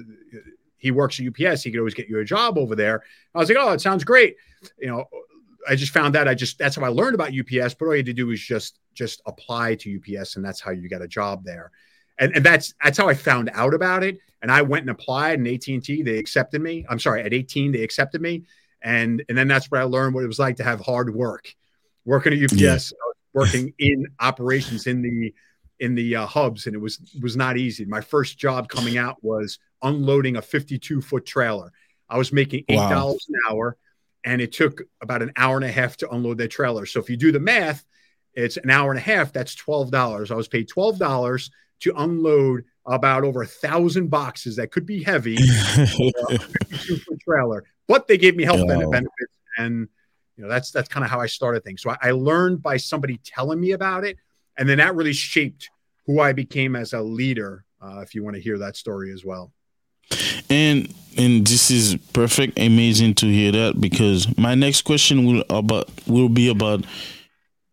he 0.83 0.91
works 0.91 1.21
at 1.21 1.27
UPS. 1.27 1.63
He 1.63 1.71
could 1.71 1.79
always 1.79 1.95
get 1.95 2.09
you 2.09 2.19
a 2.19 2.25
job 2.25 2.59
over 2.59 2.75
there." 2.75 3.03
I 3.35 3.39
was 3.39 3.49
like, 3.49 3.59
"Oh, 3.59 3.73
it 3.73 3.81
sounds 3.81 4.03
great." 4.03 4.37
You 4.79 4.89
know, 4.89 5.05
I 5.69 5.77
just 5.77 5.93
found 5.93 6.15
that 6.17 6.27
I 6.27 6.35
just 6.35 6.59
that's 6.59 6.77
how 6.77 6.83
I 6.83 6.89
learned 6.89 7.15
about 7.15 7.33
UPS. 7.33 7.75
But 7.75 7.87
all 7.87 7.93
you 7.93 7.99
had 7.99 8.07
to 8.07 8.13
do 8.13 8.27
was 8.27 8.41
just 8.41 8.81
just 8.95 9.23
apply 9.27 9.77
to 9.77 9.97
UPS, 9.97 10.37
and 10.37 10.45
that's 10.45 10.61
how 10.61 10.73
you 10.73 10.89
got 10.89 11.03
a 11.03 11.09
job 11.09 11.45
there. 11.45 11.71
And, 12.19 12.35
and 12.37 12.45
that's 12.45 12.75
that's 12.83 12.99
how 12.99 13.09
I 13.09 13.15
found 13.15 13.51
out 13.55 13.75
about 13.75 14.03
it. 14.03 14.19
And 14.43 14.51
I 14.51 14.63
went 14.63 14.83
and 14.83 14.91
applied, 14.91 15.39
and 15.39 15.47
AT 15.47 15.67
and 15.69 15.83
T 15.83 16.03
they 16.03 16.19
accepted 16.19 16.61
me. 16.61 16.85
I'm 16.89 16.99
sorry, 16.99 17.23
at 17.23 17.33
18 17.33 17.73
they 17.73 17.83
accepted 17.83 18.21
me, 18.21 18.43
and 18.83 19.25
and 19.29 19.39
then 19.39 19.47
that's 19.47 19.71
where 19.71 19.81
I 19.81 19.85
learned 19.85 20.15
what 20.15 20.25
it 20.25 20.29
was 20.29 20.41
like 20.41 20.57
to 20.57 20.65
have 20.65 20.81
hard 20.81 21.15
work, 21.15 21.55
working 22.05 22.33
at 22.33 22.43
UPS, 22.43 22.61
yeah. 22.61 22.79
working 23.33 23.73
in 23.79 24.09
operations 24.19 24.87
in 24.89 25.01
the 25.01 25.33
in 25.79 25.95
the 25.95 26.17
uh, 26.17 26.27
hubs, 26.27 26.67
and 26.67 26.75
it 26.75 26.79
was 26.79 26.99
was 27.21 27.37
not 27.37 27.57
easy. 27.57 27.85
My 27.85 28.01
first 28.01 28.39
job 28.39 28.69
coming 28.69 28.99
out 28.99 29.23
was 29.23 29.59
unloading 29.83 30.37
a 30.37 30.43
52 30.43 31.01
foot 31.01 31.27
trailer. 31.27 31.73
I 32.09 32.19
was 32.19 32.33
making 32.33 32.65
eight 32.69 32.77
dollars 32.77 33.27
wow. 33.29 33.35
an 33.35 33.41
hour, 33.51 33.77
and 34.25 34.41
it 34.41 34.53
took 34.53 34.83
about 35.01 35.23
an 35.23 35.33
hour 35.37 35.57
and 35.57 35.65
a 35.65 35.73
half 35.73 35.97
to 35.99 36.11
unload 36.11 36.39
that 36.39 36.49
trailer. 36.49 36.87
So 36.87 37.01
if 37.01 37.09
you 37.09 37.17
do 37.17 37.33
the 37.33 37.41
math, 37.41 37.85
it's 38.35 38.57
an 38.57 38.71
hour 38.71 38.91
and 38.91 38.99
a 38.99 39.03
half. 39.03 39.33
That's 39.33 39.55
twelve 39.55 39.91
dollars. 39.91 40.31
I 40.31 40.35
was 40.35 40.49
paid 40.49 40.69
twelve 40.69 40.99
dollars 40.99 41.51
to 41.81 41.93
unload 41.97 42.65
about 42.85 43.25
over 43.25 43.43
a 43.43 43.47
thousand 43.47 44.09
boxes 44.09 44.57
that 44.57 44.73
could 44.73 44.87
be 44.87 45.03
heavy, 45.03 45.37
trailer. 47.25 47.65
But 47.89 48.09
they 48.09 48.19
gave 48.19 48.37
me 48.37 48.45
health 48.45 48.61
oh. 48.61 48.91
benefits, 48.91 49.39
and 49.57 49.89
you 50.37 50.45
know 50.45 50.51
that's 50.51 50.71
that's 50.71 50.89
kind 50.89 51.05
of 51.05 51.11
how 51.11 51.21
I 51.21 51.27
started 51.27 51.65
things. 51.65 51.83
So 51.83 51.91
I, 51.91 51.97
I 52.03 52.11
learned 52.11 52.63
by 52.63 52.77
somebody 52.77 53.19
telling 53.25 53.61
me 53.61 53.73
about 53.73 54.05
it 54.05 54.19
and 54.57 54.69
then 54.69 54.79
that 54.79 54.95
really 54.95 55.13
shaped 55.13 55.71
who 56.07 56.21
I 56.21 56.33
became 56.33 56.77
as 56.77 56.93
a 56.93 57.01
leader. 57.01 57.65
Uh, 57.81 58.01
if 58.01 58.15
you 58.15 58.23
want 58.23 58.37
to 58.37 58.43
hear 58.43 58.59
that 58.59 58.77
story 58.77 59.13
as 59.13 59.25
well. 59.25 59.53
And 60.53 60.95
and 61.17 61.47
this 61.47 61.71
is 61.71 61.97
perfect, 62.13 62.59
amazing 62.59 63.15
to 63.17 63.27
hear 63.27 63.53
that 63.53 63.81
because 63.81 64.37
my 64.37 64.55
next 64.55 64.83
question 64.83 65.25
will 65.25 65.45
about 65.49 65.89
will 66.07 66.29
be 66.29 66.49
about 66.49 66.85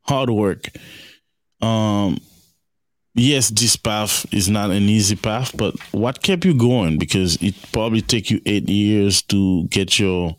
hard 0.04 0.30
work. 0.30 0.70
Um, 1.62 2.20
yes, 3.16 3.50
this 3.50 3.76
path 3.76 4.26
is 4.34 4.48
not 4.50 4.72
an 4.72 4.84
easy 4.84 5.18
path, 5.18 5.56
but 5.58 5.76
what 5.92 6.22
kept 6.22 6.46
you 6.46 6.54
going? 6.54 6.98
Because 6.98 7.36
it 7.42 7.56
probably 7.74 8.02
take 8.02 8.30
you 8.32 8.40
eight 8.46 8.70
years 8.70 9.22
to 9.24 9.68
get 9.68 10.00
your 10.00 10.38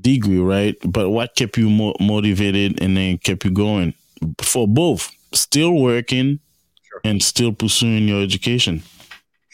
degree, 0.00 0.38
right? 0.38 0.76
But 0.84 1.10
what 1.10 1.36
kept 1.36 1.58
you 1.58 1.68
mo- 1.68 1.96
motivated 2.00 2.80
and 2.82 2.96
then 2.96 3.18
kept 3.18 3.44
you 3.44 3.50
going? 3.50 3.94
for 4.42 4.68
both 4.68 5.12
still 5.32 5.72
working 5.72 6.40
sure. 6.82 7.00
and 7.04 7.22
still 7.22 7.52
pursuing 7.52 8.06
your 8.06 8.22
education 8.22 8.82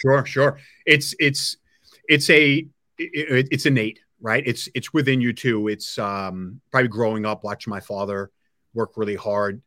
sure 0.06 0.26
sure. 0.26 0.58
It's 0.86 1.14
it's 1.18 1.56
it's 2.08 2.30
a 2.30 2.66
it, 2.98 3.48
it's 3.50 3.66
innate 3.66 4.00
right? 4.20 4.42
It's 4.46 4.68
it's 4.74 4.92
within 4.92 5.20
you 5.20 5.32
too. 5.32 5.68
It's 5.68 5.98
um 5.98 6.60
probably 6.70 6.88
growing 6.88 7.26
up 7.26 7.44
watching 7.44 7.70
my 7.70 7.80
father 7.80 8.30
work 8.74 8.96
really 8.96 9.16
hard. 9.16 9.62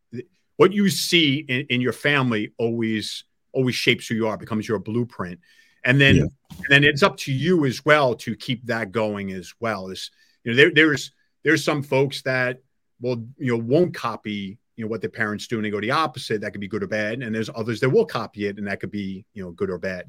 What 0.57 0.73
you 0.73 0.89
see 0.89 1.45
in, 1.47 1.65
in 1.69 1.81
your 1.81 1.93
family 1.93 2.53
always 2.57 3.23
always 3.51 3.75
shapes 3.75 4.07
who 4.07 4.15
you 4.15 4.27
are 4.27 4.37
becomes 4.37 4.67
your 4.67 4.79
blueprint. 4.79 5.39
And 5.85 5.99
then 5.99 6.15
yeah. 6.17 6.23
and 6.23 6.67
then 6.69 6.83
it's 6.83 7.03
up 7.03 7.17
to 7.17 7.31
you 7.31 7.65
as 7.65 7.85
well 7.85 8.15
to 8.15 8.35
keep 8.35 8.65
that 8.65 8.91
going 8.91 9.31
as 9.31 9.53
well. 9.59 9.89
As 9.89 10.11
you 10.43 10.51
know 10.51 10.57
there, 10.57 10.71
there's 10.73 11.11
there's 11.43 11.63
some 11.63 11.81
folks 11.83 12.21
that 12.23 12.61
will 13.01 13.25
you 13.37 13.55
know 13.55 13.63
won't 13.63 13.93
copy 13.93 14.57
you 14.79 14.85
know 14.85 14.89
what 14.89 15.01
their 15.01 15.09
parents 15.09 15.45
do 15.45 15.57
and 15.57 15.65
they 15.65 15.69
go 15.69 15.81
the 15.81 15.91
opposite 15.91 16.39
that 16.39 16.51
could 16.51 16.61
be 16.61 16.67
good 16.67 16.81
or 16.81 16.87
bad 16.87 17.21
and 17.21 17.35
there's 17.35 17.49
others 17.53 17.81
that 17.81 17.89
will 17.89 18.05
copy 18.05 18.47
it 18.47 18.57
and 18.57 18.65
that 18.65 18.79
could 18.79 18.89
be 18.89 19.25
you 19.33 19.43
know 19.43 19.51
good 19.51 19.69
or 19.69 19.77
bad. 19.77 20.05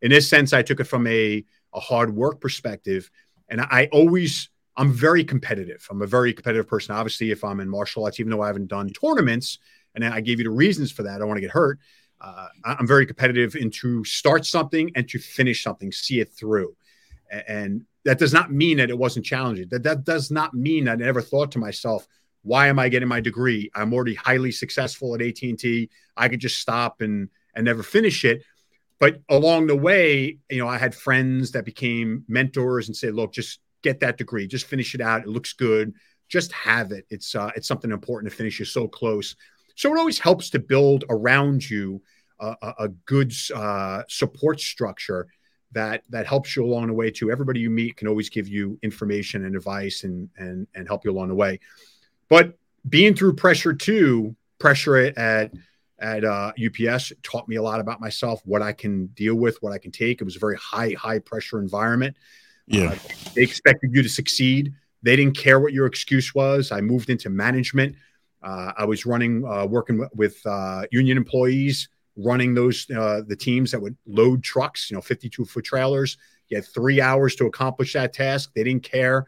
In 0.00 0.10
this 0.10 0.30
sense 0.30 0.54
i 0.54 0.62
took 0.62 0.80
it 0.80 0.84
from 0.84 1.06
a, 1.06 1.44
a 1.74 1.80
hard 1.80 2.14
work 2.16 2.40
perspective 2.40 3.10
and 3.50 3.60
i 3.60 3.86
always 3.92 4.48
i'm 4.78 4.90
very 4.90 5.24
competitive. 5.24 5.86
I'm 5.90 6.00
a 6.00 6.06
very 6.06 6.32
competitive 6.32 6.66
person. 6.66 6.94
Obviously 6.94 7.32
if 7.32 7.44
i'm 7.44 7.60
in 7.60 7.68
martial 7.68 8.04
arts 8.04 8.18
even 8.18 8.30
though 8.30 8.40
i 8.40 8.46
haven't 8.46 8.68
done 8.68 8.88
tournaments 8.88 9.58
and 9.94 10.02
i 10.06 10.22
gave 10.22 10.38
you 10.38 10.44
the 10.44 10.50
reasons 10.50 10.90
for 10.90 11.02
that 11.02 11.16
i 11.16 11.18
don't 11.18 11.28
want 11.28 11.36
to 11.36 11.42
get 11.42 11.50
hurt 11.50 11.78
uh, 12.22 12.48
i'm 12.64 12.86
very 12.86 13.04
competitive 13.04 13.54
in 13.56 13.70
to 13.70 14.02
start 14.04 14.46
something 14.46 14.90
and 14.94 15.06
to 15.10 15.18
finish 15.18 15.62
something 15.62 15.92
see 15.92 16.20
it 16.20 16.32
through. 16.32 16.74
And 17.46 17.84
that 18.04 18.18
does 18.18 18.32
not 18.32 18.52
mean 18.52 18.78
that 18.78 18.90
it 18.90 18.98
wasn't 18.98 19.26
challenging. 19.26 19.68
That 19.68 19.82
that 19.82 20.04
does 20.04 20.30
not 20.30 20.54
mean 20.54 20.88
i 20.88 20.94
never 20.94 21.20
thought 21.20 21.52
to 21.52 21.58
myself 21.58 22.06
why 22.44 22.68
am 22.68 22.78
I 22.78 22.88
getting 22.88 23.08
my 23.08 23.20
degree? 23.20 23.70
I'm 23.74 23.92
already 23.92 24.14
highly 24.14 24.52
successful 24.52 25.14
at 25.14 25.22
AT&T. 25.22 25.90
I 26.16 26.28
could 26.28 26.40
just 26.40 26.60
stop 26.60 27.00
and 27.00 27.28
and 27.56 27.64
never 27.64 27.82
finish 27.82 28.24
it. 28.24 28.42
But 29.00 29.20
along 29.28 29.66
the 29.66 29.76
way, 29.76 30.38
you 30.50 30.58
know, 30.58 30.68
I 30.68 30.78
had 30.78 30.94
friends 30.94 31.52
that 31.52 31.64
became 31.64 32.24
mentors 32.28 32.88
and 32.88 32.96
said, 32.96 33.14
"Look, 33.14 33.32
just 33.32 33.60
get 33.82 34.00
that 34.00 34.18
degree. 34.18 34.46
Just 34.46 34.66
finish 34.66 34.94
it 34.94 35.00
out. 35.00 35.22
It 35.22 35.28
looks 35.28 35.52
good. 35.54 35.94
Just 36.28 36.52
have 36.52 36.92
it. 36.92 37.06
It's 37.10 37.34
uh, 37.34 37.50
it's 37.56 37.66
something 37.66 37.90
important 37.90 38.30
to 38.30 38.36
finish. 38.36 38.58
You're 38.58 38.66
so 38.66 38.86
close." 38.86 39.34
So 39.74 39.92
it 39.92 39.98
always 39.98 40.20
helps 40.20 40.50
to 40.50 40.60
build 40.60 41.04
around 41.10 41.68
you 41.68 42.00
a, 42.40 42.74
a 42.80 42.88
good 43.06 43.32
uh, 43.54 44.02
support 44.08 44.60
structure 44.60 45.26
that 45.72 46.02
that 46.10 46.26
helps 46.26 46.54
you 46.54 46.64
along 46.64 46.88
the 46.88 46.92
way 46.92 47.10
too. 47.10 47.30
Everybody 47.30 47.60
you 47.60 47.70
meet 47.70 47.96
can 47.96 48.08
always 48.08 48.28
give 48.28 48.48
you 48.48 48.78
information 48.82 49.44
and 49.44 49.56
advice 49.56 50.04
and 50.04 50.28
and 50.36 50.66
and 50.74 50.86
help 50.86 51.04
you 51.04 51.10
along 51.10 51.28
the 51.28 51.34
way. 51.34 51.60
But 52.28 52.58
being 52.88 53.14
through 53.14 53.34
pressure 53.34 53.72
too, 53.72 54.36
pressure 54.58 54.96
at 54.96 55.52
at 56.00 56.24
uh, 56.24 56.52
UPS 56.62 57.12
taught 57.22 57.48
me 57.48 57.56
a 57.56 57.62
lot 57.62 57.80
about 57.80 58.00
myself, 58.00 58.42
what 58.44 58.62
I 58.62 58.72
can 58.72 59.06
deal 59.08 59.36
with, 59.36 59.56
what 59.62 59.72
I 59.72 59.78
can 59.78 59.90
take. 59.90 60.20
It 60.20 60.24
was 60.24 60.36
a 60.36 60.40
very 60.40 60.56
high 60.56 60.94
high 60.98 61.18
pressure 61.18 61.60
environment. 61.60 62.16
Yeah, 62.66 62.92
uh, 62.92 62.96
they 63.34 63.42
expected 63.42 63.90
you 63.94 64.02
to 64.02 64.08
succeed. 64.08 64.72
They 65.02 65.16
didn't 65.16 65.36
care 65.36 65.60
what 65.60 65.72
your 65.72 65.86
excuse 65.86 66.34
was. 66.34 66.72
I 66.72 66.80
moved 66.80 67.10
into 67.10 67.30
management. 67.30 67.96
Uh, 68.42 68.72
I 68.76 68.84
was 68.84 69.06
running, 69.06 69.44
uh, 69.46 69.66
working 69.66 70.06
with 70.14 70.44
uh, 70.46 70.84
union 70.90 71.16
employees, 71.16 71.88
running 72.16 72.54
those 72.54 72.90
uh, 72.90 73.22
the 73.26 73.36
teams 73.36 73.70
that 73.70 73.80
would 73.80 73.96
load 74.06 74.42
trucks. 74.42 74.90
You 74.90 74.96
know, 74.96 75.00
fifty-two 75.00 75.44
foot 75.44 75.64
trailers. 75.64 76.16
You 76.48 76.58
had 76.58 76.66
three 76.66 77.00
hours 77.00 77.36
to 77.36 77.46
accomplish 77.46 77.94
that 77.94 78.12
task. 78.12 78.52
They 78.54 78.64
didn't 78.64 78.82
care 78.82 79.26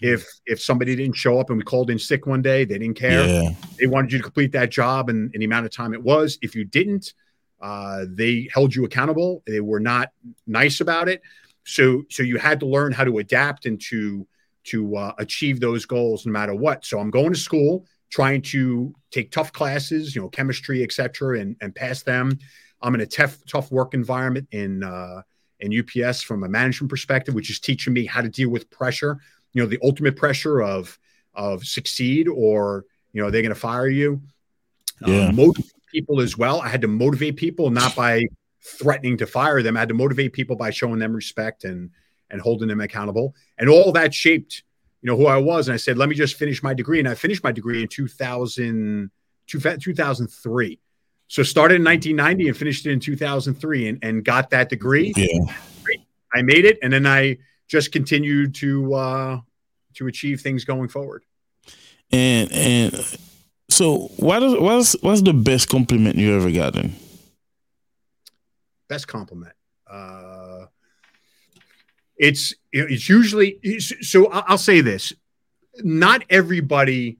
if 0.00 0.26
if 0.46 0.60
somebody 0.60 0.94
didn't 0.94 1.16
show 1.16 1.40
up 1.40 1.50
and 1.50 1.58
we 1.58 1.64
called 1.64 1.90
in 1.90 1.98
sick 1.98 2.26
one 2.26 2.42
day 2.42 2.64
they 2.64 2.78
didn't 2.78 2.96
care. 2.96 3.26
Yeah. 3.26 3.50
they 3.78 3.86
wanted 3.86 4.12
you 4.12 4.18
to 4.18 4.24
complete 4.24 4.52
that 4.52 4.70
job 4.70 5.08
and 5.08 5.34
in 5.34 5.40
the 5.40 5.46
amount 5.46 5.66
of 5.66 5.72
time 5.72 5.92
it 5.92 6.02
was. 6.02 6.38
If 6.42 6.54
you 6.54 6.64
didn't 6.64 7.12
uh, 7.60 8.04
they 8.08 8.48
held 8.52 8.74
you 8.74 8.84
accountable. 8.84 9.42
They 9.46 9.60
were 9.60 9.80
not 9.80 10.10
nice 10.46 10.80
about 10.80 11.08
it. 11.08 11.22
So 11.64 12.04
so 12.10 12.22
you 12.22 12.38
had 12.38 12.60
to 12.60 12.66
learn 12.66 12.92
how 12.92 13.04
to 13.04 13.18
adapt 13.18 13.66
and 13.66 13.80
to 13.82 14.26
to 14.64 14.96
uh, 14.96 15.12
achieve 15.18 15.60
those 15.60 15.84
goals 15.86 16.26
no 16.26 16.32
matter 16.32 16.54
what. 16.54 16.84
So 16.84 16.98
i'm 16.98 17.10
going 17.10 17.32
to 17.32 17.38
school 17.38 17.86
trying 18.10 18.40
to 18.40 18.94
take 19.10 19.30
tough 19.30 19.52
classes 19.52 20.14
you 20.14 20.22
know 20.22 20.28
chemistry 20.28 20.82
etc 20.82 21.40
and 21.40 21.56
and 21.60 21.74
pass 21.74 22.02
them. 22.02 22.38
I'm 22.80 22.94
in 22.94 23.00
a 23.00 23.06
tough 23.06 23.38
tough 23.48 23.70
work 23.72 23.94
environment 23.94 24.48
in 24.52 24.84
uh 24.84 25.22
in 25.60 25.72
ups 25.76 26.22
from 26.22 26.44
a 26.44 26.48
management 26.48 26.90
perspective 26.90 27.34
which 27.34 27.50
is 27.50 27.58
teaching 27.58 27.92
me 27.92 28.06
how 28.06 28.22
to 28.22 28.28
deal 28.28 28.48
with 28.48 28.70
pressure 28.70 29.18
you 29.52 29.62
know 29.62 29.68
the 29.68 29.78
ultimate 29.82 30.16
pressure 30.16 30.60
of 30.62 30.98
of 31.34 31.64
succeed 31.64 32.28
or 32.28 32.84
you 33.12 33.22
know 33.22 33.30
they're 33.30 33.42
going 33.42 33.54
to 33.54 33.60
fire 33.60 33.88
you. 33.88 34.20
Uh, 35.06 35.10
yeah. 35.10 35.30
motivate 35.30 35.70
people 35.92 36.20
as 36.20 36.36
well. 36.36 36.60
I 36.60 36.68
had 36.68 36.80
to 36.82 36.88
motivate 36.88 37.36
people 37.36 37.70
not 37.70 37.94
by 37.94 38.24
threatening 38.60 39.16
to 39.18 39.26
fire 39.26 39.62
them. 39.62 39.76
I 39.76 39.80
had 39.80 39.88
to 39.88 39.94
motivate 39.94 40.32
people 40.32 40.56
by 40.56 40.70
showing 40.70 40.98
them 40.98 41.12
respect 41.12 41.64
and 41.64 41.90
and 42.30 42.40
holding 42.40 42.68
them 42.68 42.80
accountable. 42.80 43.34
And 43.58 43.68
all 43.68 43.92
that 43.92 44.14
shaped 44.14 44.64
you 45.00 45.06
know 45.06 45.16
who 45.16 45.26
i 45.26 45.36
was. 45.36 45.68
And 45.68 45.74
i 45.74 45.78
said 45.78 45.96
let 45.96 46.08
me 46.08 46.14
just 46.14 46.36
finish 46.36 46.62
my 46.62 46.74
degree. 46.74 46.98
And 46.98 47.08
i 47.08 47.14
finished 47.14 47.44
my 47.44 47.52
degree 47.52 47.82
in 47.82 47.88
2000 47.88 49.10
2003 49.46 50.78
so 51.28 51.42
started 51.42 51.76
in 51.76 51.84
1990 51.84 52.48
and 52.48 52.56
finished 52.56 52.86
it 52.86 52.92
in 52.92 53.00
2003 53.00 53.88
and, 53.88 53.98
and 54.02 54.24
got 54.24 54.50
that 54.50 54.68
degree. 54.68 55.12
Yeah. 55.16 55.54
I 56.34 56.42
made 56.42 56.66
it 56.66 56.78
and 56.82 56.92
then 56.92 57.06
i 57.06 57.38
just 57.68 57.92
continue 57.92 58.50
to 58.50 58.94
uh, 58.94 59.40
to 59.94 60.06
achieve 60.06 60.40
things 60.40 60.64
going 60.64 60.88
forward. 60.88 61.24
And 62.10 62.50
and 62.52 63.18
so 63.68 64.10
what 64.16 64.42
is 64.42 64.54
what's 64.54 65.00
what's 65.02 65.22
the 65.22 65.34
best 65.34 65.68
compliment 65.68 66.16
you 66.16 66.34
ever 66.34 66.50
gotten? 66.50 66.94
best 68.88 69.06
compliment. 69.06 69.52
Uh, 69.88 70.66
it's 72.16 72.54
it's 72.72 73.08
usually 73.08 73.60
so. 73.78 74.26
I'll 74.26 74.58
say 74.58 74.80
this: 74.80 75.12
not 75.78 76.24
everybody, 76.28 77.18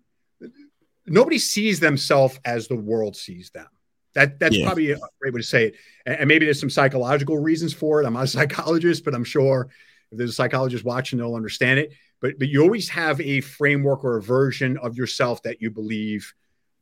nobody 1.07 1.39
sees 1.39 1.79
themselves 1.79 2.41
as 2.45 2.67
the 2.67 2.77
world 2.77 3.17
sees 3.17 3.51
them. 3.51 3.69
That 4.15 4.41
that's 4.41 4.57
yeah. 4.57 4.67
probably 4.67 4.91
a 4.91 4.99
great 5.21 5.35
way 5.35 5.41
to 5.41 5.47
say 5.47 5.67
it. 5.67 5.75
And, 6.05 6.27
maybe 6.27 6.47
there's 6.47 6.59
some 6.59 6.71
psychological 6.71 7.39
reasons 7.39 7.73
for 7.73 8.03
it. 8.03 8.07
I'm 8.07 8.15
not 8.15 8.25
a 8.25 8.27
psychologist, 8.39 9.05
but 9.05 9.15
I'm 9.15 9.25
sure 9.25 9.69
if 10.11 10.19
there's 10.19 10.31
a 10.31 10.35
psychologist 10.35 10.85
watching, 10.85 11.19
they'll 11.19 11.35
understand 11.35 11.79
it. 11.79 11.93
But 12.21 12.39
but 12.39 12.49
you 12.49 12.63
always 12.63 12.89
have 12.89 13.21
a 13.21 13.41
framework 13.41 14.05
or 14.05 14.17
a 14.17 14.23
version 14.23 14.77
of 14.79 14.97
yourself 14.97 15.43
that 15.43 15.61
you 15.61 15.71
believe 15.71 16.33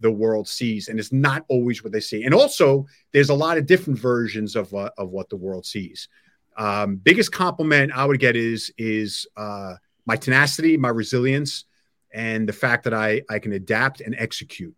the 0.01 0.11
world 0.11 0.49
sees, 0.49 0.89
and 0.89 0.99
it's 0.99 1.13
not 1.13 1.45
always 1.49 1.83
what 1.83 1.93
they 1.93 2.01
see. 2.01 2.25
And 2.25 2.35
also, 2.35 2.87
there's 3.13 3.31
a 3.31 3.35
lot 3.35 3.59
of 3.59 3.67
different 3.67 3.99
versions 3.99 4.57
of 4.57 4.73
uh, 4.75 4.91
of 4.99 5.11
what 5.11 5.29
the 5.29 5.37
world 5.37 5.67
sees. 5.67 6.09
Um, 6.57 6.97
biggest 6.97 7.33
compliment 7.33 7.93
I 7.95 8.05
would 8.05 8.19
get 8.21 8.37
is 8.37 8.73
is 8.79 9.27
uh, 9.37 9.75
my 10.07 10.17
tenacity, 10.17 10.77
my 10.77 10.89
resilience, 10.89 11.65
and 12.13 12.49
the 12.49 12.53
fact 12.53 12.85
that 12.85 12.95
I 12.95 13.23
I 13.29 13.39
can 13.39 13.53
adapt 13.53 14.01
and 14.01 14.15
execute 14.19 14.75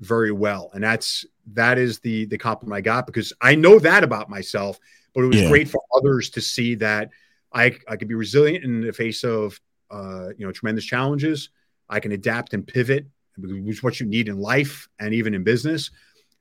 very 0.00 0.32
well. 0.32 0.70
And 0.74 0.82
that's 0.82 1.24
that 1.52 1.78
is 1.78 1.98
the 2.00 2.26
the 2.26 2.38
compliment 2.38 2.76
I 2.76 2.80
got 2.80 3.06
because 3.06 3.32
I 3.40 3.54
know 3.54 3.78
that 3.78 4.04
about 4.04 4.28
myself. 4.28 4.78
But 5.14 5.24
it 5.24 5.28
was 5.28 5.42
yeah. 5.42 5.48
great 5.48 5.68
for 5.68 5.80
others 5.96 6.30
to 6.30 6.40
see 6.40 6.74
that 6.76 7.10
I 7.54 7.76
I 7.88 7.96
could 7.96 8.08
be 8.08 8.14
resilient 8.14 8.64
in 8.64 8.80
the 8.80 8.92
face 8.92 9.24
of 9.24 9.58
uh, 9.90 10.28
you 10.36 10.44
know 10.44 10.52
tremendous 10.52 10.84
challenges. 10.84 11.50
I 11.88 12.00
can 12.00 12.12
adapt 12.12 12.54
and 12.54 12.66
pivot, 12.66 13.06
which 13.38 13.76
is 13.76 13.82
what 13.82 14.00
you 14.00 14.06
need 14.06 14.28
in 14.28 14.38
life 14.38 14.88
and 14.98 15.14
even 15.14 15.34
in 15.34 15.44
business. 15.44 15.90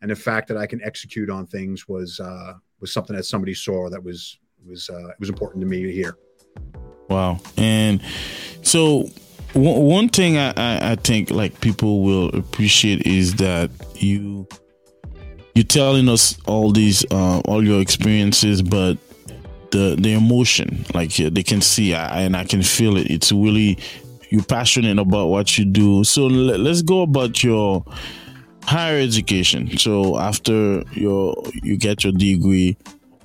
And 0.02 0.12
the 0.12 0.16
fact 0.16 0.48
that 0.50 0.58
I 0.58 0.66
can 0.66 0.82
execute 0.84 1.30
on 1.30 1.46
things 1.46 1.88
was 1.88 2.20
uh, 2.20 2.54
was 2.80 2.92
something 2.92 3.16
that 3.16 3.24
somebody 3.24 3.54
saw 3.54 3.90
that 3.90 4.04
was 4.04 4.38
was 4.68 4.90
uh, 4.90 5.10
was 5.20 5.30
important 5.30 5.62
to 5.62 5.68
me 5.68 5.84
to 5.84 5.92
hear. 5.92 6.18
Wow. 7.10 7.40
And 7.58 8.02
so 8.64 9.10
one 9.54 10.10
thing 10.10 10.38
I, 10.38 10.50
I, 10.58 10.92
I 10.92 10.96
think 10.96 11.30
like 11.30 11.62
people 11.62 12.02
will 12.02 12.30
appreciate 12.30 13.06
is 13.06 13.36
that 13.36 13.70
you 13.96 14.48
you're 15.54 15.64
telling 15.64 16.10
us 16.10 16.38
all 16.48 16.72
these 16.72 17.06
uh, 17.12 17.40
all 17.46 17.64
your 17.64 17.82
experiences, 17.82 18.62
but 18.62 18.98
the 19.74 19.98
the 20.00 20.14
emotion 20.14 20.86
like 20.94 21.16
they 21.16 21.44
can 21.44 21.62
see 21.62 21.94
I, 21.94 22.22
and 22.22 22.38
I 22.38 22.46
can 22.46 22.62
feel 22.62 22.96
it. 22.96 23.10
It's 23.10 23.32
really 23.32 23.78
you're 24.30 24.44
passionate 24.44 24.98
about 25.00 25.28
what 25.28 25.58
you 25.58 25.66
do. 25.66 26.04
So 26.04 26.28
let, 26.28 26.60
let's 26.60 26.82
go 26.82 27.02
about 27.02 27.44
your 27.44 27.84
higher 28.64 29.00
education. 29.00 29.78
So 29.78 30.18
after 30.18 30.84
your 30.94 31.36
you 31.64 31.76
get 31.78 32.04
your 32.04 32.14
degree, 32.14 32.78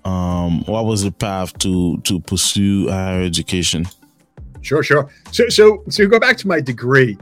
um, 0.05 0.65
what 0.65 0.87
was 0.87 1.03
the 1.05 1.13
path 1.13 1.57
to 1.59 1.99
to 1.99 2.19
pursue 2.21 2.89
higher 2.89 3.23
education? 3.23 3.87
Sure, 4.63 4.83
sure. 4.83 5.09
So, 5.31 5.49
so, 5.49 5.85
so 5.89 6.07
go 6.09 6.19
back 6.19 6.37
to 6.39 6.49
my 6.49 6.61
degree. 6.61 7.17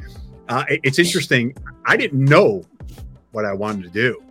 Uh, 0.49 0.65
it's 0.69 0.99
interesting. 0.99 1.55
I 1.85 1.97
didn't 1.97 2.25
know 2.25 2.65
what 3.33 3.45
I 3.45 3.53
wanted 3.53 3.83
to 3.85 3.91
do, 3.91 4.23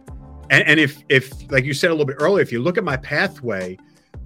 and, 0.50 0.68
and 0.68 0.80
if, 0.80 1.04
if, 1.10 1.50
like 1.52 1.66
you 1.66 1.74
said 1.74 1.92
a 1.92 1.94
little 1.94 2.06
bit 2.06 2.18
earlier, 2.20 2.42
if 2.42 2.52
you 2.52 2.62
look 2.62 2.78
at 2.78 2.84
my 2.84 2.98
pathway, 2.98 3.78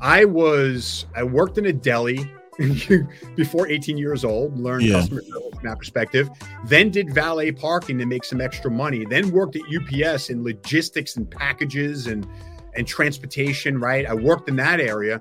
I 0.02 0.26
was, 0.26 1.06
I 1.16 1.24
worked 1.24 1.58
in 1.58 1.66
a 1.66 1.74
deli 1.74 2.30
before 3.36 3.68
18 3.68 3.98
years 3.98 4.26
old, 4.26 4.58
learned 4.60 4.86
yeah. 4.86 5.00
customer 5.00 5.22
service 5.22 5.54
from 5.56 5.70
that 5.70 5.78
perspective, 5.78 6.30
then 6.66 6.90
did 6.90 7.14
valet 7.14 7.52
parking 7.52 7.98
to 8.00 8.06
make 8.06 8.24
some 8.24 8.42
extra 8.42 8.70
money, 8.70 9.06
then 9.06 9.32
worked 9.32 9.56
at 9.56 9.62
UPS 9.64 10.30
in 10.30 10.44
logistics 10.44 11.16
and 11.16 11.30
packages 11.30 12.08
and 12.08 12.28
and 12.76 12.88
transportation, 12.88 13.80
right? 13.80 14.06
I 14.06 14.14
worked 14.14 14.48
in 14.48 14.56
that 14.58 14.80
area 14.80 15.20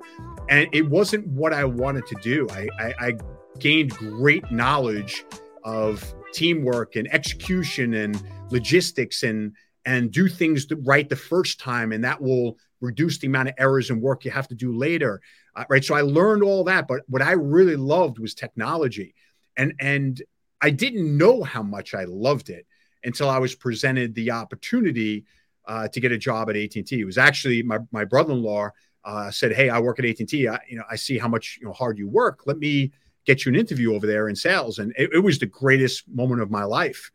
and 0.48 0.68
it 0.72 0.88
wasn't 0.88 1.26
what 1.28 1.52
I 1.52 1.64
wanted 1.64 2.06
to 2.06 2.14
do. 2.22 2.46
I, 2.50 2.68
I, 2.78 2.94
I 3.00 3.12
gained 3.58 3.96
great 3.96 4.50
knowledge 4.52 5.24
of 5.64 6.14
teamwork 6.32 6.94
and 6.94 7.12
execution 7.12 7.94
and 7.94 8.22
logistics 8.50 9.22
and 9.22 9.54
and 9.86 10.12
do 10.12 10.28
things 10.28 10.66
right 10.84 11.08
the 11.08 11.16
first 11.16 11.58
time 11.58 11.92
and 11.92 12.04
that 12.04 12.20
will 12.20 12.58
reduce 12.80 13.18
the 13.18 13.26
amount 13.26 13.48
of 13.48 13.54
errors 13.58 13.90
and 13.90 14.00
work 14.00 14.24
you 14.24 14.30
have 14.30 14.48
to 14.48 14.54
do 14.54 14.76
later 14.76 15.20
uh, 15.56 15.64
right 15.68 15.84
so 15.84 15.94
i 15.94 16.00
learned 16.00 16.42
all 16.42 16.64
that 16.64 16.86
but 16.86 17.02
what 17.08 17.22
i 17.22 17.32
really 17.32 17.76
loved 17.76 18.18
was 18.18 18.34
technology 18.34 19.14
and 19.56 19.74
and 19.80 20.22
i 20.60 20.70
didn't 20.70 21.16
know 21.16 21.42
how 21.42 21.62
much 21.62 21.94
i 21.94 22.04
loved 22.04 22.50
it 22.50 22.66
until 23.04 23.28
i 23.28 23.38
was 23.38 23.54
presented 23.54 24.14
the 24.14 24.30
opportunity 24.30 25.24
uh, 25.68 25.86
to 25.88 26.00
get 26.00 26.10
a 26.10 26.18
job 26.18 26.48
at 26.50 26.56
AT&T. 26.56 26.98
It 26.98 27.04
was 27.04 27.18
actually 27.18 27.62
my, 27.62 27.78
my 27.92 28.04
brother-in-law 28.04 28.70
uh, 29.04 29.30
said, 29.30 29.52
"Hey, 29.52 29.68
I 29.68 29.78
work 29.78 29.98
at 29.98 30.06
AT&T. 30.06 30.48
I, 30.48 30.58
you 30.66 30.78
know, 30.78 30.84
I 30.90 30.96
see 30.96 31.18
how 31.18 31.28
much 31.28 31.58
you 31.60 31.66
know 31.66 31.72
hard 31.72 31.98
you 31.98 32.08
work. 32.08 32.46
Let 32.46 32.58
me 32.58 32.90
get 33.26 33.44
you 33.44 33.50
an 33.50 33.56
interview 33.56 33.94
over 33.94 34.06
there 34.06 34.28
in 34.28 34.34
sales." 34.34 34.78
And 34.78 34.92
it, 34.96 35.10
it 35.12 35.20
was 35.20 35.38
the 35.38 35.46
greatest 35.46 36.08
moment 36.08 36.40
of 36.40 36.50
my 36.50 36.64
life. 36.64 37.12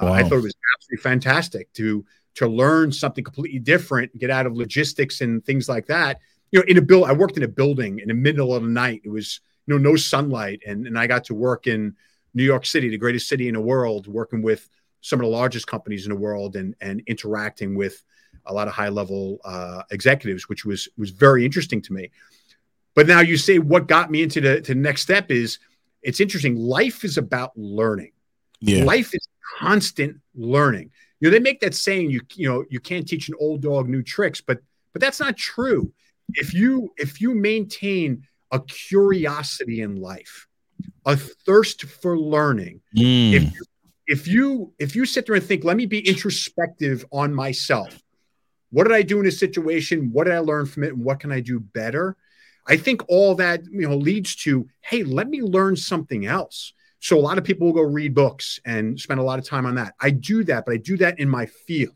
Wow. 0.00 0.08
Uh, 0.08 0.12
I 0.12 0.22
thought 0.22 0.38
it 0.38 0.42
was 0.42 0.54
absolutely 0.76 1.02
fantastic 1.02 1.72
to 1.74 2.06
to 2.36 2.46
learn 2.46 2.92
something 2.92 3.24
completely 3.24 3.58
different, 3.58 4.16
get 4.18 4.30
out 4.30 4.46
of 4.46 4.56
logistics 4.56 5.20
and 5.20 5.44
things 5.44 5.68
like 5.68 5.86
that. 5.86 6.20
You 6.52 6.60
know, 6.60 6.64
in 6.68 6.78
a 6.78 6.82
build, 6.82 7.08
I 7.08 7.12
worked 7.12 7.36
in 7.36 7.42
a 7.42 7.48
building 7.48 7.98
in 7.98 8.08
the 8.08 8.14
middle 8.14 8.54
of 8.54 8.62
the 8.62 8.68
night. 8.68 9.02
It 9.04 9.10
was 9.10 9.40
you 9.66 9.74
know 9.74 9.90
no 9.90 9.96
sunlight, 9.96 10.60
and 10.66 10.86
and 10.86 10.98
I 10.98 11.06
got 11.06 11.24
to 11.24 11.34
work 11.34 11.66
in 11.66 11.96
New 12.34 12.44
York 12.44 12.66
City, 12.66 12.88
the 12.88 12.98
greatest 12.98 13.28
city 13.28 13.48
in 13.48 13.54
the 13.54 13.60
world, 13.60 14.06
working 14.06 14.42
with 14.42 14.68
some 15.00 15.20
of 15.20 15.24
the 15.24 15.30
largest 15.30 15.66
companies 15.66 16.06
in 16.06 16.10
the 16.10 16.18
world 16.18 16.56
and 16.56 16.74
and 16.80 17.02
interacting 17.06 17.74
with 17.74 18.04
a 18.46 18.52
lot 18.52 18.68
of 18.68 18.74
high 18.74 18.90
level 18.90 19.40
uh, 19.44 19.82
executives, 19.90 20.48
which 20.48 20.64
was 20.64 20.88
was 20.96 21.10
very 21.10 21.44
interesting 21.44 21.80
to 21.82 21.92
me. 21.92 22.10
But 22.94 23.06
now 23.06 23.20
you 23.20 23.36
say 23.36 23.58
what 23.58 23.88
got 23.88 24.10
me 24.10 24.22
into 24.22 24.40
the, 24.40 24.60
to 24.60 24.74
the 24.74 24.80
next 24.80 25.02
step 25.02 25.30
is 25.30 25.58
it's 26.02 26.20
interesting. 26.20 26.56
Life 26.56 27.04
is 27.04 27.18
about 27.18 27.52
learning. 27.56 28.12
Yeah. 28.60 28.84
Life 28.84 29.14
is 29.14 29.26
constant 29.58 30.20
learning. 30.34 30.90
You 31.20 31.28
know, 31.28 31.32
they 31.32 31.40
make 31.40 31.60
that 31.60 31.74
saying 31.74 32.10
you 32.10 32.20
you 32.34 32.48
know 32.48 32.64
you 32.68 32.80
can't 32.80 33.06
teach 33.06 33.28
an 33.28 33.34
old 33.40 33.62
dog 33.62 33.88
new 33.88 34.02
tricks, 34.02 34.40
but 34.40 34.60
but 34.92 35.00
that's 35.00 35.20
not 35.20 35.36
true. 35.36 35.92
If 36.34 36.52
you 36.54 36.92
if 36.96 37.20
you 37.20 37.34
maintain 37.34 38.26
a 38.50 38.60
curiosity 38.60 39.80
in 39.82 39.96
life, 39.96 40.46
a 41.04 41.16
thirst 41.16 41.84
for 41.84 42.18
learning, 42.18 42.80
mm. 42.96 43.32
if 43.32 43.44
you 43.44 43.64
if 44.06 44.28
you 44.28 44.72
if 44.78 44.94
you 44.94 45.06
sit 45.06 45.26
there 45.26 45.34
and 45.34 45.44
think 45.44 45.64
let 45.64 45.76
me 45.76 45.86
be 45.86 46.06
introspective 46.06 47.04
on 47.12 47.34
myself. 47.34 47.98
What 48.70 48.84
did 48.84 48.92
i 48.92 49.02
do 49.02 49.20
in 49.20 49.26
a 49.26 49.32
situation? 49.32 50.10
What 50.12 50.24
did 50.24 50.34
i 50.34 50.38
learn 50.40 50.66
from 50.66 50.84
it? 50.84 50.92
And 50.92 51.04
what 51.04 51.20
can 51.20 51.32
i 51.32 51.40
do 51.40 51.60
better? 51.60 52.16
I 52.66 52.76
think 52.76 53.02
all 53.08 53.34
that 53.36 53.64
you 53.64 53.88
know 53.88 53.96
leads 53.96 54.36
to 54.36 54.68
hey 54.82 55.02
let 55.02 55.28
me 55.28 55.40
learn 55.40 55.76
something 55.76 56.26
else 56.26 56.72
so 56.98 57.18
a 57.18 57.20
lot 57.20 57.38
of 57.38 57.44
people 57.44 57.66
will 57.66 57.74
go 57.74 57.82
read 57.82 58.14
books 58.14 58.58
and 58.64 58.98
spend 58.98 59.20
a 59.20 59.22
lot 59.22 59.38
of 59.38 59.44
time 59.44 59.66
on 59.66 59.74
that. 59.76 59.94
I 60.00 60.10
do 60.10 60.44
that 60.44 60.64
but 60.66 60.74
i 60.74 60.76
do 60.76 60.96
that 60.98 61.18
in 61.18 61.28
my 61.28 61.46
field. 61.46 61.94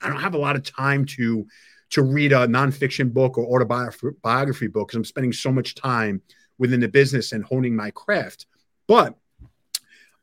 I 0.00 0.08
don't 0.08 0.20
have 0.20 0.34
a 0.34 0.38
lot 0.38 0.56
of 0.56 0.62
time 0.62 1.04
to 1.16 1.46
to 1.90 2.02
read 2.02 2.32
a 2.32 2.46
nonfiction 2.46 3.12
book 3.12 3.36
or 3.36 3.46
autobiography 3.46 4.68
book 4.68 4.88
because 4.88 4.96
i'm 4.96 5.04
spending 5.04 5.32
so 5.32 5.50
much 5.50 5.74
time 5.74 6.22
within 6.58 6.80
the 6.80 6.88
business 6.88 7.32
and 7.32 7.44
honing 7.44 7.74
my 7.74 7.90
craft. 7.90 8.46
But 8.86 9.16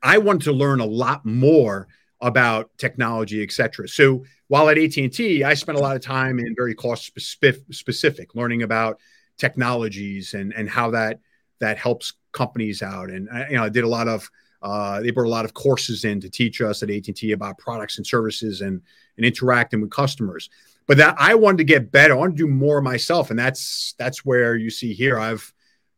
I 0.02 0.18
wanted 0.18 0.42
to 0.42 0.52
learn 0.52 0.80
a 0.80 0.86
lot 0.86 1.26
more 1.26 1.88
about 2.20 2.70
technology, 2.78 3.42
et 3.42 3.52
cetera. 3.52 3.88
So 3.88 4.24
while 4.48 4.68
at 4.68 4.78
AT&T, 4.78 5.44
I 5.44 5.54
spent 5.54 5.78
a 5.78 5.80
lot 5.80 5.96
of 5.96 6.02
time 6.02 6.38
in 6.38 6.54
very 6.56 6.74
cost 6.74 7.04
specific 7.04 7.62
specific, 7.72 8.34
learning 8.34 8.62
about 8.62 9.00
technologies 9.36 10.34
and, 10.34 10.52
and 10.54 10.68
how 10.68 10.90
that 10.90 11.20
that 11.60 11.76
helps 11.76 12.14
companies 12.32 12.82
out. 12.82 13.10
And 13.10 13.28
I, 13.30 13.48
you 13.48 13.56
know, 13.56 13.64
I 13.64 13.68
did 13.68 13.84
a 13.84 13.88
lot 13.88 14.08
of 14.08 14.28
uh, 14.60 15.00
they 15.00 15.10
brought 15.10 15.26
a 15.26 15.30
lot 15.30 15.44
of 15.44 15.54
courses 15.54 16.04
in 16.04 16.20
to 16.20 16.28
teach 16.28 16.60
us 16.60 16.82
at 16.82 16.90
AT&T 16.90 17.30
about 17.32 17.58
products 17.58 17.98
and 17.98 18.06
services 18.06 18.60
and 18.60 18.82
and 19.16 19.26
interacting 19.26 19.80
with 19.80 19.90
customers. 19.90 20.50
But 20.86 20.96
that 20.96 21.16
I 21.18 21.34
wanted 21.34 21.58
to 21.58 21.64
get 21.64 21.92
better. 21.92 22.14
I 22.14 22.16
wanted 22.16 22.36
to 22.38 22.44
do 22.44 22.48
more 22.48 22.80
myself, 22.80 23.30
and 23.30 23.38
that's 23.38 23.94
that's 23.98 24.24
where 24.24 24.56
you 24.56 24.70
see 24.70 24.94
here. 24.94 25.18
I've 25.18 25.52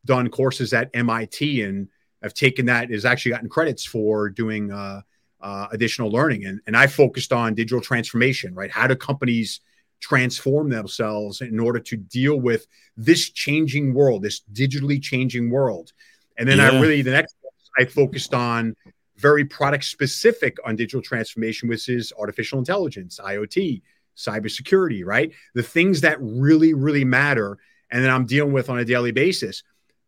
done 0.04 0.28
courses 0.28 0.72
at 0.72 0.90
MIT 0.94 1.62
and 1.62 1.88
I've 2.22 2.34
taken 2.34 2.66
that 2.66 2.90
has 2.90 3.04
actually 3.04 3.32
gotten 3.32 3.48
credits 3.48 3.84
for 3.84 4.28
doing 4.28 4.70
uh, 4.70 5.02
uh, 5.40 5.68
additional 5.72 6.10
learning, 6.10 6.44
and 6.44 6.60
and 6.66 6.76
I 6.76 6.86
focused 6.86 7.32
on 7.32 7.54
digital 7.54 7.80
transformation. 7.80 8.54
Right, 8.54 8.70
how 8.70 8.86
do 8.86 8.96
companies 8.96 9.60
transform 10.00 10.70
themselves 10.70 11.40
in 11.40 11.60
order 11.60 11.78
to 11.78 11.96
deal 11.96 12.40
with 12.40 12.66
this 12.96 13.30
changing 13.30 13.94
world, 13.94 14.22
this 14.22 14.42
digitally 14.52 15.00
changing 15.00 15.50
world? 15.50 15.92
And 16.40 16.48
then 16.48 16.58
yeah. 16.58 16.70
I 16.70 16.80
really 16.80 17.02
the 17.02 17.12
next 17.12 17.36
I 17.78 17.84
focused 17.84 18.34
on 18.34 18.74
very 19.16 19.44
product 19.44 19.84
specific 19.84 20.56
on 20.64 20.74
digital 20.74 21.02
transformation, 21.02 21.68
which 21.68 21.88
is 21.88 22.12
artificial 22.18 22.58
intelligence, 22.58 23.20
IoT, 23.22 23.82
cybersecurity. 24.16 25.04
Right, 25.04 25.32
the 25.54 25.62
things 25.62 26.00
that 26.00 26.18
really 26.20 26.74
really 26.74 27.04
matter, 27.04 27.58
and 27.92 28.02
then 28.02 28.10
I'm 28.10 28.26
dealing 28.26 28.52
with 28.52 28.68
on 28.68 28.80
a 28.80 28.84
daily 28.84 29.12
basis 29.12 29.62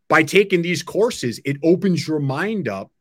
by 0.09 0.23
taking 0.23 0.61
these 0.61 0.83
courses, 0.83 1.39
it 1.45 1.57
opens 1.63 2.07
your 2.07 2.19
mind 2.19 2.67
up 2.67 2.91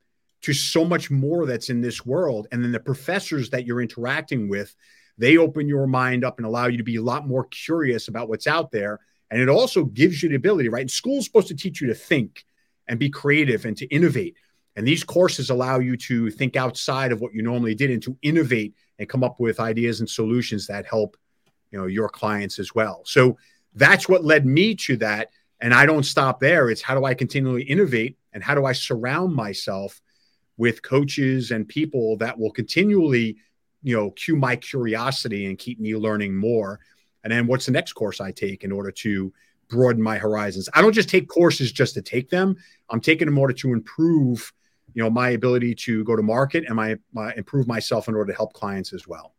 to 0.43 0.53
so 0.53 0.85
much 0.85 1.11
more 1.11 1.47
that's 1.47 1.69
in 1.69 1.81
this 1.81 2.07
world. 2.07 2.49
And 2.51 2.63
then 2.63 2.73
the 2.73 2.81
professors 2.81 3.51
that 3.51 3.67
you're 3.67 3.83
interacting 3.83 4.49
with, 4.49 4.75
they 5.19 5.37
open 5.37 5.69
your 5.69 5.87
mind 5.87 6.25
up 6.25 6.39
and 6.39 6.47
allow 6.47 6.67
you 6.67 6.79
to 6.79 6.83
be 6.83 6.97
a 6.97 7.03
lot 7.03 7.29
more 7.29 7.45
curious 7.45 8.09
about 8.09 8.29
what's 8.29 8.47
out 8.47 8.71
there. 8.71 9.01
And 9.31 9.41
it 9.41 9.49
also 9.49 9.85
gives 9.85 10.23
you 10.23 10.29
the 10.29 10.37
ability, 10.37 10.69
right? 10.69 10.81
And 10.81 10.91
school's 10.91 11.25
supposed 11.25 11.49
to 11.49 11.55
teach 11.55 11.81
you 11.81 11.89
to 11.89 11.95
think 11.95 12.45
and 12.93 12.99
be 12.99 13.09
creative 13.09 13.65
and 13.65 13.75
to 13.79 13.87
innovate. 13.87 14.37
And 14.77 14.87
these 14.87 15.03
courses 15.03 15.49
allow 15.49 15.79
you 15.79 15.97
to 15.97 16.31
think 16.31 16.57
outside 16.57 17.11
of 17.11 17.23
what 17.23 17.33
you 17.33 17.41
normally 17.41 17.75
did 17.75 17.91
and 17.91 18.03
to 18.03 18.19
innovate 18.21 18.75
and 18.99 19.09
come 19.09 19.25
up 19.25 19.41
with 19.41 19.61
ideas 19.61 20.01
and 20.01 20.11
solutions 20.11 20.67
that 20.67 20.85
help, 20.85 21.17
you 21.71 21.79
know, 21.79 21.87
your 21.87 22.11
clients 22.11 22.59
as 22.59 22.75
well. 22.75 23.01
So 23.07 23.39
that's 23.75 24.11
what 24.11 24.27
led 24.27 24.45
me 24.45 24.75
to 24.75 24.99
that. 24.99 25.31
And 25.63 25.73
I 25.73 25.87
don't 25.87 26.03
stop 26.03 26.39
there. 26.39 26.69
It's 26.69 26.83
how 26.83 26.95
do 26.95 27.07
I 27.07 27.15
continually 27.15 27.63
innovate 27.63 28.19
and 28.35 28.45
how 28.45 28.55
do 28.55 28.67
I 28.67 28.73
surround 28.73 29.35
myself 29.35 29.99
with 30.59 30.83
coaches 30.83 31.51
and 31.51 31.67
people 31.67 32.19
that 32.19 32.39
will 32.39 32.51
continually, 32.51 33.39
you 33.83 33.97
know, 33.97 34.11
cue 34.11 34.37
my 34.37 34.55
curiosity 34.57 35.47
and 35.47 35.57
keep 35.57 35.81
me 35.81 35.97
learning 35.97 36.37
more. 36.37 36.79
And 37.25 37.33
then 37.33 37.47
what's 37.47 37.65
the 37.65 37.73
next 37.73 37.95
course 37.95 38.21
I 38.21 38.33
take 38.33 38.65
in 38.65 38.71
order 38.71 38.91
to 38.91 39.33
broaden 39.73 40.03
my 40.03 40.19
horizons? 40.19 40.69
I 40.75 40.83
don't 40.83 40.93
just 40.93 41.09
take 41.09 41.29
courses 41.29 41.73
just 41.73 41.95
to 41.95 42.03
take 42.03 42.31
them. 42.31 42.57
I'm 42.91 43.01
taking 43.01 43.27
them 43.27 43.35
in 43.35 43.41
order 43.41 43.55
to 43.55 43.73
improve, 43.73 44.53
you 44.95 45.03
know, 45.03 45.11
my 45.11 45.31
ability 45.31 45.75
to 45.87 46.05
go 46.05 46.15
to 46.15 46.23
market 46.23 46.65
and 46.67 46.77
my, 46.77 46.97
my 47.13 47.33
improve 47.35 47.67
myself 47.67 48.07
in 48.07 48.15
order 48.15 48.31
to 48.31 48.37
help 48.37 48.53
clients 48.53 48.93
as 48.93 49.09
well. 49.09 49.35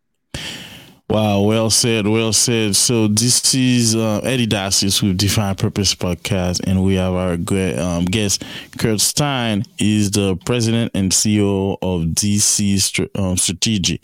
Wow, 1.14 1.42
well 1.42 1.70
said, 1.70 2.08
well 2.08 2.34
said. 2.34 2.76
So 2.76 3.08
this 3.08 3.54
is 3.54 3.96
uh, 3.96 4.22
Eddy 4.24 4.48
Dacius 4.48 5.04
with 5.04 5.18
Divine 5.18 5.54
Purpose 5.54 5.94
Podcast, 5.94 6.62
and 6.66 6.84
we 6.84 6.96
have 6.96 7.14
our 7.14 7.38
great 7.38 7.78
um, 7.78 8.06
guest, 8.06 8.44
Kurt 8.80 9.00
Stein, 9.00 9.64
is 9.78 10.10
the 10.10 10.38
president 10.38 10.92
and 10.96 11.12
CEO 11.12 11.78
of 11.84 12.16
DC 12.16 13.08
um, 13.20 13.38
Strategy. 13.38 14.00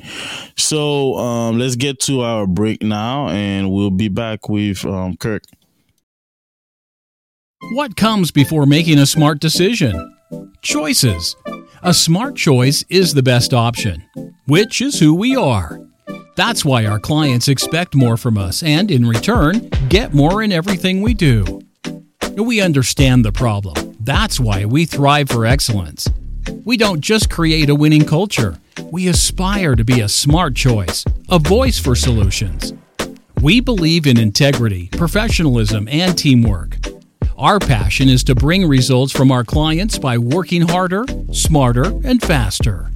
So 0.56 1.18
um, 1.18 1.58
let's 1.58 1.76
get 1.76 2.00
to 2.02 2.22
our 2.22 2.46
break 2.46 2.84
now, 2.84 3.30
and 3.30 3.72
we'll 3.72 3.90
be 3.90 4.10
back 4.10 4.48
with 4.48 4.86
um, 4.86 5.18
Kurt. 5.18 5.48
What 7.62 7.98
comes 7.98 8.32
before 8.32 8.66
making 8.66 8.98
a 9.00 9.06
smart 9.06 9.40
decision? 9.40 10.16
Choices. 10.64 11.36
A 11.84 11.94
smart 11.94 12.36
choice 12.36 12.84
is 12.90 13.14
the 13.14 13.22
best 13.22 13.54
option, 13.54 14.04
which 14.48 14.82
is 14.82 15.00
who 15.00 15.14
we 15.14 15.36
are. 15.36 15.80
That's 16.36 16.66
why 16.66 16.86
our 16.86 17.00
clients 17.00 17.48
expect 17.48 17.94
more 17.94 18.18
from 18.18 18.38
us 18.38 18.64
and, 18.64 18.90
in 18.90 19.06
return, 19.06 19.70
get 19.90 20.16
more 20.16 20.42
in 20.42 20.52
everything 20.52 21.02
we 21.02 21.14
do. 21.14 21.62
We 22.38 22.60
understand 22.60 23.24
the 23.24 23.34
problem. 23.34 23.96
That's 24.00 24.40
why 24.40 24.66
we 24.66 24.86
thrive 24.86 25.30
for 25.30 25.46
excellence. 25.46 26.08
We 26.64 26.76
don't 26.76 27.02
just 27.02 27.30
create 27.30 27.70
a 27.70 27.76
winning 27.76 28.06
culture, 28.06 28.58
we 28.86 29.10
aspire 29.10 29.76
to 29.76 29.84
be 29.84 30.00
a 30.02 30.10
smart 30.10 30.56
choice, 30.56 31.06
a 31.30 31.38
voice 31.38 31.78
for 31.78 31.94
solutions. 31.94 32.74
We 33.44 33.60
believe 33.60 34.08
in 34.08 34.18
integrity, 34.18 34.88
professionalism, 34.94 35.88
and 35.90 36.18
teamwork. 36.18 36.78
Our 37.40 37.58
passion 37.58 38.10
is 38.10 38.26
to 38.26 38.36
bring 38.36 38.68
results 38.68 39.14
from 39.14 39.32
our 39.32 39.46
clients 39.46 39.98
by 39.98 40.18
working 40.18 40.62
harder, 40.62 41.06
smarter, 41.32 41.86
and 42.04 42.22
faster. 42.22 42.92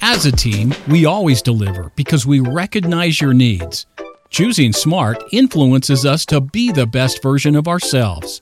As 0.00 0.24
a 0.24 0.32
team, 0.32 0.72
we 0.88 1.04
always 1.04 1.42
deliver 1.42 1.92
because 1.94 2.24
we 2.24 2.40
recognize 2.40 3.20
your 3.20 3.34
needs. 3.34 3.84
Choosing 4.30 4.72
smart 4.72 5.22
influences 5.30 6.06
us 6.06 6.24
to 6.24 6.40
be 6.40 6.72
the 6.72 6.86
best 6.86 7.22
version 7.22 7.54
of 7.54 7.68
ourselves. 7.68 8.40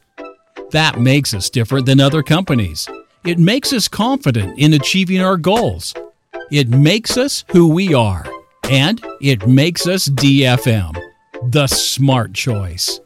That 0.71 1.01
makes 1.01 1.35
us 1.35 1.51
different 1.51 1.87
than 1.87 1.99
other 1.99 2.23
companies. 2.23 2.89
It 3.25 3.41
makes 3.41 3.73
us 3.73 3.89
confident 3.89 4.57
in 4.57 4.73
achieving 4.73 5.21
our 5.21 5.37
goals. 5.37 5.95
It 6.53 6.69
makes 6.69 7.17
us 7.17 7.45
who 7.51 7.67
we 7.67 7.93
are. 7.93 8.25
And 8.71 9.05
it 9.21 9.49
makes 9.49 9.89
us 9.89 10.09
DFM, 10.09 10.97
the 11.51 11.67
smart 11.67 12.35
choice. 12.35 13.01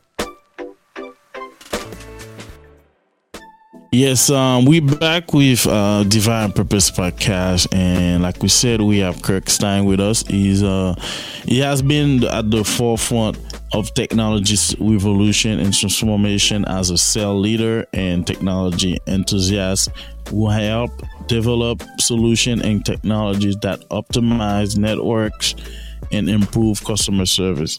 Yes, 3.91 4.29
um, 4.29 4.67
we 4.67 4.81
back 4.81 5.33
with 5.33 5.67
uh, 5.67 6.05
Divine 6.05 6.53
Purpose 6.53 6.91
podcast, 6.91 7.75
and 7.75 8.23
like 8.23 8.43
we 8.43 8.49
said, 8.49 8.83
we 8.83 8.99
have 8.99 9.23
Kurt 9.23 9.49
Stein 9.49 9.87
with 9.87 9.99
us. 9.99 10.27
He's 10.27 10.63
uh, 10.63 10.95
he 11.47 11.59
has 11.61 11.81
been 11.81 12.23
at 12.25 12.51
the 12.51 12.65
forefront 12.65 13.39
of 13.73 13.95
technology's 13.95 14.77
revolution 14.79 15.59
and 15.59 15.73
transformation 15.73 16.67
as 16.67 16.91
a 16.91 16.99
cell 16.99 17.41
leader 17.41 17.87
and 17.95 18.27
technology 18.27 18.99
enthusiast 19.07 19.89
who 20.29 20.51
help 20.51 20.91
develop 21.27 21.83
solution 21.99 22.61
and 22.61 22.85
technologies 22.85 23.57
that 23.63 23.81
optimize 23.89 24.77
networks 24.77 25.55
and 26.13 26.29
improve 26.29 26.85
customer 26.85 27.27
service. 27.27 27.79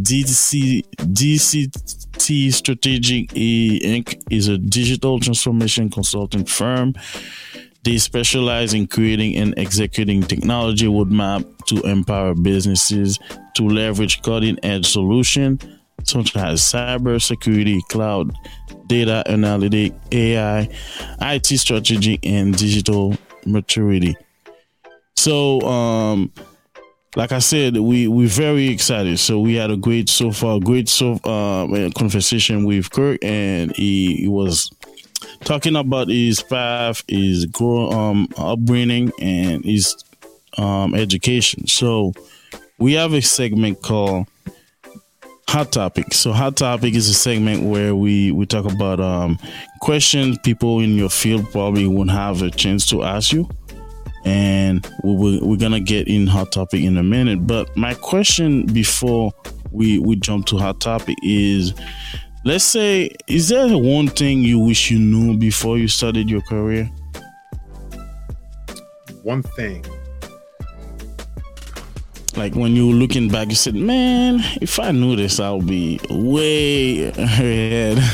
DC 0.00 0.82
DCT 0.98 2.52
Strategic 2.52 3.36
E 3.36 3.80
Inc. 3.84 4.20
is 4.30 4.48
a 4.48 4.58
digital 4.58 5.20
transformation 5.20 5.90
consulting 5.90 6.44
firm. 6.44 6.94
They 7.84 7.98
specialize 7.98 8.74
in 8.74 8.86
creating 8.86 9.36
and 9.36 9.54
executing 9.56 10.22
technology 10.22 10.86
roadmap 10.86 11.44
to 11.66 11.80
empower 11.82 12.34
businesses 12.34 13.18
to 13.54 13.68
leverage 13.68 14.20
cutting 14.22 14.58
edge 14.62 14.86
solutions 14.86 15.64
such 16.04 16.36
as 16.36 16.60
cybersecurity, 16.62 17.80
cloud, 17.88 18.32
data 18.86 19.22
analytic, 19.26 19.92
AI, 20.12 20.68
IT 21.20 21.46
strategy, 21.46 22.18
and 22.22 22.56
digital 22.56 23.16
maturity. 23.46 24.16
So, 25.16 25.60
um, 25.62 26.32
like 27.18 27.32
I 27.32 27.40
said, 27.40 27.76
we 27.76 28.06
we're 28.06 28.28
very 28.28 28.68
excited. 28.68 29.18
So 29.18 29.40
we 29.40 29.56
had 29.56 29.72
a 29.72 29.76
great 29.76 30.08
so 30.08 30.30
far, 30.30 30.60
great 30.60 30.88
so 30.88 31.14
uh, 31.24 31.90
conversation 31.98 32.64
with 32.64 32.92
Kurt, 32.92 33.24
and 33.24 33.74
he, 33.74 34.14
he 34.18 34.28
was 34.28 34.70
talking 35.40 35.74
about 35.74 36.06
his 36.06 36.40
path, 36.40 37.02
his 37.08 37.46
grow 37.46 37.90
um 37.90 38.28
upbringing, 38.38 39.10
and 39.20 39.64
his 39.64 39.96
um 40.58 40.94
education. 40.94 41.66
So 41.66 42.12
we 42.78 42.92
have 42.92 43.12
a 43.14 43.20
segment 43.20 43.82
called 43.82 44.28
Hot 45.48 45.72
Topic. 45.72 46.14
So 46.14 46.30
Hot 46.30 46.56
Topic 46.56 46.94
is 46.94 47.08
a 47.08 47.14
segment 47.14 47.64
where 47.64 47.96
we 47.96 48.30
we 48.30 48.46
talk 48.46 48.64
about 48.64 49.00
um 49.00 49.40
questions 49.80 50.38
people 50.44 50.78
in 50.78 50.96
your 50.96 51.10
field 51.10 51.50
probably 51.50 51.88
won't 51.88 52.12
have 52.12 52.42
a 52.42 52.50
chance 52.52 52.88
to 52.90 53.02
ask 53.02 53.32
you 53.32 53.48
and 54.28 54.86
we're, 55.02 55.42
we're 55.42 55.56
gonna 55.56 55.80
get 55.80 56.06
in 56.06 56.26
hot 56.26 56.52
topic 56.52 56.82
in 56.82 56.98
a 56.98 57.02
minute. 57.02 57.46
But 57.46 57.74
my 57.76 57.94
question 57.94 58.66
before 58.66 59.32
we 59.70 59.98
we 59.98 60.16
jump 60.16 60.44
to 60.46 60.58
hot 60.58 60.80
topic 60.80 61.16
is 61.22 61.72
let's 62.44 62.64
say 62.64 63.10
is 63.26 63.48
there 63.48 63.66
one 63.78 64.08
thing 64.08 64.40
you 64.40 64.58
wish 64.58 64.90
you 64.90 64.98
knew 64.98 65.36
before 65.36 65.78
you 65.78 65.88
started 65.88 66.28
your 66.28 66.42
career? 66.42 66.84
One 69.22 69.42
thing. 69.42 69.84
Like 72.36 72.54
when 72.54 72.76
you 72.76 72.88
were 72.88 72.94
looking 72.94 73.28
back 73.28 73.48
you 73.48 73.56
said 73.56 73.74
man 73.74 74.40
if 74.60 74.78
i 74.78 74.92
knew 74.92 75.16
this 75.16 75.40
i'll 75.40 75.60
be 75.60 75.98
way 76.10 77.08
ahead. 77.08 77.98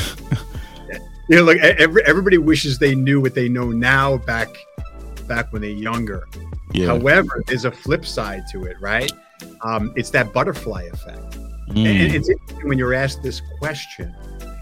You 1.27 1.37
know 1.37 1.43
like 1.43 1.57
every, 1.57 2.03
everybody 2.05 2.37
wishes 2.37 2.77
they 2.77 2.93
knew 2.93 3.19
what 3.19 3.33
they 3.33 3.49
know 3.49 3.71
now 3.71 4.17
back 4.17 4.55
back 5.27 5.51
when 5.53 5.61
they're 5.61 5.71
younger. 5.71 6.25
Yeah. 6.73 6.87
However, 6.87 7.43
there's 7.47 7.65
a 7.65 7.71
flip 7.71 8.05
side 8.05 8.43
to 8.51 8.65
it, 8.65 8.77
right? 8.79 9.11
Um, 9.61 9.93
it's 9.95 10.09
that 10.11 10.33
butterfly 10.33 10.83
effect. 10.83 11.39
Mm. 11.69 11.85
And 11.85 12.15
it's 12.15 12.29
when 12.63 12.77
you're 12.77 12.93
asked 12.93 13.23
this 13.23 13.41
question. 13.59 14.15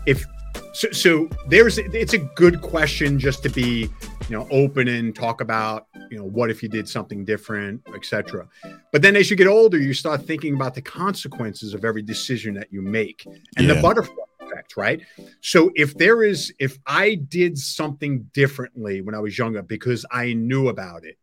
If 0.05 0.25
so, 0.73 0.91
so 0.91 1.29
there's 1.47 1.77
it's 1.77 2.13
a 2.13 2.17
good 2.17 2.61
question 2.61 3.19
just 3.19 3.43
to 3.43 3.49
be 3.49 3.89
you 4.29 4.37
know 4.37 4.47
open 4.51 4.87
and 4.87 5.15
talk 5.15 5.41
about 5.41 5.87
you 6.09 6.17
know 6.17 6.25
what 6.25 6.49
if 6.49 6.63
you 6.63 6.69
did 6.69 6.87
something 6.87 7.25
different 7.25 7.81
etc 7.93 8.47
but 8.91 9.01
then 9.01 9.15
as 9.15 9.29
you 9.29 9.35
get 9.35 9.47
older 9.47 9.77
you 9.77 9.93
start 9.93 10.25
thinking 10.25 10.55
about 10.55 10.73
the 10.73 10.81
consequences 10.81 11.73
of 11.73 11.85
every 11.85 12.01
decision 12.01 12.53
that 12.53 12.71
you 12.71 12.81
make 12.81 13.25
and 13.25 13.67
yeah. 13.67 13.73
the 13.73 13.81
butterfly 13.81 14.22
effect, 14.63 14.77
right? 14.77 15.01
So 15.41 15.71
if 15.75 15.95
there 15.95 16.23
is, 16.23 16.53
if 16.59 16.77
I 16.85 17.15
did 17.15 17.57
something 17.57 18.29
differently 18.33 19.01
when 19.01 19.15
I 19.15 19.19
was 19.19 19.37
younger 19.37 19.61
because 19.61 20.05
I 20.11 20.33
knew 20.33 20.69
about 20.69 21.05
it, 21.05 21.17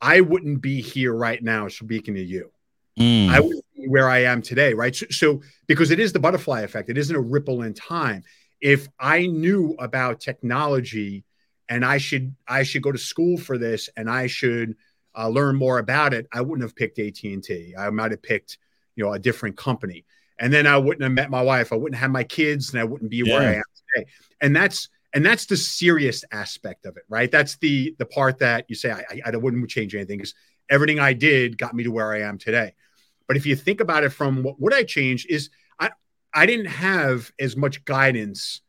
I 0.00 0.20
wouldn't 0.20 0.60
be 0.60 0.80
here 0.80 1.14
right 1.14 1.42
now 1.42 1.68
speaking 1.68 2.14
to 2.14 2.22
you. 2.22 2.50
Mm. 2.98 3.30
I 3.30 3.40
would 3.40 3.56
be 3.74 3.88
where 3.88 4.08
I 4.08 4.24
am 4.24 4.42
today, 4.42 4.74
right? 4.74 4.94
So, 4.94 5.06
so 5.10 5.42
because 5.66 5.90
it 5.90 6.00
is 6.00 6.12
the 6.12 6.18
butterfly 6.18 6.62
effect, 6.62 6.90
it 6.90 6.98
isn't 6.98 7.16
a 7.16 7.20
ripple 7.20 7.62
in 7.62 7.74
time. 7.74 8.22
If 8.60 8.88
I 8.98 9.26
knew 9.26 9.74
about 9.78 10.20
technology 10.20 11.24
and 11.68 11.84
I 11.84 11.98
should 11.98 12.34
I 12.48 12.62
should 12.62 12.82
go 12.82 12.92
to 12.92 12.98
school 12.98 13.36
for 13.36 13.58
this 13.58 13.90
and 13.96 14.08
I 14.08 14.28
should 14.28 14.76
uh, 15.16 15.28
learn 15.28 15.56
more 15.56 15.78
about 15.78 16.14
it, 16.14 16.26
I 16.32 16.40
wouldn't 16.40 16.62
have 16.62 16.76
picked 16.76 16.98
AT 16.98 17.22
and 17.24 17.42
T. 17.42 17.74
I 17.78 17.90
might 17.90 18.12
have 18.12 18.22
picked 18.22 18.58
you 18.94 19.04
know 19.04 19.12
a 19.12 19.18
different 19.18 19.56
company 19.56 20.04
and 20.38 20.52
then 20.52 20.66
I 20.66 20.76
wouldn't 20.76 21.02
have 21.02 21.12
met 21.12 21.30
my 21.30 21.42
wife. 21.42 21.72
I 21.72 21.76
wouldn't 21.76 21.98
have 21.98 22.10
my 22.10 22.24
kids, 22.24 22.72
and 22.72 22.80
I 22.80 22.84
wouldn't 22.84 23.10
be 23.10 23.22
yeah. 23.24 23.38
where 23.38 23.48
I 23.48 23.54
am 23.54 23.62
today. 23.94 24.10
And 24.40 24.54
that's 24.54 24.88
and 25.14 25.24
that's 25.24 25.46
the 25.46 25.56
serious 25.56 26.24
aspect 26.30 26.84
of 26.84 26.96
it, 26.96 27.04
right? 27.08 27.30
That's 27.30 27.56
the 27.56 27.94
the 27.98 28.06
part 28.06 28.38
that 28.40 28.66
you 28.68 28.74
say 28.74 28.90
I, 28.90 29.02
I, 29.10 29.32
I 29.32 29.36
wouldn't 29.36 29.68
change 29.70 29.94
anything 29.94 30.18
because 30.18 30.34
everything 30.68 31.00
I 31.00 31.12
did 31.12 31.58
got 31.58 31.74
me 31.74 31.84
to 31.84 31.90
where 31.90 32.12
I 32.12 32.20
am 32.20 32.38
today. 32.38 32.74
But 33.26 33.36
if 33.36 33.46
you 33.46 33.56
think 33.56 33.80
about 33.80 34.04
it 34.04 34.10
from 34.10 34.42
what 34.42 34.60
would 34.60 34.74
I 34.74 34.82
change 34.84 35.26
is 35.26 35.50
I 35.80 35.90
I 36.34 36.46
didn't 36.46 36.66
have 36.66 37.32
as 37.38 37.56
much 37.56 37.84
guidance 37.84 38.60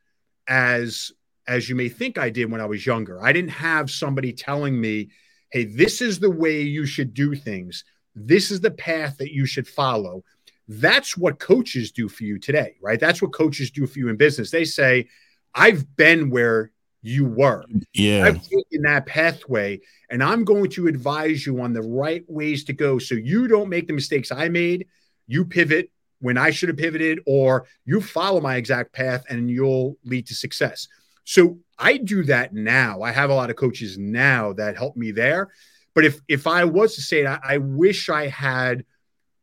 as 0.46 1.12
as 1.46 1.68
you 1.68 1.74
may 1.74 1.88
think 1.88 2.18
I 2.18 2.30
did 2.30 2.50
when 2.50 2.60
I 2.60 2.66
was 2.66 2.84
younger. 2.84 3.22
I 3.22 3.32
didn't 3.32 3.50
have 3.50 3.90
somebody 3.90 4.32
telling 4.32 4.80
me, 4.80 5.10
"Hey, 5.50 5.64
this 5.64 6.00
is 6.00 6.18
the 6.18 6.30
way 6.30 6.62
you 6.62 6.86
should 6.86 7.14
do 7.14 7.34
things. 7.34 7.84
This 8.14 8.50
is 8.50 8.60
the 8.60 8.70
path 8.70 9.18
that 9.18 9.32
you 9.32 9.46
should 9.46 9.68
follow." 9.68 10.24
That's 10.68 11.16
what 11.16 11.38
coaches 11.38 11.90
do 11.92 12.08
for 12.08 12.24
you 12.24 12.38
today, 12.38 12.76
right? 12.82 13.00
That's 13.00 13.22
what 13.22 13.32
coaches 13.32 13.70
do 13.70 13.86
for 13.86 13.98
you 13.98 14.08
in 14.08 14.16
business. 14.16 14.50
They 14.50 14.64
say, 14.64 15.08
"I've 15.54 15.96
been 15.96 16.30
where 16.30 16.70
you 17.02 17.24
were. 17.24 17.64
Yeah. 17.94 18.24
I've 18.24 18.42
taken 18.42 18.82
that 18.82 19.06
pathway 19.06 19.80
and 20.10 20.22
I'm 20.22 20.44
going 20.44 20.70
to 20.70 20.88
advise 20.88 21.46
you 21.46 21.60
on 21.60 21.72
the 21.72 21.82
right 21.82 22.24
ways 22.28 22.64
to 22.64 22.72
go 22.72 22.98
so 22.98 23.14
you 23.14 23.48
don't 23.48 23.68
make 23.68 23.86
the 23.86 23.92
mistakes 23.92 24.32
I 24.32 24.48
made. 24.48 24.86
You 25.26 25.44
pivot 25.44 25.90
when 26.20 26.36
I 26.36 26.50
should 26.50 26.68
have 26.68 26.78
pivoted, 26.78 27.20
or 27.26 27.66
you 27.84 28.00
follow 28.00 28.40
my 28.40 28.56
exact 28.56 28.92
path 28.92 29.24
and 29.28 29.48
you'll 29.48 29.96
lead 30.04 30.26
to 30.26 30.34
success. 30.34 30.88
So 31.24 31.58
I 31.78 31.98
do 31.98 32.24
that 32.24 32.52
now. 32.52 33.02
I 33.02 33.12
have 33.12 33.30
a 33.30 33.34
lot 33.34 33.50
of 33.50 33.56
coaches 33.56 33.96
now 33.98 34.52
that 34.54 34.76
help 34.76 34.96
me 34.96 35.12
there. 35.12 35.50
But 35.94 36.04
if 36.04 36.20
if 36.26 36.46
I 36.46 36.64
was 36.64 36.96
to 36.96 37.02
say 37.02 37.20
it, 37.20 37.26
I, 37.26 37.38
I 37.44 37.58
wish 37.58 38.08
I 38.08 38.26
had 38.26 38.84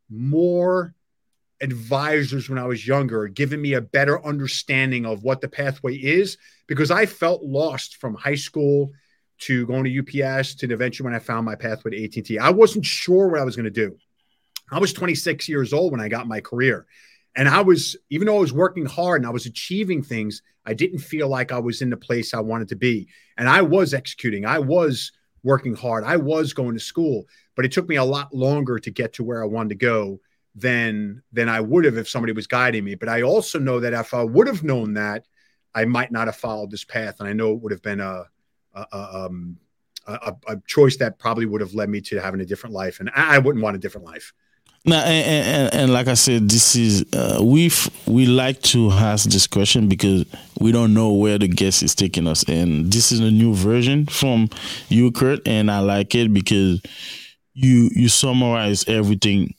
more 0.10 0.95
advisors 1.62 2.50
when 2.50 2.60
I 2.60 2.66
was 2.66 2.86
younger, 2.88 3.28
giving 3.28 3.62
me 3.62 3.74
a 3.74 3.82
better 3.82 4.24
understanding 4.26 5.06
of 5.06 5.24
what 5.24 5.42
the 5.42 5.48
pathway 5.48 5.96
is, 5.96 6.38
because 6.68 6.92
I 6.92 7.06
felt 7.06 7.44
lost 7.44 7.98
from 7.98 8.16
high 8.16 8.36
school 8.36 8.92
to 9.38 9.66
going 9.66 9.84
to 9.84 10.00
UPS 10.00 10.56
to 10.56 10.72
eventually 10.72 11.06
when 11.06 11.16
I 11.16 11.20
found 11.20 11.46
my 11.46 11.56
pathway 11.56 11.92
to 11.92 12.04
AT&T. 12.06 12.40
I 12.40 12.50
wasn't 12.50 12.86
sure 12.86 13.28
what 13.28 13.40
I 13.40 13.44
was 13.44 13.56
going 13.56 13.66
to 13.66 13.72
do. 13.72 13.98
I 14.72 14.80
was 14.80 14.94
26 14.94 15.48
years 15.48 15.74
old 15.74 15.92
when 15.92 16.02
I 16.02 16.08
got 16.08 16.28
my 16.28 16.42
career. 16.42 16.86
And 17.36 17.50
I 17.50 17.62
was, 17.62 17.98
even 18.10 18.28
though 18.28 18.38
I 18.38 18.42
was 18.42 18.54
working 18.54 18.86
hard 18.86 19.22
and 19.22 19.28
I 19.28 19.34
was 19.34 19.46
achieving 19.46 20.02
things, 20.02 20.42
I 20.66 20.74
didn't 20.74 21.00
feel 21.00 21.28
like 21.28 21.52
I 21.52 21.60
was 21.60 21.82
in 21.82 21.90
the 21.90 21.98
place 21.98 22.34
I 22.34 22.40
wanted 22.40 22.70
to 22.70 22.76
be. 22.76 23.10
And 23.38 23.50
I 23.50 23.62
was 23.62 23.94
executing, 23.94 24.46
I 24.46 24.60
was 24.60 25.12
working 25.44 25.76
hard, 25.76 26.04
I 26.06 26.18
was 26.18 26.54
going 26.54 26.74
to 26.74 26.80
school, 26.80 27.26
but 27.56 27.66
it 27.66 27.72
took 27.72 27.88
me 27.88 27.98
a 27.98 28.04
lot 28.04 28.34
longer 28.34 28.80
to 28.80 28.90
get 28.90 29.14
to 29.14 29.24
where 29.24 29.44
I 29.44 29.48
wanted 29.48 29.70
to 29.70 29.76
go 29.76 30.20
than 30.56 31.22
than 31.34 31.50
I 31.50 31.60
would 31.60 31.86
have 31.86 31.98
if 31.98 32.10
somebody 32.10 32.34
was 32.34 32.48
guiding 32.48 32.84
me. 32.84 32.96
But 32.96 33.10
I 33.10 33.22
also 33.22 33.60
know 33.60 33.80
that 33.82 33.94
if 33.94 34.14
I 34.14 34.24
would 34.24 34.48
have 34.48 34.64
known 34.64 34.94
that, 34.94 35.26
I 35.74 35.86
might 35.86 36.12
not 36.12 36.28
have 36.28 36.38
followed 36.38 36.72
this 36.72 36.86
path, 36.86 37.20
and 37.20 37.28
I 37.28 37.34
know 37.34 37.52
it 37.52 37.62
would 37.62 37.72
have 37.72 37.82
been 37.82 38.00
a 38.00 38.26
a, 38.74 39.26
um, 39.26 39.58
a, 40.08 40.36
a 40.48 40.58
choice 40.68 40.98
that 40.98 41.18
probably 41.18 41.46
would 41.46 41.62
have 41.62 41.74
led 41.74 41.90
me 41.90 42.02
to 42.02 42.22
having 42.22 42.42
a 42.42 42.46
different 42.46 42.74
life, 42.74 43.00
and 43.00 43.10
I, 43.16 43.36
I 43.36 43.38
wouldn't 43.40 43.64
want 43.64 43.76
a 43.76 43.80
different 43.80 44.06
life. 44.08 44.34
Now, 44.88 45.00
and, 45.00 45.48
and, 45.48 45.74
and, 45.74 45.94
like 45.94 46.08
I 46.08 46.14
said, 46.14 46.48
this 46.48 46.76
is 46.76 47.06
uh, 47.12 47.40
we 47.42 47.72
we 48.06 48.28
like 48.28 48.62
to 48.64 48.92
ask 48.92 49.28
this 49.28 49.48
question 49.48 49.90
because 49.90 50.26
we 50.60 50.72
don't 50.72 50.94
know 50.94 51.12
where 51.12 51.40
the 51.40 51.48
guest 51.48 51.82
is 51.82 51.96
taking 51.96 52.28
us, 52.28 52.44
and 52.48 52.94
this 52.94 53.12
is 53.12 53.20
a 53.20 53.32
new 53.32 53.56
version 53.56 54.06
from 54.06 54.48
you, 54.90 55.12
Kurt, 55.12 55.46
and 55.48 55.72
I 55.72 55.80
like 55.80 56.14
it 56.14 56.32
because 56.34 56.82
you 57.54 57.90
you 57.96 58.10
summarize 58.10 58.88
everything 58.88 59.56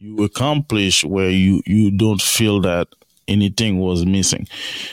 you 0.00 0.24
accomplish 0.24 1.04
where 1.04 1.30
you 1.30 1.62
you 1.66 1.90
don't 1.90 2.22
feel 2.22 2.60
that 2.62 2.88
anything 3.28 3.78
was 3.78 4.06
missing. 4.06 4.48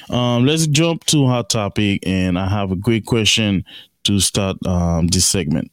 Um, 0.10 0.46
let's 0.46 0.68
jump 0.68 1.06
to 1.06 1.26
our 1.26 1.44
topic, 1.44 2.04
and 2.06 2.38
I 2.38 2.48
have 2.48 2.72
a 2.72 2.76
great 2.76 3.06
question 3.06 3.64
to 4.04 4.20
start 4.20 4.58
um, 4.66 5.08
this 5.08 5.26
segment. 5.26 5.72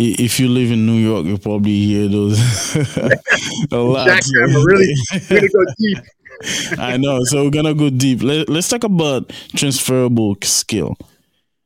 if 0.00 0.38
you 0.38 0.48
live 0.48 0.70
in 0.70 0.86
New 0.86 0.94
York, 0.94 1.26
you 1.26 1.38
probably 1.38 1.84
hear 1.84 2.06
those 2.06 2.38
a 3.72 3.76
lot. 3.76 4.06
Really 4.36 4.94
gonna 5.28 5.48
go 5.48 5.64
deep. 5.76 5.98
I 6.78 6.96
know. 6.96 7.20
So 7.24 7.44
we're 7.44 7.50
gonna 7.50 7.74
go 7.74 7.90
deep. 7.90 8.22
Let, 8.22 8.48
us 8.48 8.68
talk 8.68 8.84
about 8.84 9.32
transferable 9.56 10.36
skill. 10.42 10.96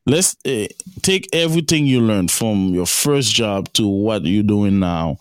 Let's 0.05 0.35
uh, 0.45 0.67
take 1.01 1.29
everything 1.33 1.85
you 1.85 2.01
learned 2.01 2.31
from 2.31 2.73
your 2.73 2.85
first 2.85 3.33
job 3.33 3.71
to 3.73 3.87
what 3.87 4.25
you're 4.25 4.43
doing 4.43 4.79
now. 4.79 5.17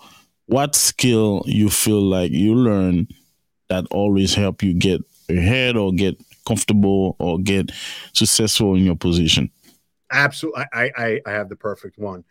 What 0.47 0.75
skill 0.75 1.43
you 1.47 1.71
feel 1.71 2.03
like 2.03 2.33
you 2.33 2.55
learn 2.55 3.09
that 3.69 3.87
always 3.91 4.35
help 4.35 4.63
you 4.63 4.75
get 4.75 5.01
ahead 5.29 5.77
or 5.77 5.93
get 5.93 6.21
comfortable 6.47 7.17
or 7.19 7.39
get 7.39 7.71
successful 8.13 8.75
in 8.75 8.85
your 8.85 8.97
position? 8.97 9.51
Absolutely. 10.11 10.65
I, 10.73 10.91
I, 10.97 11.21
I 11.25 11.31
have 11.31 11.49
the 11.49 11.57
perfect 11.57 11.99
one. 11.99 12.25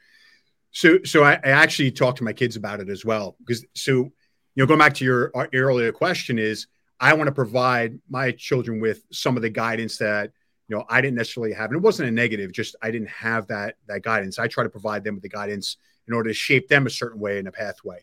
So, 0.72 1.00
so 1.04 1.24
I, 1.24 1.34
I 1.34 1.50
actually 1.50 1.92
talked 1.92 2.20
to 2.20 2.24
my 2.24 2.34
kids 2.34 2.56
about 2.56 2.80
it 2.80 2.90
as 2.90 3.04
well 3.04 3.36
because 3.40 3.66
so 3.74 3.92
you 3.92 4.12
know 4.58 4.66
going 4.66 4.80
back 4.80 4.94
to 4.96 5.06
your, 5.06 5.32
uh, 5.36 5.48
your 5.52 5.68
earlier 5.68 5.92
question 5.92 6.38
is 6.38 6.68
I 7.02 7.14
want 7.14 7.28
to 7.28 7.34
provide 7.34 7.99
my 8.10 8.32
children 8.32 8.80
with 8.80 9.04
some 9.12 9.36
of 9.36 9.41
the 9.41 9.49
guidance 9.49 9.97
that 9.97 10.32
you 10.68 10.78
know 10.78 10.86
I 10.88 11.02
didn't 11.02 11.18
necessarily 11.18 11.52
have, 11.54 11.72
and 11.72 11.78
it 11.78 11.82
wasn't 11.82 12.08
a 12.08 12.12
negative. 12.12 12.54
Just 12.54 12.76
I 12.82 12.91
didn't 12.91 13.10
have 13.10 13.47
that 13.47 13.76
that 13.88 14.04
guidance. 14.04 14.38
I 14.38 14.47
try 14.47 14.64
to 14.64 14.70
provide 14.70 15.04
them 15.04 15.16
with 15.16 15.24
the 15.24 15.30
guidance 15.30 15.78
in 16.08 16.14
order 16.14 16.30
to 16.30 16.34
shape 16.34 16.68
them 16.68 16.86
a 16.86 16.89
certain 16.89 17.20
way 17.20 17.39
in 17.39 17.47
a 17.47 17.52
pathway. 17.52 17.97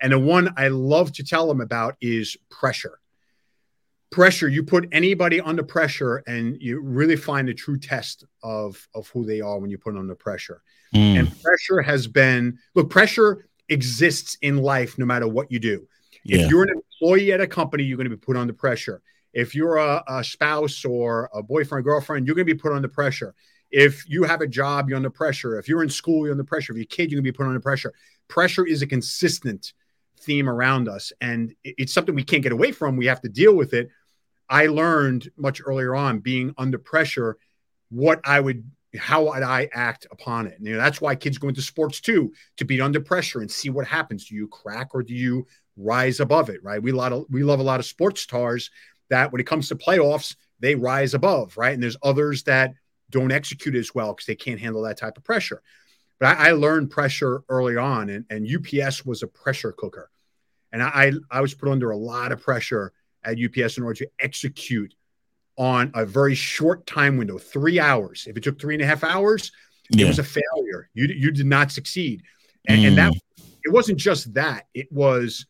And 0.00 0.12
the 0.12 0.18
one 0.18 0.52
I 0.56 0.68
love 0.68 1.12
to 1.12 1.24
tell 1.24 1.46
them 1.46 1.60
about 1.60 1.96
is 2.00 2.36
pressure. 2.50 2.98
Pressure. 4.10 4.48
You 4.48 4.64
put 4.64 4.88
anybody 4.90 5.40
under 5.40 5.62
pressure, 5.62 6.24
and 6.26 6.60
you 6.60 6.80
really 6.80 7.16
find 7.16 7.46
the 7.46 7.54
true 7.54 7.78
test 7.78 8.24
of 8.42 8.88
of 8.94 9.08
who 9.10 9.24
they 9.24 9.40
are 9.40 9.60
when 9.60 9.70
you 9.70 9.78
put 9.78 9.92
them 9.92 10.00
under 10.00 10.16
pressure. 10.16 10.62
Mm. 10.92 11.18
And 11.20 11.42
pressure 11.42 11.82
has 11.82 12.08
been 12.08 12.58
look. 12.74 12.90
Pressure 12.90 13.46
exists 13.68 14.36
in 14.42 14.56
life 14.56 14.98
no 14.98 15.06
matter 15.06 15.28
what 15.28 15.52
you 15.52 15.60
do. 15.60 15.86
Yeah. 16.24 16.40
If 16.40 16.50
you're 16.50 16.64
an 16.64 16.82
employee 17.00 17.32
at 17.32 17.40
a 17.40 17.46
company, 17.46 17.84
you're 17.84 17.96
going 17.96 18.08
to 18.08 18.16
be 18.16 18.20
put 18.20 18.36
under 18.36 18.52
pressure. 18.52 19.02
If 19.32 19.54
you're 19.54 19.76
a, 19.76 20.02
a 20.08 20.24
spouse 20.24 20.84
or 20.84 21.30
a 21.32 21.42
boyfriend, 21.42 21.84
girlfriend, 21.84 22.26
you're 22.26 22.34
going 22.34 22.46
to 22.46 22.54
be 22.54 22.58
put 22.58 22.72
under 22.72 22.88
pressure. 22.88 23.34
If 23.70 24.08
you 24.08 24.24
have 24.24 24.40
a 24.40 24.46
job, 24.46 24.88
you're 24.88 24.96
under 24.96 25.10
pressure. 25.10 25.58
If 25.58 25.68
you're 25.68 25.82
in 25.82 25.90
school, 25.90 26.24
you're 26.24 26.32
under 26.32 26.44
pressure. 26.44 26.72
If 26.72 26.76
you're 26.76 26.84
a 26.84 26.86
kid, 26.86 27.10
you're 27.10 27.18
going 27.18 27.24
to 27.24 27.32
be 27.32 27.36
put 27.36 27.46
under 27.46 27.60
pressure. 27.60 27.92
Pressure 28.28 28.66
is 28.66 28.82
a 28.82 28.86
consistent 28.86 29.72
theme 30.20 30.48
around 30.48 30.88
us, 30.88 31.12
and 31.20 31.54
it's 31.64 31.92
something 31.92 32.14
we 32.14 32.24
can't 32.24 32.42
get 32.42 32.52
away 32.52 32.72
from. 32.72 32.96
We 32.96 33.06
have 33.06 33.20
to 33.22 33.28
deal 33.28 33.54
with 33.54 33.72
it. 33.72 33.88
I 34.48 34.66
learned 34.66 35.30
much 35.36 35.62
earlier 35.64 35.94
on 35.94 36.18
being 36.18 36.52
under 36.58 36.78
pressure 36.78 37.38
what 37.90 38.20
I 38.24 38.40
would 38.40 38.64
how 38.98 39.26
would 39.26 39.44
I 39.44 39.68
act 39.72 40.08
upon 40.10 40.48
it? 40.48 40.58
And, 40.58 40.66
you 40.66 40.72
know, 40.72 40.80
that's 40.80 41.00
why 41.00 41.14
kids 41.14 41.38
go 41.38 41.48
into 41.48 41.62
sports 41.62 42.00
too, 42.00 42.32
to 42.56 42.64
be 42.64 42.80
under 42.80 43.00
pressure 43.00 43.40
and 43.40 43.48
see 43.48 43.70
what 43.70 43.86
happens. 43.86 44.26
Do 44.26 44.34
you 44.34 44.48
crack 44.48 44.94
or 44.94 45.02
do 45.04 45.14
you 45.14 45.46
rise 45.80 46.20
above 46.20 46.48
it, 46.50 46.62
right? 46.62 46.82
We 46.82 46.92
lot 46.92 47.12
of 47.12 47.26
we 47.30 47.42
love 47.42 47.60
a 47.60 47.64
lot 47.64 47.80
of 47.80 47.86
sports 47.86 48.20
stars 48.20 48.70
that 49.08 49.32
when 49.32 49.40
it 49.40 49.46
comes 49.46 49.68
to 49.68 49.74
playoffs, 49.74 50.36
they 50.60 50.74
rise 50.74 51.14
above, 51.14 51.56
right? 51.56 51.74
And 51.74 51.82
there's 51.82 51.96
others 52.02 52.44
that 52.44 52.74
don't 53.10 53.32
execute 53.32 53.74
as 53.74 53.94
well 53.94 54.12
because 54.12 54.26
they 54.26 54.36
can't 54.36 54.60
handle 54.60 54.82
that 54.82 54.98
type 54.98 55.16
of 55.16 55.24
pressure. 55.24 55.62
But 56.18 56.38
I, 56.38 56.50
I, 56.50 56.52
learned 56.52 56.90
pressure 56.90 57.42
early 57.48 57.76
on, 57.76 58.08
and, 58.10 58.24
and 58.30 58.46
UPS 58.46 59.04
was 59.04 59.22
a 59.22 59.26
pressure 59.26 59.72
cooker. 59.72 60.10
And 60.70 60.82
I, 60.82 61.12
I 61.30 61.40
was 61.40 61.54
put 61.54 61.70
under 61.70 61.90
a 61.90 61.96
lot 61.96 62.30
of 62.30 62.40
pressure 62.40 62.92
at 63.24 63.38
UPS 63.38 63.78
in 63.78 63.82
order 63.82 63.98
to 64.04 64.10
execute 64.20 64.94
on 65.56 65.90
a 65.94 66.04
very 66.04 66.34
short 66.34 66.86
time 66.86 67.16
window, 67.16 67.38
three 67.38 67.80
hours. 67.80 68.26
If 68.28 68.36
it 68.36 68.42
took 68.42 68.60
three 68.60 68.74
and 68.74 68.82
a 68.82 68.86
half 68.86 69.02
hours, 69.02 69.50
yeah. 69.90 70.04
it 70.04 70.08
was 70.08 70.18
a 70.18 70.24
failure. 70.24 70.88
You, 70.94 71.06
you 71.06 71.32
did 71.32 71.46
not 71.46 71.72
succeed. 71.72 72.22
And, 72.68 72.80
mm. 72.80 72.88
and 72.88 72.98
that 72.98 73.14
it 73.64 73.72
wasn't 73.72 73.98
just 73.98 74.32
that, 74.34 74.66
it 74.74 74.90
was 74.92 75.46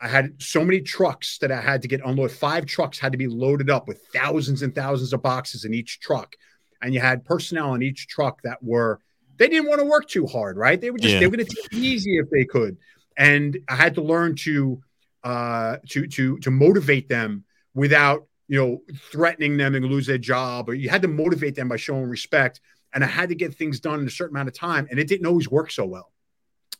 I 0.00 0.08
had 0.08 0.40
so 0.40 0.64
many 0.64 0.80
trucks 0.80 1.38
that 1.38 1.50
I 1.50 1.60
had 1.60 1.82
to 1.82 1.88
get 1.88 2.00
unloaded. 2.04 2.36
Five 2.36 2.66
trucks 2.66 2.98
had 2.98 3.12
to 3.12 3.18
be 3.18 3.26
loaded 3.26 3.68
up 3.68 3.88
with 3.88 4.00
thousands 4.12 4.62
and 4.62 4.74
thousands 4.74 5.12
of 5.12 5.22
boxes 5.22 5.64
in 5.64 5.74
each 5.74 5.98
truck. 5.98 6.36
And 6.80 6.94
you 6.94 7.00
had 7.00 7.24
personnel 7.24 7.74
in 7.74 7.82
each 7.82 8.06
truck 8.06 8.40
that 8.42 8.62
were, 8.62 9.00
they 9.38 9.48
didn't 9.48 9.68
want 9.68 9.80
to 9.80 9.86
work 9.86 10.08
too 10.08 10.26
hard, 10.26 10.56
right? 10.56 10.80
They 10.80 10.92
were 10.92 10.98
just, 10.98 11.14
yeah. 11.14 11.20
they 11.20 11.26
were 11.26 11.36
going 11.36 11.46
to 11.46 11.54
take 11.54 11.64
it 11.72 11.74
easy 11.74 12.18
if 12.18 12.30
they 12.30 12.44
could. 12.44 12.76
And 13.16 13.58
I 13.68 13.74
had 13.74 13.96
to 13.96 14.02
learn 14.02 14.36
to, 14.36 14.80
uh, 15.24 15.78
to, 15.88 16.06
to, 16.06 16.38
to 16.38 16.50
motivate 16.50 17.08
them 17.08 17.44
without, 17.74 18.26
you 18.46 18.58
know, 18.58 18.82
threatening 19.10 19.56
them 19.56 19.74
and 19.74 19.84
lose 19.84 20.06
their 20.06 20.18
job, 20.18 20.68
or 20.68 20.74
you 20.74 20.88
had 20.88 21.02
to 21.02 21.08
motivate 21.08 21.56
them 21.56 21.68
by 21.68 21.76
showing 21.76 22.04
respect. 22.04 22.60
And 22.94 23.02
I 23.02 23.08
had 23.08 23.30
to 23.30 23.34
get 23.34 23.54
things 23.54 23.80
done 23.80 24.00
in 24.00 24.06
a 24.06 24.10
certain 24.10 24.36
amount 24.36 24.48
of 24.48 24.54
time. 24.54 24.86
And 24.90 25.00
it 25.00 25.08
didn't 25.08 25.26
always 25.26 25.50
work 25.50 25.72
so 25.72 25.84
well. 25.84 26.12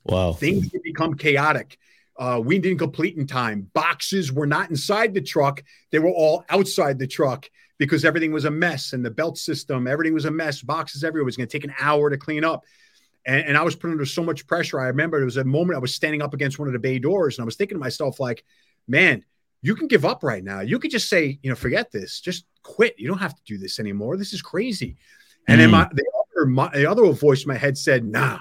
Wow. 0.04 0.32
Things 0.32 0.70
could 0.70 0.82
become 0.82 1.14
chaotic 1.14 1.78
uh, 2.18 2.40
we 2.44 2.58
didn't 2.58 2.78
complete 2.78 3.16
in 3.16 3.26
time. 3.26 3.70
Boxes 3.72 4.32
were 4.32 4.46
not 4.46 4.70
inside 4.70 5.14
the 5.14 5.22
truck; 5.22 5.62
they 5.90 5.98
were 5.98 6.10
all 6.10 6.44
outside 6.48 6.98
the 6.98 7.06
truck 7.06 7.48
because 7.78 8.04
everything 8.04 8.32
was 8.32 8.44
a 8.44 8.50
mess 8.50 8.92
and 8.92 9.04
the 9.04 9.10
belt 9.10 9.38
system, 9.38 9.86
everything 9.86 10.14
was 10.14 10.24
a 10.24 10.30
mess. 10.30 10.62
Boxes 10.62 11.04
everywhere. 11.04 11.22
It 11.22 11.26
was 11.26 11.36
going 11.36 11.48
to 11.48 11.52
take 11.52 11.64
an 11.64 11.74
hour 11.78 12.10
to 12.10 12.16
clean 12.16 12.44
up, 12.44 12.64
and, 13.24 13.46
and 13.46 13.56
I 13.56 13.62
was 13.62 13.76
put 13.76 13.90
under 13.90 14.04
so 14.04 14.22
much 14.22 14.46
pressure. 14.46 14.80
I 14.80 14.86
remember 14.88 15.18
there 15.18 15.24
was 15.24 15.36
a 15.36 15.44
moment 15.44 15.76
I 15.76 15.80
was 15.80 15.94
standing 15.94 16.22
up 16.22 16.34
against 16.34 16.58
one 16.58 16.68
of 16.68 16.72
the 16.72 16.78
bay 16.78 16.98
doors, 16.98 17.38
and 17.38 17.44
I 17.44 17.46
was 17.46 17.56
thinking 17.56 17.76
to 17.76 17.80
myself, 17.80 18.20
like, 18.20 18.44
man, 18.86 19.24
you 19.62 19.74
can 19.74 19.88
give 19.88 20.04
up 20.04 20.22
right 20.22 20.42
now. 20.42 20.60
You 20.60 20.78
could 20.78 20.90
just 20.90 21.08
say, 21.08 21.38
you 21.42 21.50
know, 21.50 21.56
forget 21.56 21.90
this, 21.90 22.20
just 22.20 22.44
quit. 22.62 22.94
You 22.98 23.08
don't 23.08 23.18
have 23.18 23.34
to 23.34 23.42
do 23.44 23.58
this 23.58 23.80
anymore. 23.80 24.16
This 24.16 24.32
is 24.32 24.42
crazy. 24.42 24.96
And 25.46 25.60
mm-hmm. 25.60 25.70
then 25.70 25.70
my, 25.70 25.88
the 25.92 26.04
other, 26.36 26.46
my, 26.46 26.68
the 26.72 26.90
other 26.90 27.12
voice 27.12 27.42
in 27.42 27.48
my 27.48 27.56
head 27.56 27.76
said, 27.76 28.04
nah, 28.04 28.38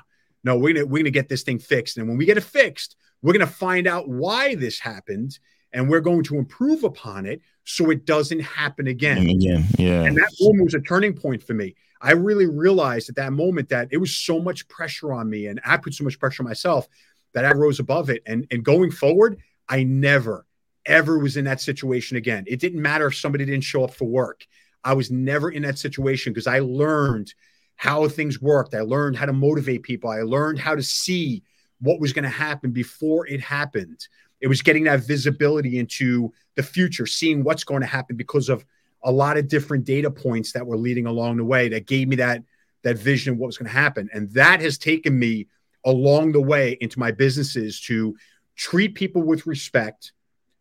no, 0.48 0.58
we're 0.58 0.74
gonna 0.74 0.86
we're 0.86 1.00
gonna 1.04 1.12
get 1.12 1.30
this 1.30 1.44
thing 1.44 1.60
fixed. 1.60 1.98
And 1.98 2.08
when 2.08 2.18
we 2.18 2.26
get 2.26 2.38
it 2.38 2.44
fixed, 2.44 2.96
we're 3.22 3.34
gonna 3.34 3.46
find 3.46 3.86
out 3.86 4.08
why 4.08 4.56
this 4.56 4.80
happened, 4.80 5.38
and 5.74 5.90
we're 5.90 6.02
going 6.02 6.24
to 6.24 6.38
improve 6.38 6.84
upon 6.84 7.26
it 7.26 7.42
so 7.66 7.90
it 7.90 8.06
doesn't 8.06 8.40
happen 8.40 8.88
again. 8.88 9.18
And 9.18 9.30
again, 9.30 9.66
yeah. 9.78 10.04
And 10.04 10.18
that 10.18 10.32
moment 10.40 10.64
was 10.64 10.74
a 10.74 10.80
turning 10.80 11.14
point 11.14 11.44
for 11.44 11.54
me. 11.54 11.76
I 12.02 12.14
really 12.14 12.46
realized 12.46 13.10
at 13.10 13.16
that 13.16 13.34
moment 13.34 13.70
that 13.70 13.90
it 13.92 13.98
was 13.98 14.16
so 14.16 14.40
much 14.40 14.68
pressure 14.70 15.12
on 15.14 15.30
me, 15.30 15.48
and 15.48 15.60
I 15.66 15.78
put 15.78 15.94
so 15.94 16.06
much 16.06 16.18
pressure 16.18 16.44
on 16.44 16.48
myself 16.48 16.88
that 17.34 17.44
I 17.44 17.52
rose 17.52 17.80
above 17.80 18.10
it. 18.10 18.24
And 18.26 18.48
and 18.50 18.64
going 18.64 18.92
forward, 18.92 19.40
I 19.68 19.84
never 19.84 20.46
ever 20.86 21.20
was 21.20 21.36
in 21.36 21.44
that 21.44 21.60
situation 21.60 22.16
again. 22.16 22.46
It 22.48 22.62
didn't 22.62 22.82
matter 22.82 23.08
if 23.08 23.16
somebody 23.18 23.44
didn't 23.44 23.66
show 23.66 23.84
up 23.84 23.94
for 23.94 24.06
work. 24.06 24.48
I 24.84 24.94
was 24.94 25.12
never 25.12 25.52
in 25.52 25.64
that 25.64 25.78
situation 25.78 26.32
because 26.32 26.48
I 26.48 26.60
learned 26.60 27.34
how 27.78 28.08
things 28.08 28.42
worked. 28.42 28.76
I 28.76 28.82
learned 28.82 29.16
how 29.16 29.26
to 29.26 29.34
motivate 29.34 29.84
people. 29.84 30.10
I 30.10 30.22
learned 30.22 30.60
how 30.60 30.76
to 30.76 30.84
see 30.84 31.44
what 31.80 32.00
was 32.00 32.12
going 32.12 32.24
to 32.24 32.30
happen 32.30 32.72
before 32.72 33.28
it 33.28 33.40
happened. 33.40 34.08
It 34.42 34.48
was 34.48 34.62
getting 34.62 34.84
that 34.86 35.02
visibility 35.02 35.80
into 35.80 36.34
the 36.56 36.64
future, 36.64 37.06
seeing 37.06 37.44
what's 37.44 37.64
going 37.64 37.82
to 37.82 37.88
happen 37.88 38.16
because 38.16 38.50
of 38.50 38.66
a 39.04 39.12
lot 39.12 39.38
of 39.38 39.48
different 39.48 39.86
data 39.86 40.12
points 40.12 40.52
that 40.52 40.66
were 40.66 40.78
leading 40.78 41.06
along 41.06 41.38
the 41.38 41.46
way 41.46 41.70
that 41.70 41.88
gave 41.88 42.08
me 42.08 42.16
that 42.18 42.44
that 42.84 42.98
vision 42.98 43.34
of 43.34 43.40
what 43.40 43.48
was 43.48 43.58
going 43.58 43.68
to 43.68 43.78
happen. 43.78 44.10
And 44.14 44.30
that 44.32 44.62
has 44.62 44.78
taken 44.78 45.18
me 45.18 45.48
along 45.86 46.32
the 46.32 46.42
way 46.42 46.78
into 46.82 47.00
my 47.00 47.12
businesses 47.12 47.82
to 47.82 48.16
treat 48.56 48.96
people 48.96 49.22
with 49.22 49.48
respect, 49.48 50.14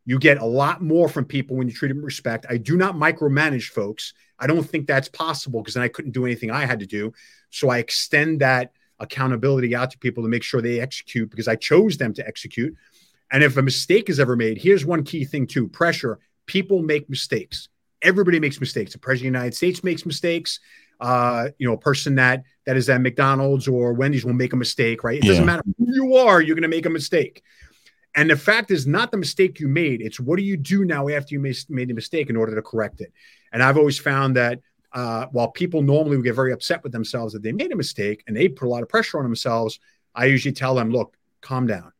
you 0.07 0.18
get 0.20 0.38
a 0.38 0.44
lot 0.44 0.80
more 0.80 1.09
from 1.09 1.24
people 1.24 1.57
when 1.57 1.68
you 1.68 1.74
treat 1.74 1.88
them 1.88 1.98
with 1.98 2.04
respect. 2.04 2.46
I 2.48 2.57
do 2.57 2.76
not 2.76 2.94
micromanage 2.94 3.68
folks. 3.68 4.14
I 4.38 4.46
don't 4.46 4.62
think 4.62 4.86
that's 4.86 5.09
possible 5.09 5.61
because 5.61 5.74
then 5.74 5.82
I 5.82 5.88
couldn't 5.88 6.12
do 6.12 6.24
anything 6.24 6.50
I 6.50 6.64
had 6.64 6.78
to 6.78 6.86
do. 6.86 7.12
So 7.50 7.68
I 7.68 7.78
extend 7.78 8.40
that 8.40 8.72
accountability 9.00 9.74
out 9.74 9.90
to 9.90 9.98
people 9.98 10.22
to 10.22 10.28
make 10.28 10.44
sure 10.44 10.62
they 10.62 10.80
execute 10.80 11.28
because 11.28 11.48
I 11.48 11.57
chose 11.57 11.98
them 11.98 12.14
to 12.14 12.26
execute. 12.26 12.74
And 13.32 13.42
if 13.42 13.57
a 13.57 13.62
mistake 13.62 14.09
is 14.09 14.20
ever 14.20 14.36
made, 14.36 14.59
here's 14.59 14.86
one 14.86 15.02
key 15.02 15.24
thing 15.24 15.46
too 15.46 15.68
pressure. 15.68 16.20
People 16.46 16.82
make 16.82 17.11
mistakes. 17.11 17.68
Everybody 18.00 18.38
makes 18.38 18.61
mistakes. 18.61 18.92
The 18.92 18.98
president 18.98 19.28
of 19.28 19.32
the 19.32 19.38
United 19.38 19.57
States 19.57 19.82
makes 19.82 20.07
mistakes. 20.07 20.61
Uh, 21.00 21.48
you 21.59 21.66
know, 21.66 21.74
a 21.74 21.78
person 21.78 22.14
that 22.14 22.44
that 22.64 22.76
is 22.76 22.88
at 22.88 23.00
McDonald's 23.00 23.66
or 23.66 23.92
Wendy's 23.92 24.24
will 24.24 24.32
make 24.32 24.52
a 24.52 24.57
mistake, 24.57 25.02
right? 25.02 25.18
It 25.18 25.24
yeah. 25.24 25.30
doesn't 25.30 25.46
matter 25.46 25.62
who 25.78 25.86
you 25.92 26.16
are, 26.16 26.40
you're 26.40 26.54
going 26.54 26.62
to 26.62 26.68
make 26.68 26.86
a 26.86 26.90
mistake. 26.90 27.42
And 28.16 28.30
the 28.30 28.36
fact 28.36 28.70
is 28.70 28.86
not 28.86 29.10
the 29.10 29.18
mistake 29.18 29.60
you 29.60 29.68
made. 29.68 30.00
It's 30.00 30.18
what 30.18 30.38
do 30.38 30.42
you 30.42 30.56
do 30.56 30.86
now 30.86 31.08
after 31.08 31.34
you 31.34 31.40
made 31.40 31.88
the 31.88 31.92
mistake 31.92 32.30
in 32.30 32.36
order 32.36 32.54
to 32.54 32.62
correct 32.62 33.02
it? 33.02 33.12
And 33.52 33.62
I've 33.62 33.76
always 33.76 33.98
found 33.98 34.34
that 34.36 34.60
uh, 34.92 35.26
while 35.32 35.50
people 35.50 35.82
normally 35.82 36.16
would 36.16 36.24
get 36.24 36.34
very 36.34 36.52
upset 36.52 36.82
with 36.82 36.92
themselves 36.92 37.34
that 37.34 37.42
they 37.42 37.52
made 37.52 37.72
a 37.72 37.76
mistake 37.76 38.24
and 38.26 38.34
they 38.34 38.48
put 38.48 38.66
a 38.66 38.70
lot 38.70 38.82
of 38.82 38.88
pressure 38.88 39.18
on 39.18 39.24
themselves, 39.24 39.78
I 40.14 40.24
usually 40.24 40.54
tell 40.54 40.74
them, 40.74 40.90
look, 40.90 41.14
calm 41.42 41.66
down. 41.66 41.92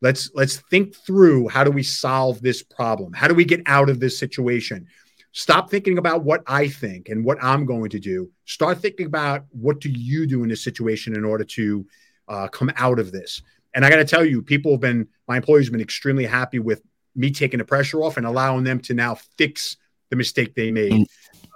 Let's 0.00 0.30
let's 0.34 0.56
think 0.68 0.96
through 0.96 1.48
how 1.48 1.62
do 1.62 1.70
we 1.70 1.84
solve 1.84 2.42
this 2.42 2.64
problem? 2.64 3.12
How 3.12 3.28
do 3.28 3.34
we 3.34 3.44
get 3.44 3.62
out 3.66 3.88
of 3.88 4.00
this 4.00 4.18
situation? 4.18 4.88
Stop 5.30 5.70
thinking 5.70 5.96
about 5.96 6.24
what 6.24 6.42
I 6.48 6.66
think 6.66 7.08
and 7.08 7.24
what 7.24 7.38
I'm 7.40 7.64
going 7.64 7.90
to 7.90 8.00
do. 8.00 8.28
Start 8.44 8.78
thinking 8.78 9.06
about 9.06 9.44
what 9.50 9.80
do 9.80 9.88
you 9.88 10.26
do 10.26 10.42
in 10.42 10.48
this 10.48 10.64
situation 10.64 11.14
in 11.14 11.24
order 11.24 11.44
to 11.44 11.86
uh, 12.26 12.48
come 12.48 12.72
out 12.76 12.98
of 12.98 13.12
this. 13.12 13.42
And 13.74 13.84
I 13.84 13.90
got 13.90 13.96
to 13.96 14.04
tell 14.04 14.24
you, 14.24 14.42
people 14.42 14.72
have 14.72 14.80
been, 14.80 15.08
my 15.28 15.36
employees 15.36 15.66
have 15.66 15.72
been 15.72 15.80
extremely 15.80 16.26
happy 16.26 16.58
with 16.58 16.82
me 17.14 17.30
taking 17.30 17.58
the 17.58 17.64
pressure 17.64 18.02
off 18.02 18.16
and 18.16 18.26
allowing 18.26 18.64
them 18.64 18.80
to 18.80 18.94
now 18.94 19.14
fix 19.36 19.76
the 20.10 20.16
mistake 20.16 20.54
they 20.54 20.70
made 20.70 20.92
mm, 20.92 21.02
uh, 21.02 21.06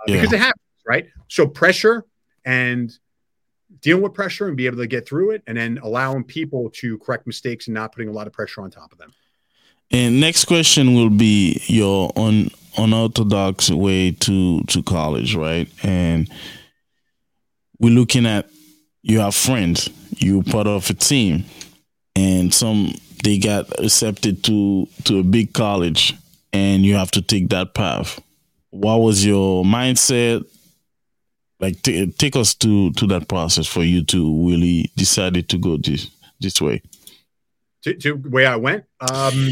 yeah. 0.06 0.16
because 0.16 0.32
it 0.32 0.40
happens, 0.40 0.62
right? 0.86 1.08
So 1.28 1.46
pressure 1.46 2.04
and 2.44 2.96
dealing 3.80 4.02
with 4.02 4.14
pressure 4.14 4.48
and 4.48 4.56
be 4.56 4.66
able 4.66 4.78
to 4.78 4.86
get 4.86 5.06
through 5.06 5.30
it, 5.32 5.42
and 5.46 5.56
then 5.56 5.78
allowing 5.82 6.24
people 6.24 6.70
to 6.70 6.98
correct 6.98 7.26
mistakes 7.26 7.66
and 7.66 7.74
not 7.74 7.92
putting 7.92 8.08
a 8.08 8.12
lot 8.12 8.26
of 8.26 8.32
pressure 8.32 8.62
on 8.62 8.70
top 8.70 8.92
of 8.92 8.98
them. 8.98 9.12
And 9.90 10.20
next 10.20 10.46
question 10.46 10.94
will 10.94 11.10
be 11.10 11.62
your 11.66 12.10
un, 12.16 12.50
unorthodox 12.76 13.70
way 13.70 14.10
to 14.10 14.62
to 14.62 14.82
college, 14.82 15.34
right? 15.36 15.68
And 15.82 16.28
we're 17.78 17.94
looking 17.94 18.26
at 18.26 18.48
you 19.02 19.20
have 19.20 19.34
friends, 19.34 19.88
you're 20.16 20.42
part 20.42 20.66
of 20.66 20.90
a 20.90 20.94
team 20.94 21.44
and 22.16 22.52
some 22.52 22.92
they 23.22 23.38
got 23.38 23.78
accepted 23.78 24.42
to 24.44 24.88
to 25.04 25.20
a 25.20 25.22
big 25.22 25.52
college 25.52 26.14
and 26.52 26.84
you 26.84 26.94
have 26.96 27.10
to 27.12 27.22
take 27.22 27.50
that 27.50 27.74
path. 27.74 28.20
What 28.70 28.96
was 28.98 29.24
your 29.24 29.64
mindset? 29.64 30.44
Like 31.60 31.80
t- 31.82 32.10
take 32.12 32.34
us 32.34 32.54
to 32.56 32.92
to 32.92 33.06
that 33.08 33.28
process 33.28 33.66
for 33.66 33.84
you 33.84 34.04
to 34.06 34.48
really 34.48 34.90
decided 34.96 35.48
to 35.50 35.58
go 35.58 35.76
this 35.76 36.10
this 36.40 36.60
way. 36.60 36.82
To, 37.82 37.94
to 37.94 38.14
where 38.14 38.50
i 38.50 38.56
went? 38.56 38.84
Um 39.00 39.50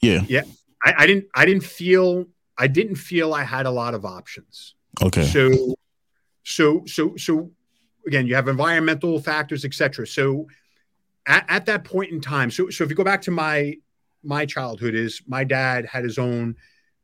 yeah. 0.00 0.22
Yeah. 0.28 0.42
I, 0.84 0.94
I 0.98 1.06
didn't 1.06 1.26
i 1.34 1.44
didn't 1.44 1.64
feel 1.64 2.26
i 2.58 2.66
didn't 2.66 2.96
feel 2.96 3.32
i 3.34 3.44
had 3.44 3.66
a 3.66 3.70
lot 3.70 3.94
of 3.94 4.04
options. 4.04 4.74
Okay. 5.02 5.24
So 5.24 5.74
so 6.44 6.82
so 6.86 7.16
so 7.16 7.50
again 8.06 8.26
you 8.26 8.34
have 8.34 8.48
environmental 8.48 9.20
factors 9.20 9.64
etc 9.64 10.06
so 10.06 10.46
at, 11.26 11.44
at 11.48 11.66
that 11.66 11.84
point 11.84 12.10
in 12.10 12.20
time, 12.20 12.50
so 12.50 12.70
so 12.70 12.84
if 12.84 12.90
you 12.90 12.96
go 12.96 13.04
back 13.04 13.22
to 13.22 13.30
my 13.30 13.76
my 14.22 14.46
childhood, 14.46 14.94
is 14.94 15.22
my 15.26 15.44
dad 15.44 15.86
had 15.86 16.04
his 16.04 16.18
own 16.18 16.56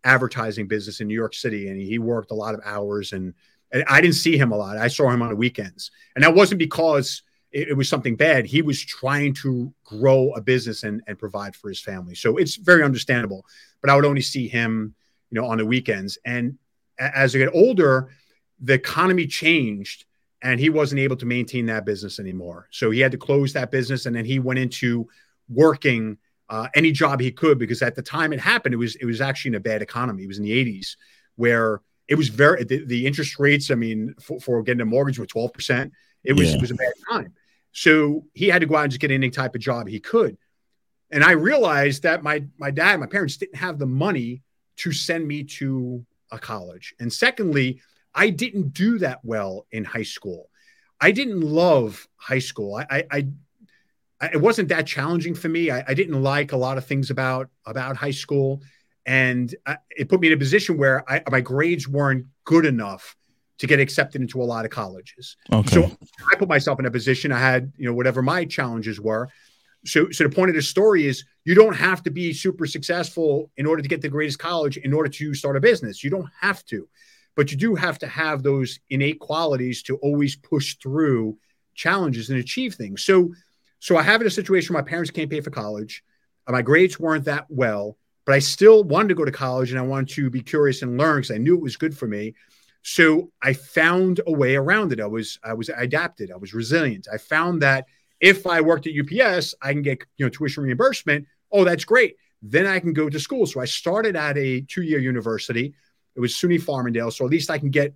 advertising 0.05 0.69
business 0.69 1.01
in 1.01 1.09
New 1.09 1.15
York 1.15 1.35
City, 1.35 1.69
and 1.69 1.81
he 1.81 1.99
worked 1.99 2.31
a 2.31 2.35
lot 2.35 2.55
of 2.55 2.61
hours, 2.65 3.13
and, 3.13 3.35
and 3.73 3.85
I 3.89 4.01
didn't 4.01 4.17
see 4.17 4.37
him 4.37 4.53
a 4.53 4.57
lot. 4.57 4.77
I 4.77 4.89
saw 4.89 5.11
him 5.11 5.23
on 5.23 5.31
the 5.31 5.37
weekends, 5.37 5.91
and 6.15 6.25
that 6.25 6.35
wasn't 6.35 6.59
because 6.59 7.23
it, 7.53 7.69
it, 7.69 7.75
was 7.75 7.89
something 7.89 8.17
bad. 8.17 8.47
He 8.47 8.63
was 8.63 8.85
trying 8.85 9.35
to 9.35 9.73
grow 9.85 10.33
a 10.33 10.41
business 10.41 10.83
and, 10.85 11.03
and 11.07 11.19
provide 11.19 11.57
for 11.57 11.69
his 11.69 11.81
family, 11.81 12.15
so 12.15 12.37
it's 12.37 12.57
very 12.57 12.83
understandable. 12.83 13.45
But 13.81 13.91
I 13.91 13.97
would 13.97 14.05
only 14.05 14.23
see 14.23 14.49
him, 14.49 14.95
you 15.31 15.41
know, 15.41 15.47
on 15.47 15.59
the 15.59 15.67
weekends. 15.67 16.19
And 16.25 16.59
as 16.99 17.35
I 17.35 17.39
get 17.39 17.55
older, 17.55 18.11
the 18.61 18.75
economy 18.75 19.27
changed 19.27 20.07
and 20.43 20.61
he 20.61 20.71
wasn't 20.71 21.01
able 21.01 21.17
to 21.17 21.27
maintain 21.27 21.67
that 21.67 21.85
business 21.85 22.19
anymore. 22.19 22.69
So 22.71 22.91
he 22.91 23.01
had 23.01 23.13
to 23.13 23.19
close 23.19 23.53
that 23.55 23.71
business, 23.71 24.07
and 24.07 24.15
then 24.15 24.25
he 24.25 24.39
went 24.39 24.59
into 24.59 25.09
working 25.49 26.19
uh, 26.49 26.69
any 26.75 26.93
job 26.93 27.21
he 27.21 27.33
could 27.33 27.59
because 27.59 27.83
at 27.83 27.95
the 27.95 28.03
time 28.03 28.33
it 28.33 28.41
happened, 28.41 28.75
it 28.75 28.79
was 28.79 28.97
it 28.97 29.05
was 29.05 29.21
actually 29.21 29.51
in 29.51 29.55
a 29.57 29.61
bad 29.61 29.83
economy. 29.83 30.25
It 30.25 30.29
was 30.29 30.39
in 30.39 30.45
the 30.45 30.53
'80s 30.53 30.97
where 31.37 31.81
it 32.09 32.15
was 32.15 32.29
very 32.29 32.65
the, 32.65 32.85
the 32.85 33.07
interest 33.07 33.39
rates. 33.39 33.71
I 33.71 33.75
mean, 33.75 34.15
for, 34.21 34.41
for, 34.41 34.63
getting 34.63 34.81
a 34.81 34.87
mortgage 34.87 35.19
were 35.19 35.27
12 35.27 35.53
percent. 35.53 35.93
It 36.23 36.35
was 36.35 36.51
yeah. 36.51 36.57
it 36.57 36.61
was 36.61 36.71
a 36.71 36.75
bad 36.75 36.93
time. 37.11 37.35
So 37.73 38.25
he 38.33 38.49
had 38.49 38.61
to 38.61 38.67
go 38.67 38.77
out 38.77 38.85
and 38.85 38.91
just 38.91 39.01
get 39.01 39.11
any 39.11 39.31
type 39.31 39.55
of 39.55 39.61
job 39.61 39.89
he 39.89 40.01
could. 40.01 40.37
And 41.11 41.23
I 41.23 41.33
realized 41.33 42.03
that 42.05 42.23
my 42.23 42.45
my 42.59 42.71
dad, 42.71 43.01
my 43.01 43.07
parents 43.07 43.37
didn't 43.37 43.57
have 43.57 43.79
the 43.79 43.87
money 43.87 44.43
to 44.77 44.93
send 44.93 45.27
me 45.27 45.45
to 45.45 46.05
a 46.31 46.39
college. 46.39 46.95
And 47.01 47.13
secondly, 47.13 47.81
I 48.17 48.31
didn't 48.31 48.73
do 48.73 48.99
that 48.99 49.21
well 49.23 49.67
in 49.71 49.85
high 49.85 50.03
school. 50.03 50.49
I 51.01 51.13
didn't 51.13 51.43
love 51.43 52.09
high 52.17 52.39
school. 52.39 52.77
I, 52.77 52.87
I, 52.91 53.29
I 54.21 54.29
it 54.33 54.41
wasn't 54.41 54.71
that 54.71 54.87
challenging 54.87 55.35
for 55.35 55.51
me. 55.51 55.71
I, 55.71 55.85
I, 55.87 55.93
didn't 55.93 56.23
like 56.23 56.53
a 56.53 56.57
lot 56.57 56.79
of 56.79 56.87
things 56.87 57.11
about 57.11 57.51
about 57.67 57.97
high 57.97 58.13
school, 58.13 58.63
and 59.05 59.55
I, 59.67 59.77
it 59.91 60.09
put 60.09 60.21
me 60.21 60.29
in 60.29 60.33
a 60.33 60.39
position 60.39 60.79
where 60.79 61.09
I, 61.11 61.23
my 61.31 61.43
grades 61.43 61.87
weren't 61.87 62.27
good 62.45 62.65
enough 62.65 63.15
to 63.59 63.67
get 63.67 63.79
accepted 63.79 64.23
into 64.23 64.41
a 64.41 64.45
lot 64.45 64.65
of 64.65 64.71
colleges. 64.71 65.37
Okay. 65.53 65.69
So 65.69 65.91
I 66.33 66.37
put 66.37 66.49
myself 66.49 66.81
in 66.81 66.87
a 66.87 66.91
position. 66.91 67.31
I 67.31 67.39
had 67.39 67.71
you 67.77 67.87
know 67.87 67.95
whatever 67.95 68.23
my 68.23 68.47
challenges 68.47 68.99
were. 68.99 69.29
So, 69.85 70.11
so 70.11 70.25
the 70.25 70.35
point 70.35 70.49
of 70.49 70.57
the 70.57 70.63
story 70.63 71.07
is 71.07 71.25
you 71.45 71.55
don't 71.55 71.77
have 71.77 72.03
to 72.05 72.11
be 72.11 72.33
super 72.33 72.67
successful 72.67 73.53
in 73.57 73.67
order 73.67 73.83
to 73.83 73.89
get 73.89 74.01
the 74.01 74.09
greatest 74.09 74.39
college 74.39 74.79
in 74.79 74.93
order 74.93 75.09
to 75.09 75.35
start 75.35 75.57
a 75.57 75.61
business. 75.61 76.03
You 76.03 76.11
don't 76.11 76.29
have 76.41 76.65
to 76.67 76.89
but 77.37 77.51
you 77.53 77.57
do 77.57 77.75
have 77.75 77.99
to 78.01 78.07
have 78.09 78.43
those 78.43 78.81
innate 78.91 79.21
qualities 79.21 79.83
to 79.85 79.97
always 79.99 80.35
push 80.35 80.77
through 80.77 81.39
challenges 81.75 82.31
and 82.31 82.41
achieve 82.41 82.75
things. 82.75 83.05
So, 83.05 83.33
so 83.79 83.97
I 83.97 84.03
have 84.03 84.23
in 84.23 84.27
a 84.27 84.31
situation 84.31 84.75
where 84.75 84.83
my 84.83 84.89
parents 84.89 85.11
can't 85.11 85.31
pay 85.31 85.43
for 85.43 85.51
college. 85.51 86.03
Uh, 86.47 86.53
my 86.53 86.63
grades 86.63 86.99
weren't 86.99 87.27
that 87.27 87.45
well, 87.51 87.99
but 88.25 88.35
I 88.35 88.39
still 88.39 88.83
wanted 88.83 89.09
to 89.09 89.15
go 89.15 89.27
to 89.27 89.31
college 89.31 89.71
and 89.71 89.79
I 89.79 89.83
wanted 89.83 90.09
to 90.15 90.31
be 90.31 90.41
curious 90.41 90.83
and 90.83 90.99
learn 90.99 91.19
because 91.19 91.31
I 91.31 91.39
knew 91.39 91.55
it 91.55 91.63
was 91.63 91.77
good 91.77 91.97
for 91.97 92.09
me. 92.09 92.35
So 92.83 93.31
I 93.43 93.53
found 93.53 94.21
a 94.27 94.33
way 94.33 94.57
around 94.57 94.93
it. 94.93 95.01
I 95.01 95.07
was 95.07 95.39
I 95.45 95.53
was 95.55 95.69
adapted. 95.69 96.31
I 96.31 96.37
was 96.37 96.55
resilient. 96.55 97.09
I 97.13 97.19
found 97.19 97.61
that 97.63 97.87
if 98.21 98.47
I 98.47 98.61
worked 98.61 98.87
at 98.87 98.95
UPS, 98.95 99.55
I 99.61 99.73
can 99.73 99.83
get 99.83 100.05
you 100.17 100.25
know 100.25 100.31
tuition 100.31 100.63
reimbursement. 100.63 101.27
Oh, 101.53 101.65
that's 101.65 101.85
great. 101.85 102.17
Then 102.43 102.65
I 102.65 102.79
can 102.79 102.93
go 102.93 103.11
to 103.11 103.21
school. 103.21 103.45
So 103.47 103.61
I 103.61 103.65
started 103.65 104.15
at 104.15 104.39
a 104.39 104.61
two-year 104.61 105.01
university 105.01 105.75
it 106.17 106.21
was 106.21 106.35
SUNY 106.35 106.61
Farmingdale. 106.61 107.13
So 107.13 107.25
at 107.25 107.31
least 107.31 107.51
I 107.51 107.59
can 107.59 107.71
get 107.71 107.95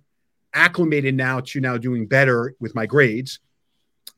acclimated 0.53 1.15
now 1.15 1.39
to 1.39 1.59
now 1.59 1.77
doing 1.77 2.05
better 2.05 2.55
with 2.59 2.75
my 2.75 2.85
grades. 2.85 3.39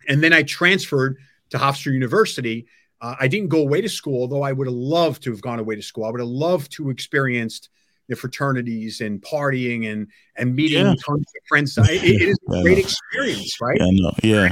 And 0.07 0.21
then 0.21 0.33
I 0.33 0.43
transferred 0.43 1.17
to 1.49 1.57
Hofstra 1.57 1.93
University 1.93 2.67
Uh, 3.01 3.15
I 3.19 3.27
didn't 3.27 3.49
go 3.49 3.59
away 3.59 3.81
to 3.81 3.89
school, 3.89 4.21
although 4.21 4.43
I 4.43 4.53
would 4.53 4.67
have 4.67 4.75
loved 4.75 5.23
to 5.23 5.31
have 5.31 5.41
gone 5.41 5.59
away 5.59 5.75
to 5.75 5.81
school. 5.81 6.05
I 6.05 6.11
would 6.11 6.21
have 6.21 6.29
loved 6.29 6.71
to 6.73 6.89
experienced 6.89 7.69
the 8.07 8.15
fraternities 8.15 9.01
and 9.01 9.21
partying 9.21 9.91
and 9.91 10.07
and 10.37 10.55
meeting 10.55 10.85
yeah. 10.85 10.95
tons 11.05 11.25
of 11.35 11.43
friends. 11.47 11.77
it, 11.77 12.03
it 12.03 12.21
is 12.21 12.37
a 12.49 12.61
great 12.61 12.77
experience, 12.77 13.59
right? 13.61 13.77
Yeah, 13.79 13.87
no. 13.91 14.11
yeah. 14.23 14.49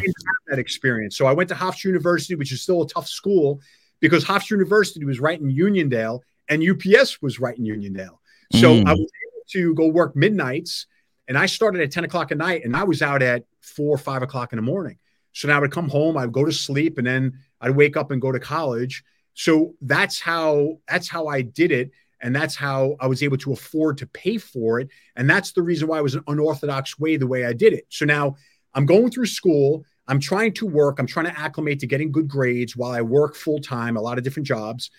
that 0.48 0.60
experience. 0.60 1.18
So 1.18 1.28
I 1.28 1.34
went 1.34 1.50
to 1.50 1.56
Hofstra 1.56 1.86
University, 1.86 2.36
which 2.36 2.52
is 2.52 2.62
still 2.62 2.82
a 2.82 2.88
tough 2.88 3.08
school 3.08 3.62
because 4.00 4.26
Hofstra 4.26 4.52
University 4.52 5.06
was 5.06 5.20
right 5.20 5.40
in 5.40 5.50
Uniondale 5.50 6.20
and 6.50 6.62
UPS 6.62 7.22
was 7.22 7.40
right 7.40 7.58
in 7.58 7.64
Uniondale. 7.64 8.18
So 8.54 8.74
mm. 8.74 8.86
I 8.86 8.92
was 8.92 9.12
able 9.24 9.31
to 9.52 9.74
go 9.76 9.88
work 9.88 10.16
midnights 10.16 10.88
and 11.32 11.38
I 11.38 11.46
started 11.46 11.80
at 11.80 11.92
10 11.92 12.04
o'clock 12.04 12.34
at 12.34 12.38
night 12.38 12.66
and 12.66 12.76
I 12.76 12.84
was 12.84 13.02
out 13.02 13.22
at 13.22 13.46
four 13.62 13.96
or 13.96 13.98
five 13.98 14.22
o'clock 14.22 14.52
in 14.52 14.58
the 14.58 14.64
morning. 14.64 14.98
So 15.32 15.48
now 15.48 15.56
I 15.56 15.60
would 15.62 15.72
come 15.72 15.88
home, 15.88 16.18
I 16.18 16.26
would 16.26 16.34
go 16.34 16.44
to 16.44 16.52
sleep, 16.52 16.98
and 16.98 17.08
then 17.08 17.40
I'd 17.62 17.74
wake 17.74 17.96
up 17.96 18.12
and 18.12 18.22
go 18.22 18.34
to 18.34 18.40
college. 18.40 19.02
So 19.34 19.74
that's 19.80 20.20
how 20.20 20.80
that's 20.90 21.08
how 21.08 21.28
I 21.28 21.42
did 21.42 21.72
it. 21.72 21.92
And 22.22 22.36
that's 22.36 22.56
how 22.56 22.98
I 23.00 23.08
was 23.08 23.24
able 23.24 23.38
to 23.38 23.54
afford 23.54 23.98
to 24.00 24.08
pay 24.08 24.38
for 24.38 24.82
it. 24.82 24.90
And 25.16 25.30
that's 25.30 25.54
the 25.54 25.62
reason 25.62 25.88
why 25.88 26.00
it 26.00 26.04
was 26.04 26.16
an 26.16 26.24
unorthodox 26.28 27.00
way, 27.00 27.16
the 27.16 27.28
way 27.28 27.46
I 27.46 27.54
did 27.54 27.72
it. 27.72 27.86
So 27.88 28.04
now 28.04 28.36
I'm 28.74 28.86
going 28.86 29.10
through 29.10 29.28
school. 29.28 29.86
I'm 30.08 30.20
trying 30.20 30.54
to 30.56 30.68
work. 30.68 31.00
I'm 31.00 31.08
trying 31.08 31.28
to 31.28 31.40
acclimate 31.40 31.80
to 31.80 31.88
getting 31.88 32.12
good 32.12 32.28
grades 32.28 32.76
while 32.76 32.92
I 32.92 33.02
work 33.02 33.36
full 33.36 33.60
time, 33.60 33.96
a 33.96 34.02
lot 34.02 34.18
of 34.18 34.26
different 34.26 34.48
jobs. 34.48 34.92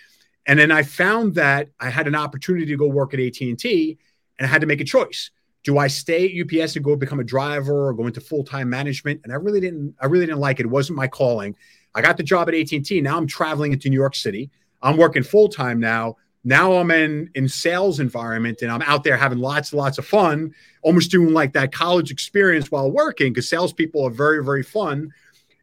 And 0.46 0.59
then 0.59 0.72
I 0.72 0.82
found 0.82 1.34
that 1.34 1.68
I 1.78 1.90
had 1.90 2.07
an 2.07 2.14
opportunity 2.14 2.66
to 2.66 2.76
go 2.76 2.88
work 2.88 3.12
at 3.12 3.20
AT&T 3.20 3.98
and 4.39 4.47
I 4.47 4.51
had 4.51 4.61
to 4.61 4.66
make 4.66 4.80
a 4.80 4.85
choice 4.85 5.30
do 5.64 5.78
I 5.78 5.87
stay 5.87 6.26
at 6.26 6.61
UPS 6.61 6.76
and 6.76 6.85
go 6.85 6.97
become 6.97 7.20
a 7.20 7.24
driver 7.24 7.89
or 7.89 7.95
go 7.95 8.07
into 8.07 8.20
full 8.20 8.45
time 8.45 8.68
management? 8.68 9.20
And 9.24 9.33
I 9.33 9.37
really 9.37 9.61
didn't. 9.61 9.95
I 10.01 10.07
really 10.07 10.26
didn't 10.26 10.41
like 10.41 10.61
it. 10.61 10.66
It 10.66 10.70
wasn't 10.70 10.97
my 10.97 11.07
calling. 11.07 11.55
I 11.95 12.03
got 12.03 12.16
the 12.16 12.22
job 12.22 12.49
at 12.49 12.55
AT 12.55 12.72
and 12.72 12.85
T. 12.85 13.01
Now 13.01 13.16
I'm 13.16 13.26
traveling 13.26 13.72
into 13.72 13.89
New 13.89 13.99
York 13.99 14.14
City. 14.14 14.51
I'm 14.83 14.97
working 14.97 15.22
full 15.22 15.49
time 15.49 15.78
now. 15.78 16.16
Now 16.45 16.72
I'm 16.72 16.91
in 16.91 17.30
in 17.35 17.49
sales 17.49 18.01
environment 18.01 18.62
and 18.62 18.72
I'm 18.72 18.83
out 18.83 19.05
there 19.05 19.16
having 19.16 19.39
lots 19.39 19.72
and 19.72 19.78
lots 19.78 19.99
of 19.99 20.07
fun, 20.07 20.53
almost 20.83 21.11
doing 21.11 21.33
like 21.33 21.53
that 21.53 21.72
college 21.72 22.11
experience 22.11 22.70
while 22.70 22.91
working 22.91 23.33
because 23.33 23.49
salespeople 23.49 24.05
are 24.05 24.11
very 24.11 24.45
very 24.45 24.64
fun. 24.64 25.12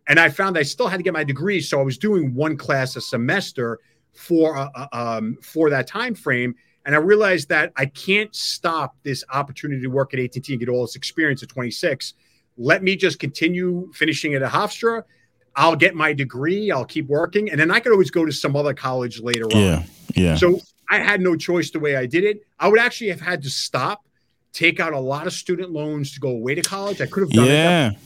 And 0.07 0.20
I 0.20 0.30
found 0.30 0.57
I 0.57 0.63
still 0.63 0.88
had 0.88 0.97
to 0.97 1.03
get 1.03 1.13
my 1.13 1.26
degree, 1.26 1.61
so 1.61 1.80
I 1.80 1.84
was 1.84 1.97
doing 1.97 2.34
one 2.34 2.55
class 2.57 2.95
a 2.95 3.01
semester 3.01 3.80
for 4.13 4.55
uh, 4.55 4.70
uh 4.74 4.88
um, 4.93 5.38
for 5.41 5.70
that 5.70 5.88
time 5.88 6.15
frame 6.15 6.55
and 6.86 6.95
I 6.95 6.97
realized 6.97 7.49
that 7.49 7.71
I 7.75 7.86
can't 7.86 8.34
stop 8.36 8.95
this 9.03 9.23
opportunity 9.32 9.82
to 9.82 9.89
work 9.89 10.13
at 10.13 10.19
AT&T 10.19 10.43
and 10.47 10.59
get 10.59 10.69
all 10.69 10.82
this 10.82 10.95
experience 10.95 11.43
at 11.43 11.49
26. 11.49 12.13
Let 12.57 12.84
me 12.84 12.95
just 12.95 13.19
continue 13.19 13.91
finishing 13.93 14.34
at 14.34 14.41
a 14.41 14.47
Hofstra. 14.47 15.03
I'll 15.55 15.75
get 15.75 15.95
my 15.95 16.13
degree. 16.13 16.71
I'll 16.71 16.86
keep 16.86 17.07
working, 17.07 17.49
and 17.49 17.59
then 17.59 17.71
I 17.71 17.80
could 17.80 17.91
always 17.91 18.11
go 18.11 18.25
to 18.25 18.32
some 18.32 18.55
other 18.55 18.73
college 18.73 19.19
later 19.21 19.45
yeah, 19.49 19.57
on. 19.57 19.63
Yeah. 19.63 19.84
Yeah. 20.15 20.36
So 20.36 20.59
I 20.89 20.99
had 20.99 21.21
no 21.21 21.36
choice 21.36 21.69
the 21.71 21.80
way 21.80 21.95
I 21.95 22.05
did 22.05 22.23
it. 22.23 22.41
I 22.59 22.67
would 22.67 22.80
actually 22.80 23.09
have 23.09 23.21
had 23.21 23.43
to 23.43 23.49
stop, 23.49 24.05
take 24.53 24.80
out 24.80 24.93
a 24.93 24.99
lot 24.99 25.27
of 25.27 25.34
student 25.34 25.71
loans 25.71 26.13
to 26.13 26.19
go 26.19 26.30
away 26.30 26.55
to 26.55 26.61
college. 26.61 27.01
I 27.01 27.05
could 27.05 27.21
have 27.21 27.30
done 27.30 27.45
yeah. 27.45 27.91
it. 27.91 27.97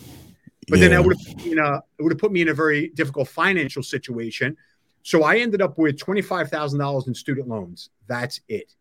But 0.67 0.79
yeah. 0.79 0.87
then 0.87 0.91
that 0.91 1.05
would 1.05 1.17
have 1.17 1.45
you 1.45 1.55
know 1.55 1.81
it 1.97 2.03
would 2.03 2.11
have 2.11 2.19
put 2.19 2.31
me 2.31 2.41
in 2.41 2.49
a 2.49 2.53
very 2.53 2.89
difficult 2.89 3.27
financial 3.27 3.83
situation. 3.83 4.57
So 5.03 5.23
I 5.23 5.37
ended 5.37 5.61
up 5.61 5.77
with 5.77 5.97
$25,000 5.97 7.07
in 7.07 7.13
student 7.13 7.47
loans. 7.47 7.89
That's 8.07 8.39
it. 8.47 8.73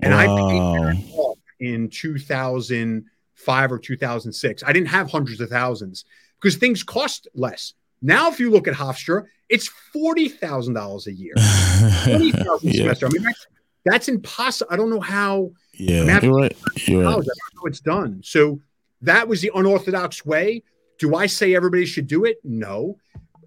And 0.00 0.14
wow. 0.14 0.20
I 0.20 0.26
paid 0.26 0.96
that 0.96 1.14
off 1.14 1.38
in 1.60 1.88
2005 1.88 3.72
or 3.72 3.78
2006. 3.78 4.62
I 4.64 4.72
didn't 4.72 4.88
have 4.88 5.10
hundreds 5.10 5.40
of 5.40 5.50
thousands 5.50 6.04
because 6.40 6.56
things 6.56 6.82
cost 6.82 7.28
less. 7.34 7.74
Now, 8.02 8.30
if 8.30 8.38
you 8.38 8.50
look 8.50 8.68
at 8.68 8.74
Hofstra, 8.74 9.24
it's 9.48 9.70
$40,000 9.94 11.06
a 11.06 11.12
year. 11.12 11.34
20000 12.04 12.68
yeah. 12.68 12.82
semester. 12.82 13.06
I 13.06 13.08
mean, 13.08 13.22
that's, 13.22 13.46
that's 13.84 14.08
impossible. 14.08 14.72
I 14.72 14.76
don't 14.76 14.90
know 14.90 15.00
how. 15.00 15.52
Yeah, 15.74 16.02
I 16.02 16.04
mean, 16.04 16.22
you're 16.22 16.34
right. 16.34 16.56
You're 16.86 17.02
right. 17.02 17.08
I 17.08 17.12
don't 17.12 17.26
know 17.26 17.32
how 17.60 17.66
it's 17.66 17.80
done. 17.80 18.20
So 18.22 18.60
that 19.02 19.26
was 19.26 19.40
the 19.40 19.50
unorthodox 19.54 20.24
way. 20.24 20.62
Do 20.98 21.14
I 21.14 21.26
say 21.26 21.54
everybody 21.54 21.86
should 21.86 22.06
do 22.06 22.24
it? 22.24 22.38
No. 22.44 22.98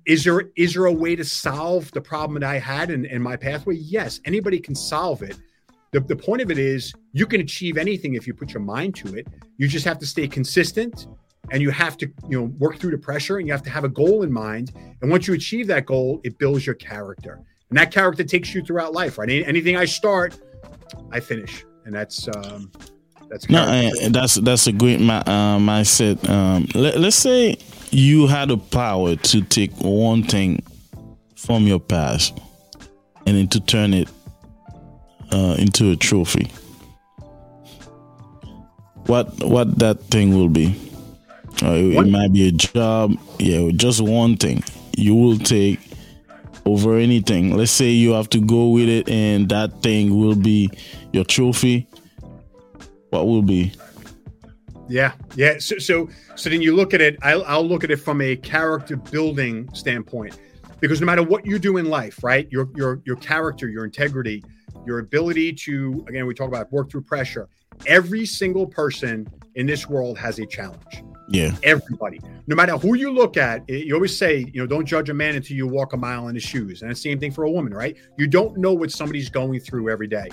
Is 0.09 0.23
there 0.23 0.49
is 0.55 0.73
there 0.73 0.85
a 0.85 0.91
way 0.91 1.15
to 1.15 1.23
solve 1.23 1.91
the 1.91 2.01
problem 2.01 2.39
that 2.39 2.49
I 2.49 2.57
had 2.57 2.89
in, 2.89 3.05
in 3.05 3.21
my 3.21 3.35
pathway? 3.35 3.75
Yes, 3.75 4.19
anybody 4.25 4.59
can 4.59 4.73
solve 4.73 5.21
it. 5.21 5.37
The, 5.91 5.99
the 5.99 6.15
point 6.15 6.41
of 6.41 6.49
it 6.49 6.57
is 6.57 6.91
you 7.13 7.27
can 7.27 7.41
achieve 7.41 7.77
anything 7.77 8.15
if 8.15 8.25
you 8.25 8.33
put 8.33 8.51
your 8.51 8.63
mind 8.63 8.95
to 8.95 9.13
it. 9.13 9.27
You 9.57 9.67
just 9.67 9.85
have 9.85 9.99
to 9.99 10.07
stay 10.07 10.27
consistent 10.27 11.05
and 11.51 11.61
you 11.61 11.69
have 11.69 11.95
to, 11.97 12.07
you 12.27 12.39
know, 12.39 12.45
work 12.57 12.79
through 12.79 12.89
the 12.89 12.97
pressure 12.97 13.37
and 13.37 13.45
you 13.45 13.53
have 13.53 13.61
to 13.61 13.69
have 13.69 13.83
a 13.83 13.89
goal 13.89 14.23
in 14.23 14.31
mind. 14.31 14.71
And 15.03 15.11
once 15.11 15.27
you 15.27 15.35
achieve 15.35 15.67
that 15.67 15.85
goal, 15.85 16.21
it 16.23 16.39
builds 16.39 16.65
your 16.65 16.75
character. 16.75 17.39
And 17.69 17.77
that 17.77 17.91
character 17.91 18.23
takes 18.23 18.55
you 18.55 18.63
throughout 18.63 18.93
life, 18.93 19.19
right? 19.19 19.29
Anything 19.29 19.77
I 19.77 19.85
start, 19.85 20.39
I 21.11 21.19
finish. 21.19 21.63
And 21.85 21.93
that's 21.93 22.27
um 22.29 22.71
that's 23.29 23.47
no, 23.47 23.91
that's 24.09 24.35
that's 24.35 24.65
a 24.65 24.71
great 24.71 25.01
uh, 25.01 25.59
mindset. 25.59 26.27
Um, 26.27 26.67
let, 26.73 26.99
let's 26.99 27.15
say 27.15 27.59
you 27.91 28.27
had 28.27 28.49
the 28.49 28.57
power 28.57 29.15
to 29.15 29.41
take 29.41 29.71
one 29.77 30.23
thing 30.23 30.63
from 31.35 31.65
your 31.67 31.79
past 31.79 32.39
and 33.25 33.37
then 33.37 33.47
to 33.47 33.59
turn 33.59 33.93
it 33.93 34.09
uh, 35.31 35.55
into 35.57 35.91
a 35.91 35.95
trophy. 35.95 36.51
What 39.05 39.43
what 39.43 39.79
that 39.79 40.01
thing 40.03 40.35
will 40.35 40.49
be? 40.49 40.75
Uh, 41.63 41.73
it, 41.73 41.95
it 41.95 42.07
might 42.09 42.31
be 42.31 42.47
a 42.47 42.51
job. 42.51 43.17
Yeah, 43.39 43.71
just 43.71 44.01
one 44.01 44.37
thing 44.37 44.63
you 44.95 45.15
will 45.15 45.37
take 45.37 45.79
over 46.65 46.97
anything. 46.97 47.55
Let's 47.57 47.71
say 47.71 47.89
you 47.89 48.11
have 48.11 48.29
to 48.29 48.39
go 48.39 48.69
with 48.69 48.87
it, 48.87 49.09
and 49.09 49.49
that 49.49 49.81
thing 49.81 50.19
will 50.19 50.35
be 50.35 50.69
your 51.11 51.23
trophy. 51.23 51.87
What 53.09 53.25
will 53.25 53.41
be? 53.41 53.73
Yeah, 54.89 55.13
yeah. 55.35 55.59
So, 55.59 55.77
so, 55.77 56.09
so 56.35 56.49
then 56.49 56.61
you 56.61 56.75
look 56.75 56.95
at 56.95 57.01
it. 57.01 57.17
I'll, 57.21 57.45
I'll 57.45 57.65
look 57.65 57.83
at 57.83 57.91
it 57.91 57.97
from 57.97 58.21
a 58.21 58.35
character 58.35 58.95
building 58.95 59.69
standpoint, 59.73 60.39
because 60.79 60.99
no 60.99 61.05
matter 61.05 61.21
what 61.21 61.45
you 61.45 61.59
do 61.59 61.77
in 61.77 61.85
life, 61.85 62.23
right? 62.23 62.51
Your 62.51 62.69
your 62.75 62.99
your 63.05 63.15
character, 63.17 63.69
your 63.69 63.85
integrity, 63.85 64.43
your 64.87 64.99
ability 64.99 65.53
to 65.53 66.03
again, 66.07 66.25
we 66.25 66.33
talk 66.33 66.47
about 66.47 66.71
work 66.71 66.89
through 66.89 67.03
pressure. 67.03 67.47
Every 67.85 68.25
single 68.25 68.65
person 68.65 69.27
in 69.53 69.67
this 69.67 69.87
world 69.87 70.17
has 70.17 70.39
a 70.39 70.45
challenge. 70.45 71.03
Yeah, 71.29 71.55
everybody. 71.63 72.19
No 72.47 72.55
matter 72.55 72.77
who 72.77 72.95
you 72.95 73.11
look 73.11 73.37
at, 73.37 73.67
you 73.69 73.93
always 73.93 74.17
say, 74.17 74.49
you 74.51 74.61
know, 74.61 74.65
don't 74.65 74.85
judge 74.85 75.09
a 75.09 75.13
man 75.13 75.35
until 75.35 75.55
you 75.55 75.67
walk 75.67 75.93
a 75.93 75.97
mile 75.97 76.27
in 76.27 76.35
his 76.35 76.43
shoes. 76.43 76.81
And 76.81 76.89
the 76.89 76.95
same 76.95 77.19
thing 77.19 77.31
for 77.31 77.43
a 77.43 77.51
woman, 77.51 77.73
right? 77.73 77.95
You 78.17 78.27
don't 78.27 78.57
know 78.57 78.73
what 78.73 78.91
somebody's 78.91 79.29
going 79.29 79.59
through 79.59 79.89
every 79.89 80.07
day. 80.07 80.29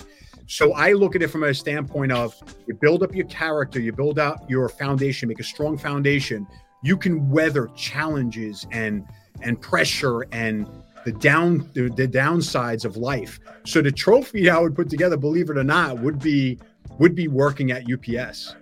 So 0.47 0.73
I 0.73 0.93
look 0.93 1.17
at 1.17 1.23
it 1.23 1.29
from 1.29 1.43
a 1.43 1.53
standpoint 1.53 2.13
of 2.13 2.35
you 2.67 2.75
build 2.75 3.03
up 3.03 3.15
your 3.15 3.27
character, 3.27 3.81
you 3.81 3.93
build 3.93 4.19
out 4.19 4.49
your 4.49 4.69
foundation, 4.69 5.29
make 5.29 5.41
a 5.41 5.45
strong 5.45 5.77
foundation. 5.77 6.47
You 6.83 6.97
can 6.97 7.29
weather 7.29 7.69
challenges 7.77 8.67
and 8.71 9.05
and 9.43 9.61
pressure 9.61 10.23
and 10.33 10.67
the 11.05 11.13
down 11.13 11.69
the, 11.75 11.89
the 11.89 12.07
downsides 12.07 12.85
of 12.85 12.97
life. 12.97 13.41
So 13.65 13.83
the 13.83 13.93
trophy 13.93 14.49
I 14.49 14.59
would 14.59 14.75
put 14.75 14.89
together, 14.89 15.17
believe 15.17 15.51
it 15.51 15.59
or 15.59 15.65
not, 15.65 15.99
would 15.99 16.21
be 16.21 16.59
would 16.99 17.15
be 17.15 17.29
working 17.29 17.73
at 17.73 17.85
UPS. 17.91 18.55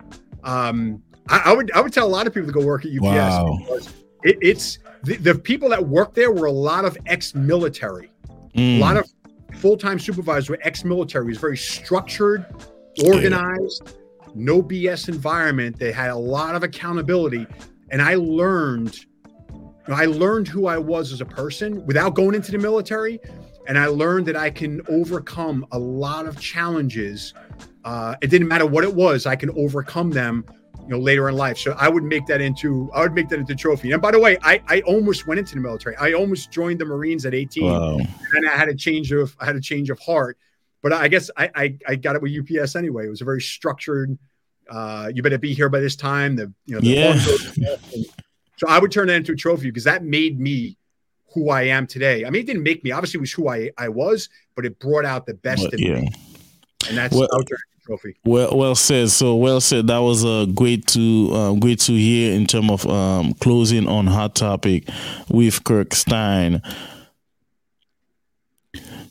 Um, 0.43 1.01
I, 1.29 1.41
I, 1.45 1.53
would 1.53 1.71
I 1.71 1.81
would 1.81 1.93
tell 1.93 2.07
a 2.07 2.09
lot 2.09 2.27
of 2.27 2.33
people 2.33 2.47
to 2.47 2.53
go 2.53 2.65
work 2.65 2.85
at 2.85 2.91
UPS 2.91 3.01
wow. 3.01 3.57
because 3.59 3.93
it, 4.23 4.37
it's 4.41 4.79
the, 5.03 5.17
the, 5.17 5.35
people 5.35 5.69
that 5.69 5.87
worked 5.87 6.15
there 6.15 6.31
were 6.31 6.47
a 6.47 6.51
lot 6.51 6.85
of 6.85 6.97
ex-military, 7.05 8.11
mm. 8.55 8.77
a 8.77 8.79
lot 8.79 8.97
of 8.97 9.09
full-time 9.55 9.99
supervisors 9.99 10.49
were 10.49 10.59
ex-military. 10.63 11.25
It 11.25 11.29
was 11.29 11.37
very 11.37 11.57
structured, 11.57 12.45
organized, 13.03 13.83
yeah. 13.85 14.31
no 14.33 14.61
BS 14.61 15.09
environment. 15.09 15.77
They 15.77 15.91
had 15.91 16.09
a 16.09 16.15
lot 16.15 16.55
of 16.55 16.63
accountability, 16.63 17.45
and 17.89 18.01
I 18.01 18.15
learned. 18.15 19.05
I 19.87 20.05
learned 20.05 20.47
who 20.47 20.65
I 20.65 20.79
was 20.79 21.13
as 21.13 21.21
a 21.21 21.25
person 21.25 21.85
without 21.85 22.15
going 22.15 22.33
into 22.33 22.51
the 22.51 22.57
military, 22.57 23.19
and 23.67 23.77
I 23.77 23.85
learned 23.85 24.25
that 24.25 24.35
I 24.35 24.49
can 24.49 24.81
overcome 24.89 25.67
a 25.71 25.77
lot 25.77 26.25
of 26.25 26.39
challenges. 26.39 27.35
Uh, 27.83 28.15
it 28.23 28.31
didn't 28.31 28.47
matter 28.47 28.65
what 28.65 28.83
it 28.83 28.93
was; 28.93 29.27
I 29.27 29.35
can 29.35 29.51
overcome 29.51 30.09
them 30.09 30.43
you 30.85 30.91
know 30.91 30.99
later 30.99 31.27
in 31.29 31.35
life. 31.35 31.57
So 31.57 31.75
i 31.77 31.89
would 31.89 32.03
make 32.03 32.25
that 32.27 32.41
into 32.41 32.89
i 32.93 33.01
would 33.01 33.13
make 33.13 33.29
that 33.29 33.39
into 33.39 33.55
trophy. 33.55 33.91
And 33.91 34.01
by 34.01 34.11
the 34.11 34.19
way 34.19 34.37
i 34.41 34.61
i 34.67 34.81
almost 34.81 35.27
went 35.27 35.39
into 35.39 35.55
the 35.55 35.61
military. 35.61 35.95
I 35.97 36.13
almost 36.13 36.51
joined 36.51 36.79
the 36.79 36.85
marines 36.85 37.25
at 37.25 37.33
18 37.33 37.63
wow. 37.63 37.97
and 37.97 38.47
i 38.47 38.55
had 38.55 38.69
a 38.69 38.75
change 38.75 39.11
of 39.11 39.35
i 39.39 39.45
had 39.45 39.55
a 39.55 39.61
change 39.61 39.89
of 39.89 39.99
heart. 39.99 40.37
But 40.81 40.93
i 40.93 41.07
guess 41.07 41.29
i 41.37 41.49
i, 41.55 41.77
I 41.87 41.95
got 41.95 42.15
it 42.15 42.21
with 42.21 42.33
ups 42.33 42.75
anyway. 42.75 43.07
It 43.07 43.09
was 43.09 43.21
a 43.21 43.25
very 43.25 43.41
structured 43.41 44.17
uh 44.69 45.11
you 45.13 45.21
better 45.23 45.37
be 45.37 45.53
here 45.53 45.69
by 45.69 45.79
this 45.79 45.95
time. 45.95 46.35
The 46.35 46.53
you 46.65 46.75
know 46.75 46.81
the 46.81 46.87
yeah. 47.57 47.75
so 48.57 48.67
i 48.67 48.79
would 48.79 48.91
turn 48.91 49.07
that 49.07 49.15
into 49.15 49.33
a 49.33 49.35
trophy 49.35 49.69
because 49.69 49.85
that 49.85 50.03
made 50.03 50.39
me 50.39 50.77
who 51.33 51.49
i 51.49 51.63
am 51.63 51.87
today. 51.87 52.25
I 52.25 52.29
mean 52.29 52.41
it 52.41 52.45
didn't 52.45 52.63
make 52.63 52.83
me. 52.83 52.91
Obviously 52.91 53.17
it 53.17 53.21
was 53.21 53.31
who 53.31 53.49
i 53.49 53.71
i 53.77 53.89
was 53.89 54.29
but 54.55 54.65
it 54.65 54.79
brought 54.79 55.05
out 55.05 55.25
the 55.25 55.33
best 55.33 55.63
but, 55.63 55.73
in 55.73 55.79
yeah. 55.79 56.01
me 56.01 56.11
and 56.87 56.97
that's 56.97 57.15
well, 57.15 57.27
trophy. 57.85 58.15
Well, 58.25 58.57
well 58.57 58.75
said. 58.75 59.09
So 59.09 59.35
well 59.35 59.61
said. 59.61 59.87
That 59.87 59.99
was 59.99 60.23
a 60.23 60.29
uh, 60.29 60.45
great 60.45 60.87
to 60.87 61.29
uh, 61.31 61.53
great 61.53 61.79
to 61.81 61.93
hear 61.93 62.33
in 62.33 62.47
terms 62.47 62.71
of 62.71 62.87
um, 62.87 63.33
closing 63.35 63.87
on 63.87 64.07
hot 64.07 64.35
topic 64.35 64.87
with 65.29 65.63
Kurt 65.63 65.93
Stein. 65.93 66.61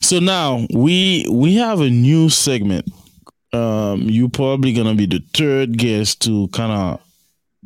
So 0.01 0.19
now 0.19 0.67
we 0.73 1.27
we 1.31 1.57
have 1.57 1.81
a 1.81 1.91
new 1.91 2.29
segment. 2.29 2.91
Um, 3.53 4.03
you 4.03 4.29
probably 4.29 4.73
gonna 4.73 4.95
be 4.95 5.07
the 5.07 5.23
third 5.33 5.79
guest 5.79 6.21
to 6.23 6.49
kind 6.49 6.73
of 6.73 7.01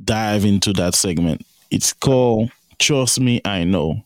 dive 0.04 0.44
into 0.44 0.72
that 0.74 0.94
segment. 0.94 1.44
It's 1.70 1.92
called 1.92 2.50
"Trust 2.78 3.20
Me, 3.20 3.40
I 3.44 3.64
Know." 3.64 4.04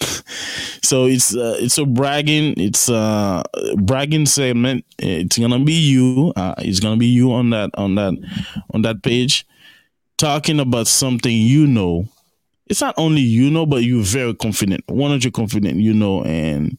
So 0.00 1.06
it's 1.06 1.34
uh, 1.34 1.56
it's 1.58 1.78
a 1.78 1.86
bragging 1.86 2.54
it's 2.58 2.88
a 2.88 3.42
bragging 3.76 4.26
segment. 4.26 4.84
It's 4.98 5.38
gonna 5.38 5.60
be 5.60 5.72
you. 5.72 6.32
Uh, 6.36 6.54
it's 6.58 6.80
gonna 6.80 6.96
be 6.96 7.06
you 7.06 7.32
on 7.32 7.50
that 7.50 7.70
on 7.74 7.94
that 7.96 8.14
on 8.72 8.82
that 8.82 9.02
page, 9.02 9.46
talking 10.16 10.60
about 10.60 10.86
something 10.86 11.34
you 11.34 11.66
know. 11.66 12.06
It's 12.66 12.80
not 12.80 12.94
only 12.96 13.20
you 13.20 13.50
know, 13.50 13.66
but 13.66 13.82
you're 13.84 14.02
very 14.02 14.34
confident, 14.34 14.84
one 14.86 15.10
hundred 15.10 15.34
confident 15.34 15.80
you 15.80 15.92
know, 15.92 16.24
and 16.24 16.78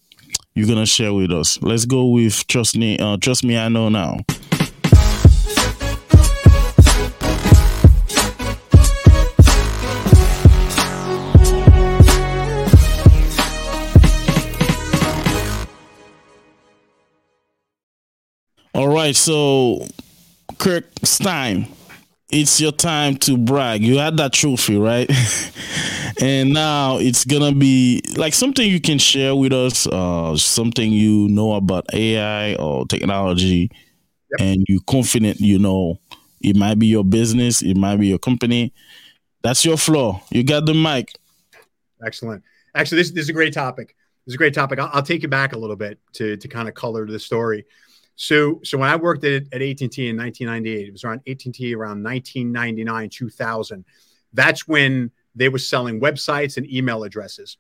you're 0.55 0.68
gonna 0.68 0.86
share 0.86 1.13
with 1.13 1.32
us. 1.32 1.61
Let's 1.61 1.86
go 1.86 2.05
with 2.07 2.47
trust 2.47 2.76
me. 2.78 2.97
Uh, 2.97 3.18
trust 3.18 3.43
me, 3.43 3.57
I 3.57 3.70
know 3.70 3.89
now. 3.89 4.18
Right, 19.06 19.16
so 19.16 19.86
Kurt 20.58 20.88
Stein, 21.06 21.68
it's 22.32 22.60
your 22.60 22.72
time 22.72 23.18
to 23.18 23.38
brag. 23.38 23.84
You 23.84 23.99
had 23.99 24.18
that 24.18 24.34
trophy, 24.34 24.78
right? 24.78 25.08
and 26.24 26.51
now 26.51 26.97
it's 26.97 27.24
gonna 27.24 27.51
be 27.51 28.01
like 28.18 28.34
something 28.34 28.68
you 28.68 28.82
can 28.82 28.97
share 28.97 29.36
with 29.36 29.53
us, 29.53 29.86
uh, 29.86 30.36
something 30.38 30.91
you 30.91 31.28
know 31.30 31.53
about 31.53 31.86
AI 31.93 32.56
or 32.56 32.88
technology, 32.88 33.70
yep. 34.32 34.39
and 34.39 34.66
you 34.68 34.82
confident 34.89 35.39
you 35.39 35.60
know 35.60 35.99
it 36.41 36.56
might 36.56 36.80
be 36.80 36.88
your 36.88 37.03
business, 37.03 37.62
it 37.62 37.78
might 37.78 37.97
be 37.97 38.08
your 38.08 38.18
company. 38.18 38.74
That's 39.43 39.64
your 39.64 39.78
floor. 39.78 40.20
You 40.32 40.43
got 40.43 40.66
the 40.66 40.74
mic. 40.74 41.14
Excellent. 42.03 42.41
Actually, 42.74 43.03
this, 43.03 43.12
this 43.12 43.22
is 43.26 43.30
a 43.30 43.34
great 43.34 43.53
topic. 43.53 43.95
This 44.26 44.32
is 44.32 44.34
a 44.34 44.38
great 44.39 44.56
topic. 44.56 44.80
I'll, 44.80 44.89
I'll 44.93 45.03
take 45.03 45.22
you 45.22 45.30
back 45.30 45.53
a 45.53 45.60
little 45.60 45.76
bit 45.76 45.99
to 46.14 46.38
to 46.38 46.47
kind 46.47 46.68
of 46.68 46.74
color 46.74 47.06
the 47.06 47.20
story. 47.20 47.68
So, 48.16 48.61
so 48.63 48.78
when 48.78 48.89
I 48.89 48.95
worked 48.95 49.24
at, 49.24 49.43
at 49.51 49.61
AT&T 49.61 50.07
in 50.07 50.18
1998, 50.18 50.88
it 50.88 50.91
was 50.91 51.03
around 51.03 51.22
AT&T 51.28 51.76
around 51.76 52.03
1999, 52.03 53.09
2000. 53.09 53.86
That's 54.34 54.68
when 54.68 55.11
they 55.36 55.49
were 55.49 55.59
selling 55.59 55.99
websites 55.99 56.57
and 56.57 56.70
email 56.72 57.03
addresses. 57.03 57.57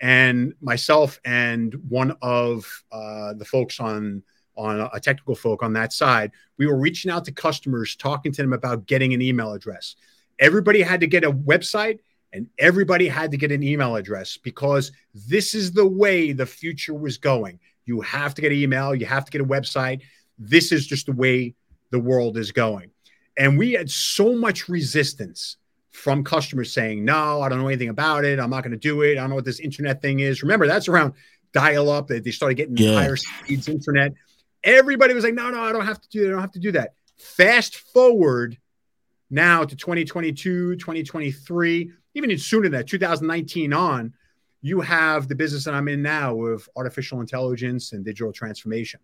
And 0.00 0.54
myself 0.60 1.20
and 1.24 1.74
one 1.88 2.16
of 2.22 2.84
uh, 2.92 3.34
the 3.34 3.44
folks 3.44 3.80
on 3.80 4.22
on 4.56 4.90
a 4.92 4.98
technical 4.98 5.36
folk 5.36 5.62
on 5.62 5.72
that 5.72 5.92
side, 5.92 6.32
we 6.56 6.66
were 6.66 6.76
reaching 6.76 7.12
out 7.12 7.24
to 7.24 7.30
customers, 7.30 7.94
talking 7.94 8.32
to 8.32 8.42
them 8.42 8.52
about 8.52 8.86
getting 8.86 9.14
an 9.14 9.22
email 9.22 9.52
address. 9.52 9.94
Everybody 10.40 10.82
had 10.82 10.98
to 11.00 11.06
get 11.06 11.22
a 11.22 11.30
website 11.30 12.00
and 12.32 12.48
everybody 12.58 13.06
had 13.06 13.30
to 13.30 13.36
get 13.36 13.52
an 13.52 13.62
email 13.62 13.94
address 13.94 14.36
because 14.36 14.90
this 15.14 15.54
is 15.54 15.72
the 15.72 15.86
way 15.86 16.32
the 16.32 16.44
future 16.44 16.94
was 16.94 17.18
going. 17.18 17.60
You 17.88 18.02
have 18.02 18.34
to 18.34 18.42
get 18.42 18.52
an 18.52 18.58
email, 18.58 18.94
you 18.94 19.06
have 19.06 19.24
to 19.24 19.30
get 19.30 19.40
a 19.40 19.44
website. 19.44 20.02
This 20.38 20.70
is 20.72 20.86
just 20.86 21.06
the 21.06 21.12
way 21.12 21.54
the 21.90 21.98
world 21.98 22.36
is 22.36 22.52
going. 22.52 22.90
And 23.36 23.58
we 23.58 23.72
had 23.72 23.90
so 23.90 24.34
much 24.34 24.68
resistance 24.68 25.56
from 25.90 26.22
customers 26.22 26.72
saying, 26.72 27.04
No, 27.04 27.40
I 27.40 27.48
don't 27.48 27.58
know 27.58 27.68
anything 27.68 27.88
about 27.88 28.24
it. 28.24 28.38
I'm 28.38 28.50
not 28.50 28.62
going 28.62 28.72
to 28.72 28.78
do 28.78 29.02
it. 29.02 29.12
I 29.12 29.14
don't 29.22 29.30
know 29.30 29.36
what 29.36 29.44
this 29.44 29.60
internet 29.60 30.02
thing 30.02 30.20
is. 30.20 30.42
Remember, 30.42 30.66
that's 30.66 30.88
around 30.88 31.14
dial 31.52 31.90
up. 31.90 32.08
They, 32.08 32.20
they 32.20 32.30
started 32.30 32.54
getting 32.54 32.76
yeah. 32.76 32.94
higher 32.94 33.16
speeds 33.16 33.68
internet. 33.68 34.12
Everybody 34.64 35.14
was 35.14 35.24
like, 35.24 35.34
No, 35.34 35.50
no, 35.50 35.60
I 35.60 35.72
don't 35.72 35.86
have 35.86 36.00
to 36.00 36.08
do 36.08 36.24
it. 36.24 36.28
I 36.28 36.30
don't 36.32 36.40
have 36.40 36.52
to 36.52 36.60
do 36.60 36.72
that. 36.72 36.94
Fast 37.16 37.76
forward 37.76 38.58
now 39.30 39.64
to 39.64 39.76
2022, 39.76 40.76
2023, 40.76 41.92
even 42.14 42.38
sooner 42.38 42.64
than 42.64 42.72
that, 42.72 42.86
2019 42.86 43.72
on, 43.72 44.14
you 44.60 44.80
have 44.80 45.28
the 45.28 45.34
business 45.34 45.64
that 45.64 45.74
I'm 45.74 45.88
in 45.88 46.02
now 46.02 46.40
of 46.40 46.68
artificial 46.76 47.20
intelligence 47.20 47.92
and 47.92 48.04
digital 48.04 48.32
transformation. 48.32 49.00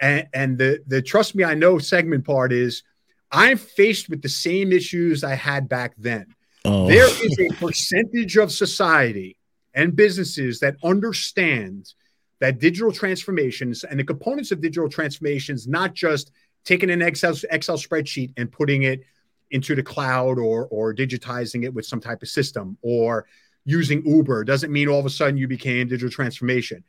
And, 0.00 0.28
and 0.32 0.58
the, 0.58 0.82
the 0.86 1.02
trust 1.02 1.34
me, 1.34 1.44
I 1.44 1.54
know 1.54 1.78
segment 1.78 2.24
part 2.24 2.52
is 2.52 2.82
I'm 3.30 3.58
faced 3.58 4.08
with 4.08 4.22
the 4.22 4.28
same 4.28 4.72
issues 4.72 5.24
I 5.24 5.34
had 5.34 5.68
back 5.68 5.94
then. 5.98 6.34
Oh. 6.64 6.88
There 6.88 7.06
is 7.06 7.38
a 7.38 7.54
percentage 7.56 8.36
of 8.36 8.50
society 8.50 9.36
and 9.74 9.94
businesses 9.94 10.60
that 10.60 10.76
understand 10.82 11.92
that 12.40 12.58
digital 12.58 12.92
transformations 12.92 13.84
and 13.84 13.98
the 13.98 14.04
components 14.04 14.50
of 14.52 14.60
digital 14.60 14.88
transformations, 14.88 15.66
not 15.66 15.94
just 15.94 16.30
taking 16.64 16.90
an 16.90 17.02
Excel, 17.02 17.34
Excel 17.50 17.76
spreadsheet 17.76 18.32
and 18.36 18.50
putting 18.50 18.84
it 18.84 19.02
into 19.50 19.74
the 19.74 19.82
cloud 19.82 20.38
or, 20.38 20.66
or 20.66 20.94
digitizing 20.94 21.64
it 21.64 21.72
with 21.72 21.86
some 21.86 22.00
type 22.00 22.22
of 22.22 22.28
system 22.28 22.76
or 22.82 23.26
using 23.68 24.02
Uber 24.06 24.44
doesn't 24.44 24.72
mean 24.72 24.88
all 24.88 24.98
of 24.98 25.04
a 25.04 25.10
sudden 25.10 25.36
you 25.36 25.46
became 25.46 25.86
digital 25.86 26.10
transformation. 26.10 26.82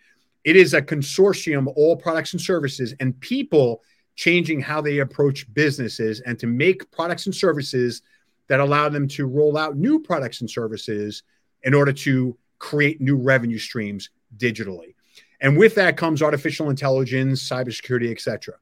It 0.45 0.55
is 0.55 0.73
a 0.73 0.82
consortium, 0.82 1.67
of 1.67 1.75
all 1.75 1.97
products 1.97 2.32
and 2.32 2.41
services, 2.41 2.93
and 3.01 3.19
people 3.19 3.84
changing 4.15 4.61
how 4.61 4.80
they 4.80 4.99
approach 4.99 5.53
businesses 5.53 6.21
and 6.21 6.39
to 6.39 6.47
make 6.47 6.89
products 6.89 7.25
and 7.25 7.36
services 7.36 8.01
that 8.47 8.61
allow 8.61 8.88
them 8.88 9.09
to 9.09 9.27
roll 9.27 9.57
out 9.57 9.75
new 9.75 9.99
products 9.99 10.39
and 10.39 10.49
services 10.49 11.23
in 11.63 11.73
order 11.73 11.91
to 11.91 12.38
create 12.59 13.01
new 13.01 13.17
revenue 13.17 13.59
streams 13.59 14.09
digitally. 14.38 14.95
And 15.41 15.57
with 15.57 15.75
that 15.75 15.97
comes 15.97 16.21
artificial 16.21 16.69
intelligence, 16.69 17.47
cybersecurity, 17.47 18.09
et 18.09 18.21
cetera. 18.21 18.55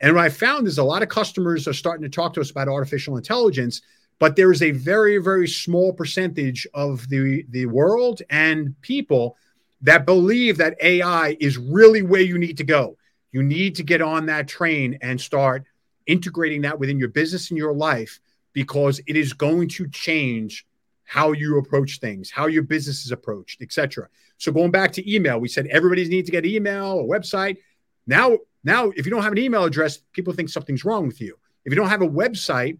And 0.00 0.14
what 0.14 0.24
I 0.24 0.30
found 0.30 0.66
is 0.66 0.78
a 0.78 0.84
lot 0.84 1.02
of 1.02 1.10
customers 1.10 1.68
are 1.68 1.74
starting 1.74 2.04
to 2.04 2.08
talk 2.08 2.32
to 2.34 2.40
us 2.40 2.50
about 2.50 2.68
artificial 2.68 3.18
intelligence 3.18 3.82
but 4.20 4.36
there 4.36 4.52
is 4.52 4.62
a 4.62 4.70
very 4.70 5.18
very 5.18 5.48
small 5.48 5.92
percentage 5.92 6.66
of 6.72 7.08
the 7.08 7.44
the 7.50 7.66
world 7.66 8.22
and 8.30 8.80
people 8.82 9.36
that 9.82 10.06
believe 10.06 10.58
that 10.58 10.76
AI 10.82 11.36
is 11.40 11.58
really 11.58 12.02
where 12.02 12.20
you 12.20 12.38
need 12.38 12.56
to 12.58 12.64
go. 12.64 12.96
You 13.32 13.42
need 13.42 13.74
to 13.76 13.82
get 13.82 14.02
on 14.02 14.26
that 14.26 14.46
train 14.46 14.98
and 15.00 15.20
start 15.20 15.64
integrating 16.06 16.62
that 16.62 16.78
within 16.78 16.98
your 16.98 17.08
business 17.08 17.50
and 17.50 17.58
your 17.58 17.72
life 17.72 18.20
because 18.52 19.00
it 19.06 19.16
is 19.16 19.32
going 19.32 19.68
to 19.68 19.88
change 19.88 20.66
how 21.04 21.32
you 21.32 21.58
approach 21.58 21.98
things, 21.98 22.30
how 22.30 22.46
your 22.46 22.62
business 22.62 23.04
is 23.04 23.12
approached, 23.12 23.62
etc. 23.62 24.08
So 24.38 24.52
going 24.52 24.70
back 24.70 24.92
to 24.92 25.12
email, 25.12 25.40
we 25.40 25.48
said 25.48 25.66
everybody 25.66 26.06
needs 26.08 26.26
to 26.26 26.32
get 26.32 26.46
email, 26.46 27.00
a 27.00 27.04
website. 27.04 27.58
Now, 28.06 28.38
now 28.64 28.90
if 28.90 29.06
you 29.06 29.10
don't 29.10 29.22
have 29.22 29.32
an 29.32 29.38
email 29.38 29.64
address, 29.64 29.98
people 30.12 30.32
think 30.32 30.48
something's 30.48 30.84
wrong 30.84 31.06
with 31.06 31.20
you. 31.20 31.36
If 31.64 31.72
you 31.72 31.76
don't 31.76 31.88
have 31.88 32.02
a 32.02 32.08
website, 32.08 32.78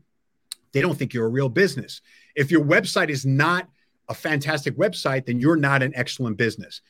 they 0.73 0.81
don't 0.81 0.97
think 0.97 1.15
you're 1.15 1.27
a 1.27 1.31
real 1.31 1.49
business. 1.49 2.01
If 2.37 2.51
your 2.51 2.65
website 2.65 3.09
is 3.09 3.27
not 3.27 3.69
a 4.09 4.15
fantastic 4.15 4.77
website, 4.77 5.27
then 5.27 5.41
you're 5.41 5.57
not 5.57 5.83
an 5.83 5.93
excellent 5.95 6.37
business. 6.37 6.81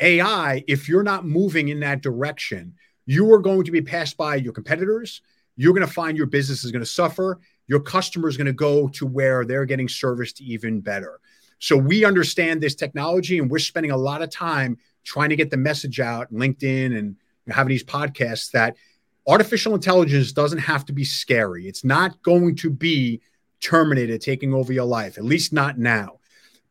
AI, 0.00 0.64
if 0.66 0.88
you're 0.88 1.02
not 1.02 1.26
moving 1.26 1.68
in 1.68 1.80
that 1.80 2.02
direction, 2.02 2.74
you 3.06 3.30
are 3.32 3.38
going 3.38 3.64
to 3.64 3.72
be 3.72 3.82
passed 3.82 4.16
by 4.16 4.36
your 4.36 4.52
competitors. 4.52 5.20
You're 5.56 5.74
going 5.74 5.86
to 5.86 5.92
find 5.92 6.16
your 6.16 6.26
business 6.26 6.64
is 6.64 6.72
going 6.72 6.82
to 6.82 6.86
suffer. 6.86 7.40
Your 7.66 7.80
customer 7.80 8.28
is 8.28 8.36
going 8.36 8.46
to 8.46 8.52
go 8.52 8.88
to 8.88 9.06
where 9.06 9.44
they're 9.44 9.66
getting 9.66 9.88
serviced 9.88 10.40
even 10.40 10.80
better. 10.80 11.20
So 11.58 11.76
we 11.76 12.04
understand 12.04 12.60
this 12.60 12.74
technology 12.74 13.38
and 13.38 13.50
we're 13.50 13.58
spending 13.58 13.92
a 13.92 13.96
lot 13.96 14.22
of 14.22 14.30
time 14.30 14.78
trying 15.04 15.28
to 15.28 15.36
get 15.36 15.50
the 15.50 15.56
message 15.56 16.00
out, 16.00 16.32
LinkedIn 16.32 16.96
and 16.96 17.16
having 17.48 17.70
these 17.70 17.84
podcasts 17.84 18.50
that 18.52 18.76
artificial 19.30 19.74
intelligence 19.74 20.32
doesn't 20.32 20.58
have 20.58 20.84
to 20.86 20.92
be 20.92 21.04
scary. 21.04 21.68
It's 21.68 21.84
not 21.84 22.20
going 22.22 22.56
to 22.56 22.70
be 22.70 23.20
terminated, 23.60 24.20
taking 24.20 24.52
over 24.52 24.72
your 24.72 24.84
life, 24.84 25.18
at 25.18 25.24
least 25.24 25.52
not 25.52 25.78
now. 25.78 26.18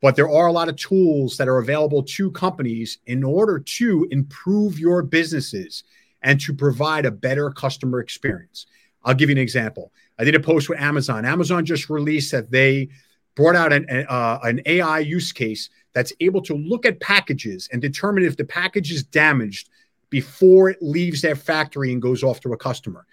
But 0.02 0.16
there 0.16 0.30
are 0.30 0.48
a 0.48 0.52
lot 0.52 0.68
of 0.68 0.76
tools 0.76 1.38
that 1.38 1.48
are 1.48 1.60
available 1.60 2.04
to 2.04 2.32
companies 2.32 3.00
in 3.06 3.24
order 3.24 3.60
to 3.60 4.08
improve 4.12 4.78
your 4.78 5.02
businesses 5.04 5.84
and 6.22 6.40
to 6.42 6.54
provide 6.54 7.06
a 7.06 7.12
better 7.12 7.50
customer 7.50 8.00
experience. 8.00 8.66
I'll 9.04 9.14
give 9.14 9.30
you 9.30 9.36
an 9.36 9.42
example. 9.42 9.94
I 10.18 10.26
did 10.26 10.36
a 10.36 10.40
post 10.40 10.68
with 10.68 10.80
Amazon. 10.80 11.24
Amazon 11.24 11.66
just 11.66 11.90
released 11.90 12.32
that 12.34 12.52
they 12.52 12.90
brought 13.36 13.56
out 13.56 13.72
an, 13.72 13.88
uh, 14.10 14.40
an 14.44 14.62
AI 14.66 15.00
use 15.00 15.32
case 15.32 15.70
that's 15.94 16.12
able 16.20 16.42
to 16.42 16.56
look 16.56 16.86
at 16.86 17.00
packages 17.00 17.70
and 17.72 17.82
determine 17.82 18.26
if 18.26 18.36
the 18.36 18.44
package 18.44 18.92
is 18.92 19.04
damaged 19.04 19.70
before 20.10 20.70
it 20.70 20.82
leaves 20.82 21.22
their 21.22 21.36
factory 21.36 21.92
and 21.92 22.02
goes 22.02 22.24
off 22.24 22.40
to 22.42 22.54
a 22.54 22.58
customer. 22.58 23.06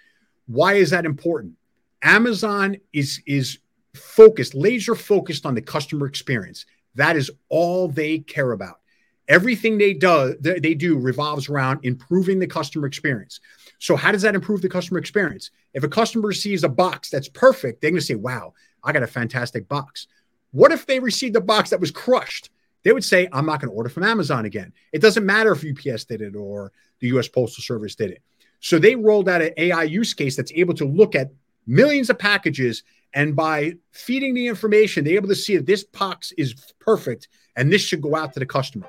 Why 0.47 0.75
is 0.75 0.89
that 0.91 1.05
important? 1.05 1.53
Amazon 2.01 2.77
is 2.93 3.21
is 3.25 3.59
focused, 3.93 4.53
laser 4.53 4.95
focused 4.95 5.45
on 5.45 5.55
the 5.55 5.61
customer 5.61 6.05
experience. 6.05 6.65
That 6.95 7.15
is 7.15 7.31
all 7.49 7.87
they 7.87 8.19
care 8.19 8.51
about. 8.51 8.79
Everything 9.27 9.77
they 9.77 9.93
do 9.93 10.35
they 10.39 10.73
do 10.73 10.97
revolves 10.97 11.49
around 11.49 11.79
improving 11.83 12.39
the 12.39 12.47
customer 12.47 12.87
experience. 12.87 13.39
So 13.79 13.95
how 13.95 14.11
does 14.11 14.21
that 14.23 14.35
improve 14.35 14.61
the 14.61 14.69
customer 14.69 14.99
experience? 14.99 15.51
If 15.73 15.83
a 15.83 15.89
customer 15.89 16.27
receives 16.27 16.63
a 16.63 16.69
box 16.69 17.09
that's 17.09 17.29
perfect, 17.29 17.81
they're 17.81 17.91
going 17.91 17.99
to 17.99 18.05
say, 18.05 18.15
"Wow, 18.15 18.53
I 18.83 18.91
got 18.91 19.03
a 19.03 19.07
fantastic 19.07 19.67
box." 19.67 20.07
What 20.51 20.71
if 20.71 20.85
they 20.85 20.99
received 20.99 21.35
a 21.35 21.41
box 21.41 21.71
that 21.71 21.79
was 21.79 21.91
crushed? 21.91 22.49
they 22.87 22.93
would 22.93 23.03
say, 23.03 23.27
I'm 23.33 23.45
not 23.45 23.59
going 23.59 23.69
to 23.69 23.75
order 23.75 23.89
from 23.89 24.03
Amazon 24.03 24.45
again. 24.45 24.71
It 24.93 25.01
doesn't 25.01 25.25
matter 25.25 25.51
if 25.51 25.65
UPS 25.65 26.05
did 26.05 26.21
it 26.21 26.37
or 26.37 26.71
the 26.99 27.07
US 27.09 27.27
Postal 27.27 27.63
Service 27.63 27.95
did 27.95 28.11
it. 28.11 28.21
So 28.59 28.79
they 28.79 28.95
rolled 28.95 29.29
out 29.29 29.41
an 29.41 29.51
AI 29.57 29.83
use 29.83 30.13
case 30.13 30.35
that's 30.35 30.51
able 30.55 30.73
to 30.75 30.85
look 30.85 31.15
at 31.15 31.31
millions 31.65 32.09
of 32.09 32.17
packages. 32.17 32.83
And 33.13 33.35
by 33.35 33.73
feeding 33.91 34.33
the 34.33 34.47
information, 34.47 35.03
they're 35.03 35.15
able 35.15 35.29
to 35.29 35.35
see 35.35 35.57
that 35.57 35.65
this 35.65 35.83
box 35.83 36.31
is 36.37 36.55
perfect 36.79 37.27
and 37.55 37.71
this 37.71 37.81
should 37.81 38.01
go 38.01 38.15
out 38.15 38.33
to 38.33 38.39
the 38.39 38.45
customer. 38.45 38.87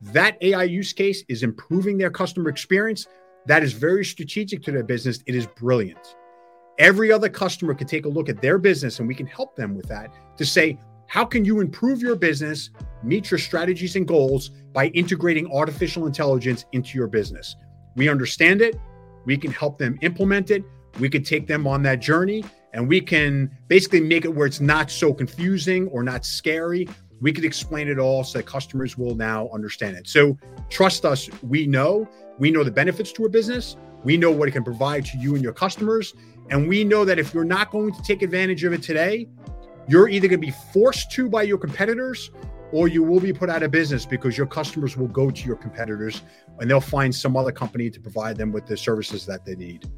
That 0.00 0.38
AI 0.42 0.64
use 0.64 0.92
case 0.92 1.24
is 1.28 1.42
improving 1.42 1.98
their 1.98 2.10
customer 2.10 2.48
experience. 2.48 3.06
That 3.46 3.62
is 3.62 3.72
very 3.72 4.04
strategic 4.04 4.62
to 4.64 4.72
their 4.72 4.82
business. 4.82 5.22
It 5.26 5.34
is 5.34 5.46
brilliant. 5.46 6.16
Every 6.78 7.12
other 7.12 7.28
customer 7.28 7.74
can 7.74 7.86
take 7.86 8.06
a 8.06 8.08
look 8.08 8.30
at 8.30 8.40
their 8.40 8.56
business 8.56 8.98
and 8.98 9.08
we 9.08 9.14
can 9.14 9.26
help 9.26 9.54
them 9.54 9.74
with 9.74 9.86
that 9.88 10.10
to 10.38 10.46
say, 10.46 10.78
how 11.10 11.24
can 11.24 11.44
you 11.44 11.58
improve 11.58 12.00
your 12.00 12.14
business, 12.14 12.70
meet 13.02 13.32
your 13.32 13.38
strategies 13.38 13.96
and 13.96 14.06
goals 14.06 14.50
by 14.72 14.86
integrating 14.90 15.50
artificial 15.52 16.06
intelligence 16.06 16.66
into 16.70 16.96
your 16.96 17.08
business? 17.08 17.56
We 17.96 18.08
understand 18.08 18.62
it. 18.62 18.78
We 19.24 19.36
can 19.36 19.50
help 19.50 19.76
them 19.76 19.98
implement 20.02 20.52
it. 20.52 20.62
We 21.00 21.08
can 21.08 21.24
take 21.24 21.48
them 21.48 21.66
on 21.66 21.82
that 21.82 21.96
journey 21.96 22.44
and 22.74 22.86
we 22.86 23.00
can 23.00 23.50
basically 23.66 24.00
make 24.00 24.24
it 24.24 24.28
where 24.28 24.46
it's 24.46 24.60
not 24.60 24.88
so 24.88 25.12
confusing 25.12 25.88
or 25.88 26.04
not 26.04 26.24
scary. 26.24 26.88
We 27.20 27.32
can 27.32 27.44
explain 27.44 27.88
it 27.88 27.98
all 27.98 28.22
so 28.22 28.38
that 28.38 28.46
customers 28.46 28.96
will 28.96 29.16
now 29.16 29.48
understand 29.52 29.96
it. 29.96 30.06
So 30.06 30.38
trust 30.68 31.04
us, 31.04 31.28
we 31.42 31.66
know. 31.66 32.08
We 32.38 32.52
know 32.52 32.62
the 32.62 32.70
benefits 32.70 33.10
to 33.14 33.24
a 33.24 33.28
business. 33.28 33.76
We 34.04 34.16
know 34.16 34.30
what 34.30 34.46
it 34.46 34.52
can 34.52 34.62
provide 34.62 35.06
to 35.06 35.18
you 35.18 35.34
and 35.34 35.42
your 35.42 35.54
customers. 35.54 36.14
And 36.50 36.68
we 36.68 36.84
know 36.84 37.04
that 37.04 37.18
if 37.18 37.34
you're 37.34 37.42
not 37.42 37.72
going 37.72 37.92
to 37.94 38.02
take 38.02 38.22
advantage 38.22 38.62
of 38.62 38.72
it 38.72 38.84
today, 38.84 39.26
you're 39.88 40.08
either 40.08 40.28
going 40.28 40.40
to 40.40 40.46
be 40.46 40.54
forced 40.72 41.10
to 41.12 41.28
by 41.28 41.42
your 41.42 41.58
competitors 41.58 42.30
or 42.72 42.88
you 42.88 43.02
will 43.02 43.20
be 43.20 43.32
put 43.32 43.50
out 43.50 43.62
of 43.62 43.70
business 43.70 44.06
because 44.06 44.36
your 44.38 44.46
customers 44.46 44.96
will 44.96 45.08
go 45.08 45.30
to 45.30 45.46
your 45.46 45.56
competitors 45.56 46.22
and 46.58 46.70
they'll 46.70 46.80
find 46.80 47.14
some 47.14 47.36
other 47.36 47.52
company 47.52 47.90
to 47.90 48.00
provide 48.00 48.36
them 48.36 48.52
with 48.52 48.66
the 48.66 48.76
services 48.76 49.26
that 49.26 49.44
they 49.44 49.56
need. 49.56 49.90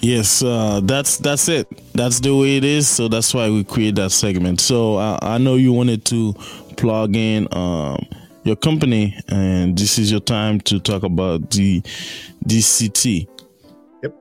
Yes, 0.00 0.42
uh, 0.42 0.80
that's 0.82 1.18
that's 1.18 1.48
it. 1.48 1.68
That's 1.92 2.20
the 2.20 2.34
way 2.34 2.56
it 2.56 2.64
is. 2.64 2.88
So 2.88 3.08
that's 3.08 3.34
why 3.34 3.50
we 3.50 3.64
create 3.64 3.96
that 3.96 4.12
segment. 4.12 4.60
So 4.60 4.96
I, 4.96 5.18
I 5.20 5.38
know 5.38 5.56
you 5.56 5.74
wanted 5.74 6.06
to 6.06 6.32
plug 6.78 7.14
in 7.14 7.46
um, 7.52 8.06
your 8.44 8.56
company, 8.56 9.14
and 9.28 9.76
this 9.76 9.98
is 9.98 10.10
your 10.10 10.20
time 10.20 10.60
to 10.62 10.80
talk 10.80 11.02
about 11.02 11.50
the 11.50 11.82
DCT. 12.46 13.28
Yep. 14.02 14.14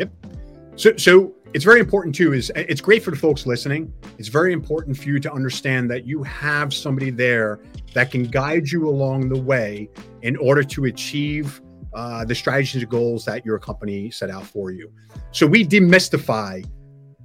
Yep. 0.00 0.10
So 0.76 0.96
so 0.96 1.34
it's 1.54 1.64
very 1.64 1.80
important 1.80 2.14
too. 2.14 2.32
Is 2.32 2.50
it's 2.56 2.80
great 2.80 3.02
for 3.02 3.10
the 3.10 3.16
folks 3.16 3.46
listening. 3.46 3.92
It's 4.18 4.28
very 4.28 4.52
important 4.52 4.96
for 4.96 5.04
you 5.04 5.20
to 5.20 5.32
understand 5.32 5.90
that 5.90 6.04
you 6.04 6.22
have 6.24 6.74
somebody 6.74 7.10
there 7.10 7.60
that 7.94 8.10
can 8.10 8.24
guide 8.24 8.68
you 8.68 8.88
along 8.88 9.28
the 9.28 9.40
way 9.40 9.88
in 10.22 10.36
order 10.36 10.64
to 10.64 10.86
achieve 10.86 11.60
uh, 11.94 12.24
the 12.24 12.34
strategies 12.34 12.82
and 12.82 12.90
goals 12.90 13.24
that 13.24 13.46
your 13.46 13.58
company 13.60 14.10
set 14.10 14.30
out 14.30 14.44
for 14.44 14.72
you. 14.72 14.92
So 15.30 15.46
we 15.46 15.64
demystify 15.64 16.64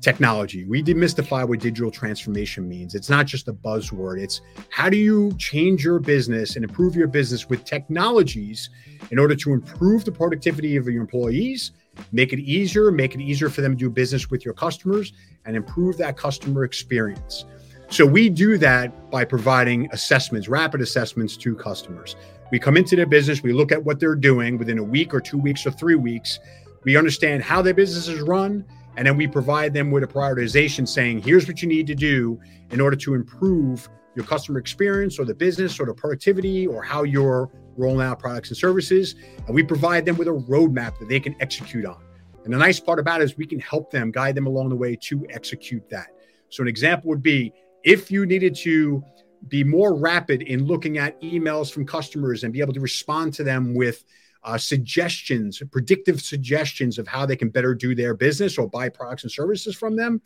technology. 0.02 0.66
We 0.66 0.82
demystify 0.82 1.47
what 1.47 1.60
digital 1.60 1.91
transformation 1.91 2.68
means. 2.68 2.95
It's 2.95 3.10
not 3.10 3.26
just 3.26 3.47
a 3.47 3.54
buzzword. 3.54 4.22
It's 4.22 4.41
how 4.70 4.89
do 4.89 4.97
you 4.97 5.34
change 5.38 5.84
your 5.84 6.00
business 6.00 6.56
and 6.56 6.64
improve 6.64 6.95
your 6.95 7.08
business 7.08 7.50
with 7.50 7.66
technologies 7.66 8.70
in 9.12 9.20
order 9.20 9.36
to 9.36 9.54
improve 9.54 10.06
the 10.06 10.12
productivity 10.12 10.78
of 10.78 10.88
your 10.88 11.02
employees, 11.02 11.72
make 12.12 12.32
it 12.32 12.39
easier, 12.39 12.91
make 12.91 13.14
it 13.14 13.22
easier 13.22 13.50
for 13.50 13.62
them 13.62 13.74
to 13.74 13.78
do 13.78 13.89
business 13.89 14.30
with 14.30 14.45
your 14.45 14.54
customers, 14.54 15.12
and 15.45 15.56
improve 15.56 15.97
that 15.97 16.16
customer 16.16 16.64
experience. 16.64 17.45
So 17.89 18.06
we 18.06 18.30
do 18.30 18.58
that 18.60 19.10
by 19.10 19.26
providing 19.26 19.89
assessments, 19.91 20.47
rapid 20.47 20.80
assessments 20.80 21.36
to 21.38 21.56
customers. 21.56 22.16
We 22.52 22.60
come 22.60 22.78
into 22.78 22.95
their 22.95 23.08
business, 23.08 23.43
we 23.43 23.52
look 23.52 23.72
at 23.72 23.84
what 23.84 24.00
they're 24.00 24.16
doing 24.16 24.58
within 24.58 24.78
a 24.78 24.84
week 24.84 25.14
or 25.14 25.20
two 25.20 25.38
weeks 25.38 25.66
or 25.66 25.72
three 25.72 25.95
weeks. 25.95 26.39
We 26.84 26.95
understand 26.95 27.43
how 27.43 27.62
their 27.62 27.74
business 27.74 28.08
is 28.08 28.22
run, 28.22 28.64
and 29.00 29.08
then 29.08 29.16
we 29.16 29.28
provide 29.28 29.74
them 29.74 29.91
with 29.91 30.04
a 30.04 30.08
prioritization 30.08 30.86
saying, 30.86 31.22
here's 31.22 31.47
what 31.47 31.62
you 31.62 31.70
need 31.70 31.88
to 31.88 31.95
do 31.95 32.38
in 32.70 32.82
order 32.82 32.97
to 32.97 33.14
improve 33.14 33.88
your 34.14 34.26
customer 34.26 34.60
experience 34.60 35.18
or 35.18 35.24
the 35.24 35.34
business 35.34 35.80
or 35.80 35.86
the 35.86 35.93
productivity 35.93 36.68
or 36.68 36.84
how 36.84 37.04
you're 37.04 37.50
rolling 37.78 38.06
out 38.06 38.20
products 38.20 38.50
and 38.50 38.58
services. 38.58 39.16
And 39.47 39.56
we 39.56 39.64
provide 39.64 40.04
them 40.04 40.18
with 40.18 40.28
a 40.28 40.32
roadmap 40.32 41.00
that 41.00 41.08
they 41.08 41.22
can 41.22 41.34
execute 41.39 41.86
on. 41.86 42.04
And 42.43 42.54
the 42.54 42.58
nice 42.58 42.82
part 42.82 43.00
about 43.00 43.22
it 43.22 43.24
is 43.24 43.38
we 43.38 43.47
can 43.47 43.62
help 43.62 43.89
them 43.89 44.12
guide 44.12 44.36
them 44.36 44.47
along 44.47 44.68
the 44.68 44.76
way 44.76 44.97
to 45.04 45.26
execute 45.30 45.89
that. 45.89 46.08
So, 46.50 46.62
an 46.62 46.68
example 46.68 47.08
would 47.08 47.24
be 47.24 47.54
if 47.86 48.12
you 48.12 48.26
needed 48.26 48.54
to 48.64 49.02
be 49.47 49.64
more 49.64 49.95
rapid 49.95 50.41
in 50.41 50.66
looking 50.66 50.97
at 50.97 51.22
emails 51.22 51.72
from 51.72 51.86
customers 51.86 52.43
and 52.43 52.52
be 52.52 52.60
able 52.60 52.74
to 52.74 52.82
respond 52.82 53.34
to 53.36 53.45
them 53.45 53.74
with 53.74 54.04
uh, 54.44 54.58
suggestions, 54.58 55.62
predictive 55.72 56.22
suggestions 56.22 56.98
of 56.98 57.08
how 57.08 57.26
they 57.26 57.36
can 57.36 57.50
better 57.50 57.76
do 57.76 57.94
their 57.94 58.14
business 58.14 58.58
or 58.58 58.68
buy 58.68 58.90
products 58.90 59.24
and 59.24 59.32
services 59.32 59.76
from 59.76 59.96
them, 59.96 60.22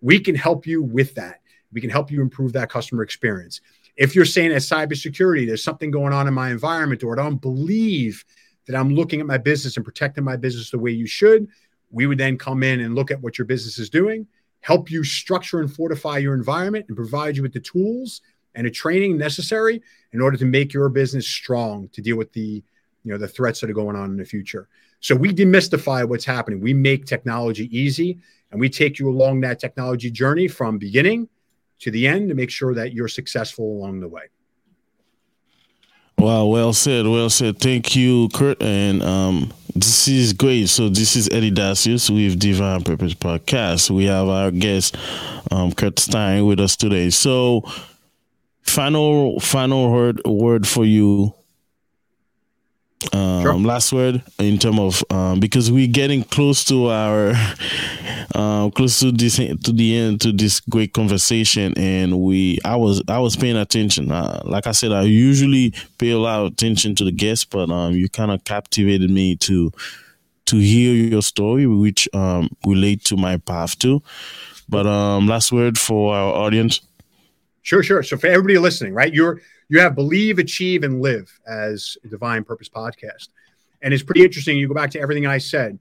we 0.00 0.18
can 0.18 0.34
help 0.34 0.66
you 0.66 0.82
with 0.82 1.14
that. 1.14 1.40
We 1.72 1.80
can 1.80 1.90
help 1.90 2.10
you 2.10 2.22
improve 2.22 2.52
that 2.54 2.70
customer 2.70 3.02
experience. 3.02 3.60
If 3.96 4.14
you're 4.14 4.24
saying 4.24 4.52
as 4.52 4.68
cybersecurity, 4.68 5.46
there's 5.46 5.64
something 5.64 5.90
going 5.90 6.12
on 6.12 6.28
in 6.28 6.34
my 6.34 6.50
environment, 6.50 7.02
or 7.02 7.18
I 7.18 7.22
don't 7.22 7.42
believe 7.42 8.24
that 8.66 8.76
I'm 8.76 8.94
looking 8.94 9.20
at 9.20 9.26
my 9.26 9.38
business 9.38 9.76
and 9.76 9.84
protecting 9.84 10.24
my 10.24 10.36
business 10.36 10.70
the 10.70 10.78
way 10.78 10.90
you 10.90 11.06
should, 11.06 11.48
we 11.90 12.06
would 12.06 12.18
then 12.18 12.36
come 12.38 12.62
in 12.62 12.80
and 12.80 12.94
look 12.94 13.10
at 13.10 13.20
what 13.20 13.38
your 13.38 13.46
business 13.46 13.78
is 13.78 13.90
doing, 13.90 14.26
help 14.60 14.90
you 14.90 15.02
structure 15.02 15.60
and 15.60 15.72
fortify 15.72 16.18
your 16.18 16.34
environment, 16.34 16.84
and 16.88 16.96
provide 16.96 17.36
you 17.36 17.42
with 17.42 17.52
the 17.52 17.60
tools 17.60 18.20
and 18.54 18.66
the 18.66 18.70
training 18.70 19.16
necessary 19.16 19.82
in 20.12 20.20
order 20.20 20.36
to 20.36 20.44
make 20.44 20.72
your 20.72 20.88
business 20.88 21.26
strong 21.26 21.88
to 21.88 22.02
deal 22.02 22.16
with 22.16 22.32
the 22.32 22.62
you 23.04 23.12
know 23.12 23.18
the 23.18 23.28
threats 23.28 23.60
that 23.60 23.70
are 23.70 23.74
going 23.74 23.96
on 23.96 24.10
in 24.10 24.16
the 24.16 24.24
future 24.24 24.68
so 25.00 25.14
we 25.14 25.32
demystify 25.32 26.06
what's 26.08 26.24
happening 26.24 26.60
we 26.60 26.74
make 26.74 27.06
technology 27.06 27.68
easy 27.76 28.18
and 28.50 28.60
we 28.60 28.68
take 28.68 28.98
you 28.98 29.08
along 29.08 29.40
that 29.40 29.58
technology 29.58 30.10
journey 30.10 30.48
from 30.48 30.78
beginning 30.78 31.28
to 31.78 31.90
the 31.90 32.06
end 32.06 32.28
to 32.28 32.34
make 32.34 32.50
sure 32.50 32.74
that 32.74 32.92
you're 32.92 33.08
successful 33.08 33.64
along 33.64 34.00
the 34.00 34.08
way 34.08 34.22
Wow, 36.18 36.46
well 36.46 36.72
said, 36.72 37.06
well 37.06 37.30
said. 37.30 37.60
Thank 37.60 37.94
you, 37.94 38.28
Kurt. 38.34 38.60
And 38.60 39.04
um, 39.04 39.52
this 39.76 40.08
is 40.08 40.32
great. 40.32 40.68
So 40.68 40.88
this 40.88 41.14
is 41.14 41.28
Eddy 41.30 41.52
Dacius 41.52 42.10
with 42.10 42.40
Divine 42.40 42.82
Purpose 42.82 43.14
Podcast. 43.14 43.88
We 43.90 44.06
have 44.06 44.26
our 44.26 44.50
guest, 44.50 44.96
um, 45.52 45.70
Kurt 45.70 45.96
Stein, 46.00 46.44
with 46.44 46.58
us 46.58 46.74
today. 46.74 47.10
So 47.10 47.62
final 48.62 49.38
final 49.38 49.92
word 49.92 50.20
word 50.24 50.66
for 50.66 50.84
you 50.84 51.34
um, 53.12 53.42
sure. 53.42 53.54
last 53.54 53.92
word 53.92 54.22
in 54.38 54.58
terms 54.58 54.78
of 54.78 55.16
um, 55.16 55.40
because 55.40 55.70
we're 55.70 55.86
getting 55.86 56.24
close 56.24 56.64
to 56.64 56.88
our 56.90 57.32
um, 58.34 58.70
close 58.72 58.98
to 59.00 59.12
this 59.12 59.36
to 59.36 59.72
the 59.72 59.96
end 59.96 60.20
to 60.20 60.32
this 60.32 60.60
great 60.60 60.92
conversation 60.92 61.72
and 61.76 62.20
we 62.20 62.58
I 62.64 62.76
was 62.76 63.02
I 63.08 63.18
was 63.18 63.36
paying 63.36 63.56
attention 63.56 64.10
uh, 64.10 64.42
like 64.44 64.66
I 64.66 64.72
said 64.72 64.92
I 64.92 65.02
usually 65.02 65.72
pay 65.98 66.10
a 66.10 66.18
lot 66.18 66.40
of 66.40 66.52
attention 66.52 66.94
to 66.96 67.04
the 67.04 67.12
guests 67.12 67.44
but 67.44 67.70
um, 67.70 67.94
you 67.94 68.08
kind 68.08 68.30
of 68.30 68.42
captivated 68.44 69.10
me 69.10 69.36
to 69.36 69.72
to 70.46 70.56
hear 70.56 70.92
your 70.92 71.22
story 71.22 71.66
which 71.66 72.08
um, 72.14 72.48
relate 72.66 73.04
to 73.04 73.16
my 73.16 73.36
path 73.36 73.78
too 73.78 74.02
but 74.68 74.86
um, 74.86 75.28
last 75.28 75.52
word 75.52 75.78
for 75.78 76.14
our 76.14 76.34
audience 76.34 76.80
Sure, 77.68 77.82
sure. 77.82 78.02
So 78.02 78.16
for 78.16 78.28
everybody 78.28 78.56
listening, 78.56 78.94
right, 78.94 79.12
you're 79.12 79.42
you 79.68 79.80
have 79.80 79.94
believe, 79.94 80.38
achieve, 80.38 80.82
and 80.82 81.00
live 81.00 81.38
as 81.46 81.96
divine 82.08 82.44
purpose 82.44 82.68
podcast, 82.68 83.28
and 83.82 83.92
it's 83.92 84.02
pretty 84.02 84.24
interesting. 84.24 84.56
You 84.56 84.68
go 84.68 84.74
back 84.74 84.90
to 84.92 85.00
everything 85.00 85.26
I 85.26 85.38
said. 85.38 85.78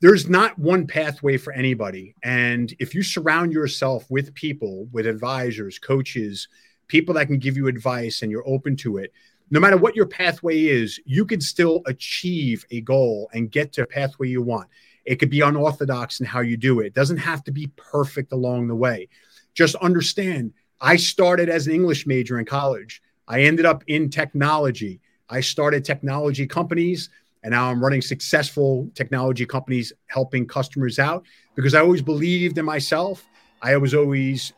There's 0.00 0.28
not 0.28 0.58
one 0.58 0.86
pathway 0.86 1.36
for 1.36 1.52
anybody, 1.52 2.14
and 2.22 2.74
if 2.78 2.94
you 2.94 3.02
surround 3.02 3.52
yourself 3.52 4.10
with 4.10 4.34
people, 4.34 4.86
with 4.92 5.06
advisors, 5.06 5.78
coaches, 5.78 6.48
people 6.88 7.14
that 7.14 7.26
can 7.26 7.38
give 7.38 7.56
you 7.56 7.68
advice, 7.68 8.22
and 8.22 8.30
you're 8.30 8.46
open 8.46 8.76
to 8.76 8.98
it, 8.98 9.12
no 9.50 9.60
matter 9.60 9.76
what 9.76 9.94
your 9.94 10.06
pathway 10.06 10.64
is, 10.64 11.00
you 11.04 11.24
can 11.24 11.40
still 11.40 11.82
achieve 11.86 12.64
a 12.70 12.80
goal 12.80 13.28
and 13.32 13.50
get 13.50 13.72
to 13.74 13.82
a 13.82 13.86
pathway 13.86 14.28
you 14.28 14.42
want. 14.42 14.68
It 15.04 15.16
could 15.16 15.30
be 15.30 15.42
unorthodox 15.42 16.20
in 16.20 16.26
how 16.26 16.40
you 16.40 16.56
do 16.56 16.80
it. 16.80 16.86
It 16.86 16.94
doesn't 16.94 17.18
have 17.18 17.44
to 17.44 17.52
be 17.52 17.70
perfect 17.76 18.32
along 18.32 18.68
the 18.68 18.74
way. 18.74 19.08
Just 19.52 19.74
understand 19.76 20.54
I 20.84 20.96
started 20.96 21.48
as 21.48 21.66
an 21.66 21.72
English 21.72 22.06
major 22.06 22.38
in 22.38 22.44
college. 22.44 23.02
I 23.26 23.40
ended 23.40 23.64
up 23.64 23.82
in 23.86 24.10
technology. 24.10 25.00
I 25.30 25.40
started 25.40 25.82
technology 25.82 26.46
companies 26.46 27.08
and 27.42 27.52
now 27.52 27.70
I'm 27.70 27.82
running 27.82 28.02
successful 28.02 28.90
technology 28.94 29.46
companies 29.46 29.94
helping 30.08 30.46
customers 30.46 30.98
out 30.98 31.24
because 31.54 31.72
I 31.72 31.80
always 31.80 32.02
believed 32.02 32.58
in 32.58 32.66
myself. 32.66 33.24
I 33.62 33.78
was 33.78 33.94
always 33.94 34.52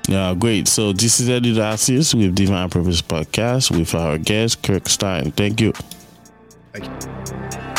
Yeah, 0.07 0.33
great. 0.37 0.67
So 0.67 0.93
this 0.93 1.19
is 1.19 1.29
Eddy 1.29 1.53
Dacius 1.55 2.13
with 2.13 2.35
Divine 2.35 2.69
Purpose 2.69 3.01
Podcast 3.01 3.71
with 3.75 3.93
our 3.95 4.17
guest 4.17 4.61
Kurt 4.63 4.87
Stein. 4.87 5.31
Thank 5.31 5.61
you. 5.61 5.73
Thank 6.73 6.85
you. 6.85 7.70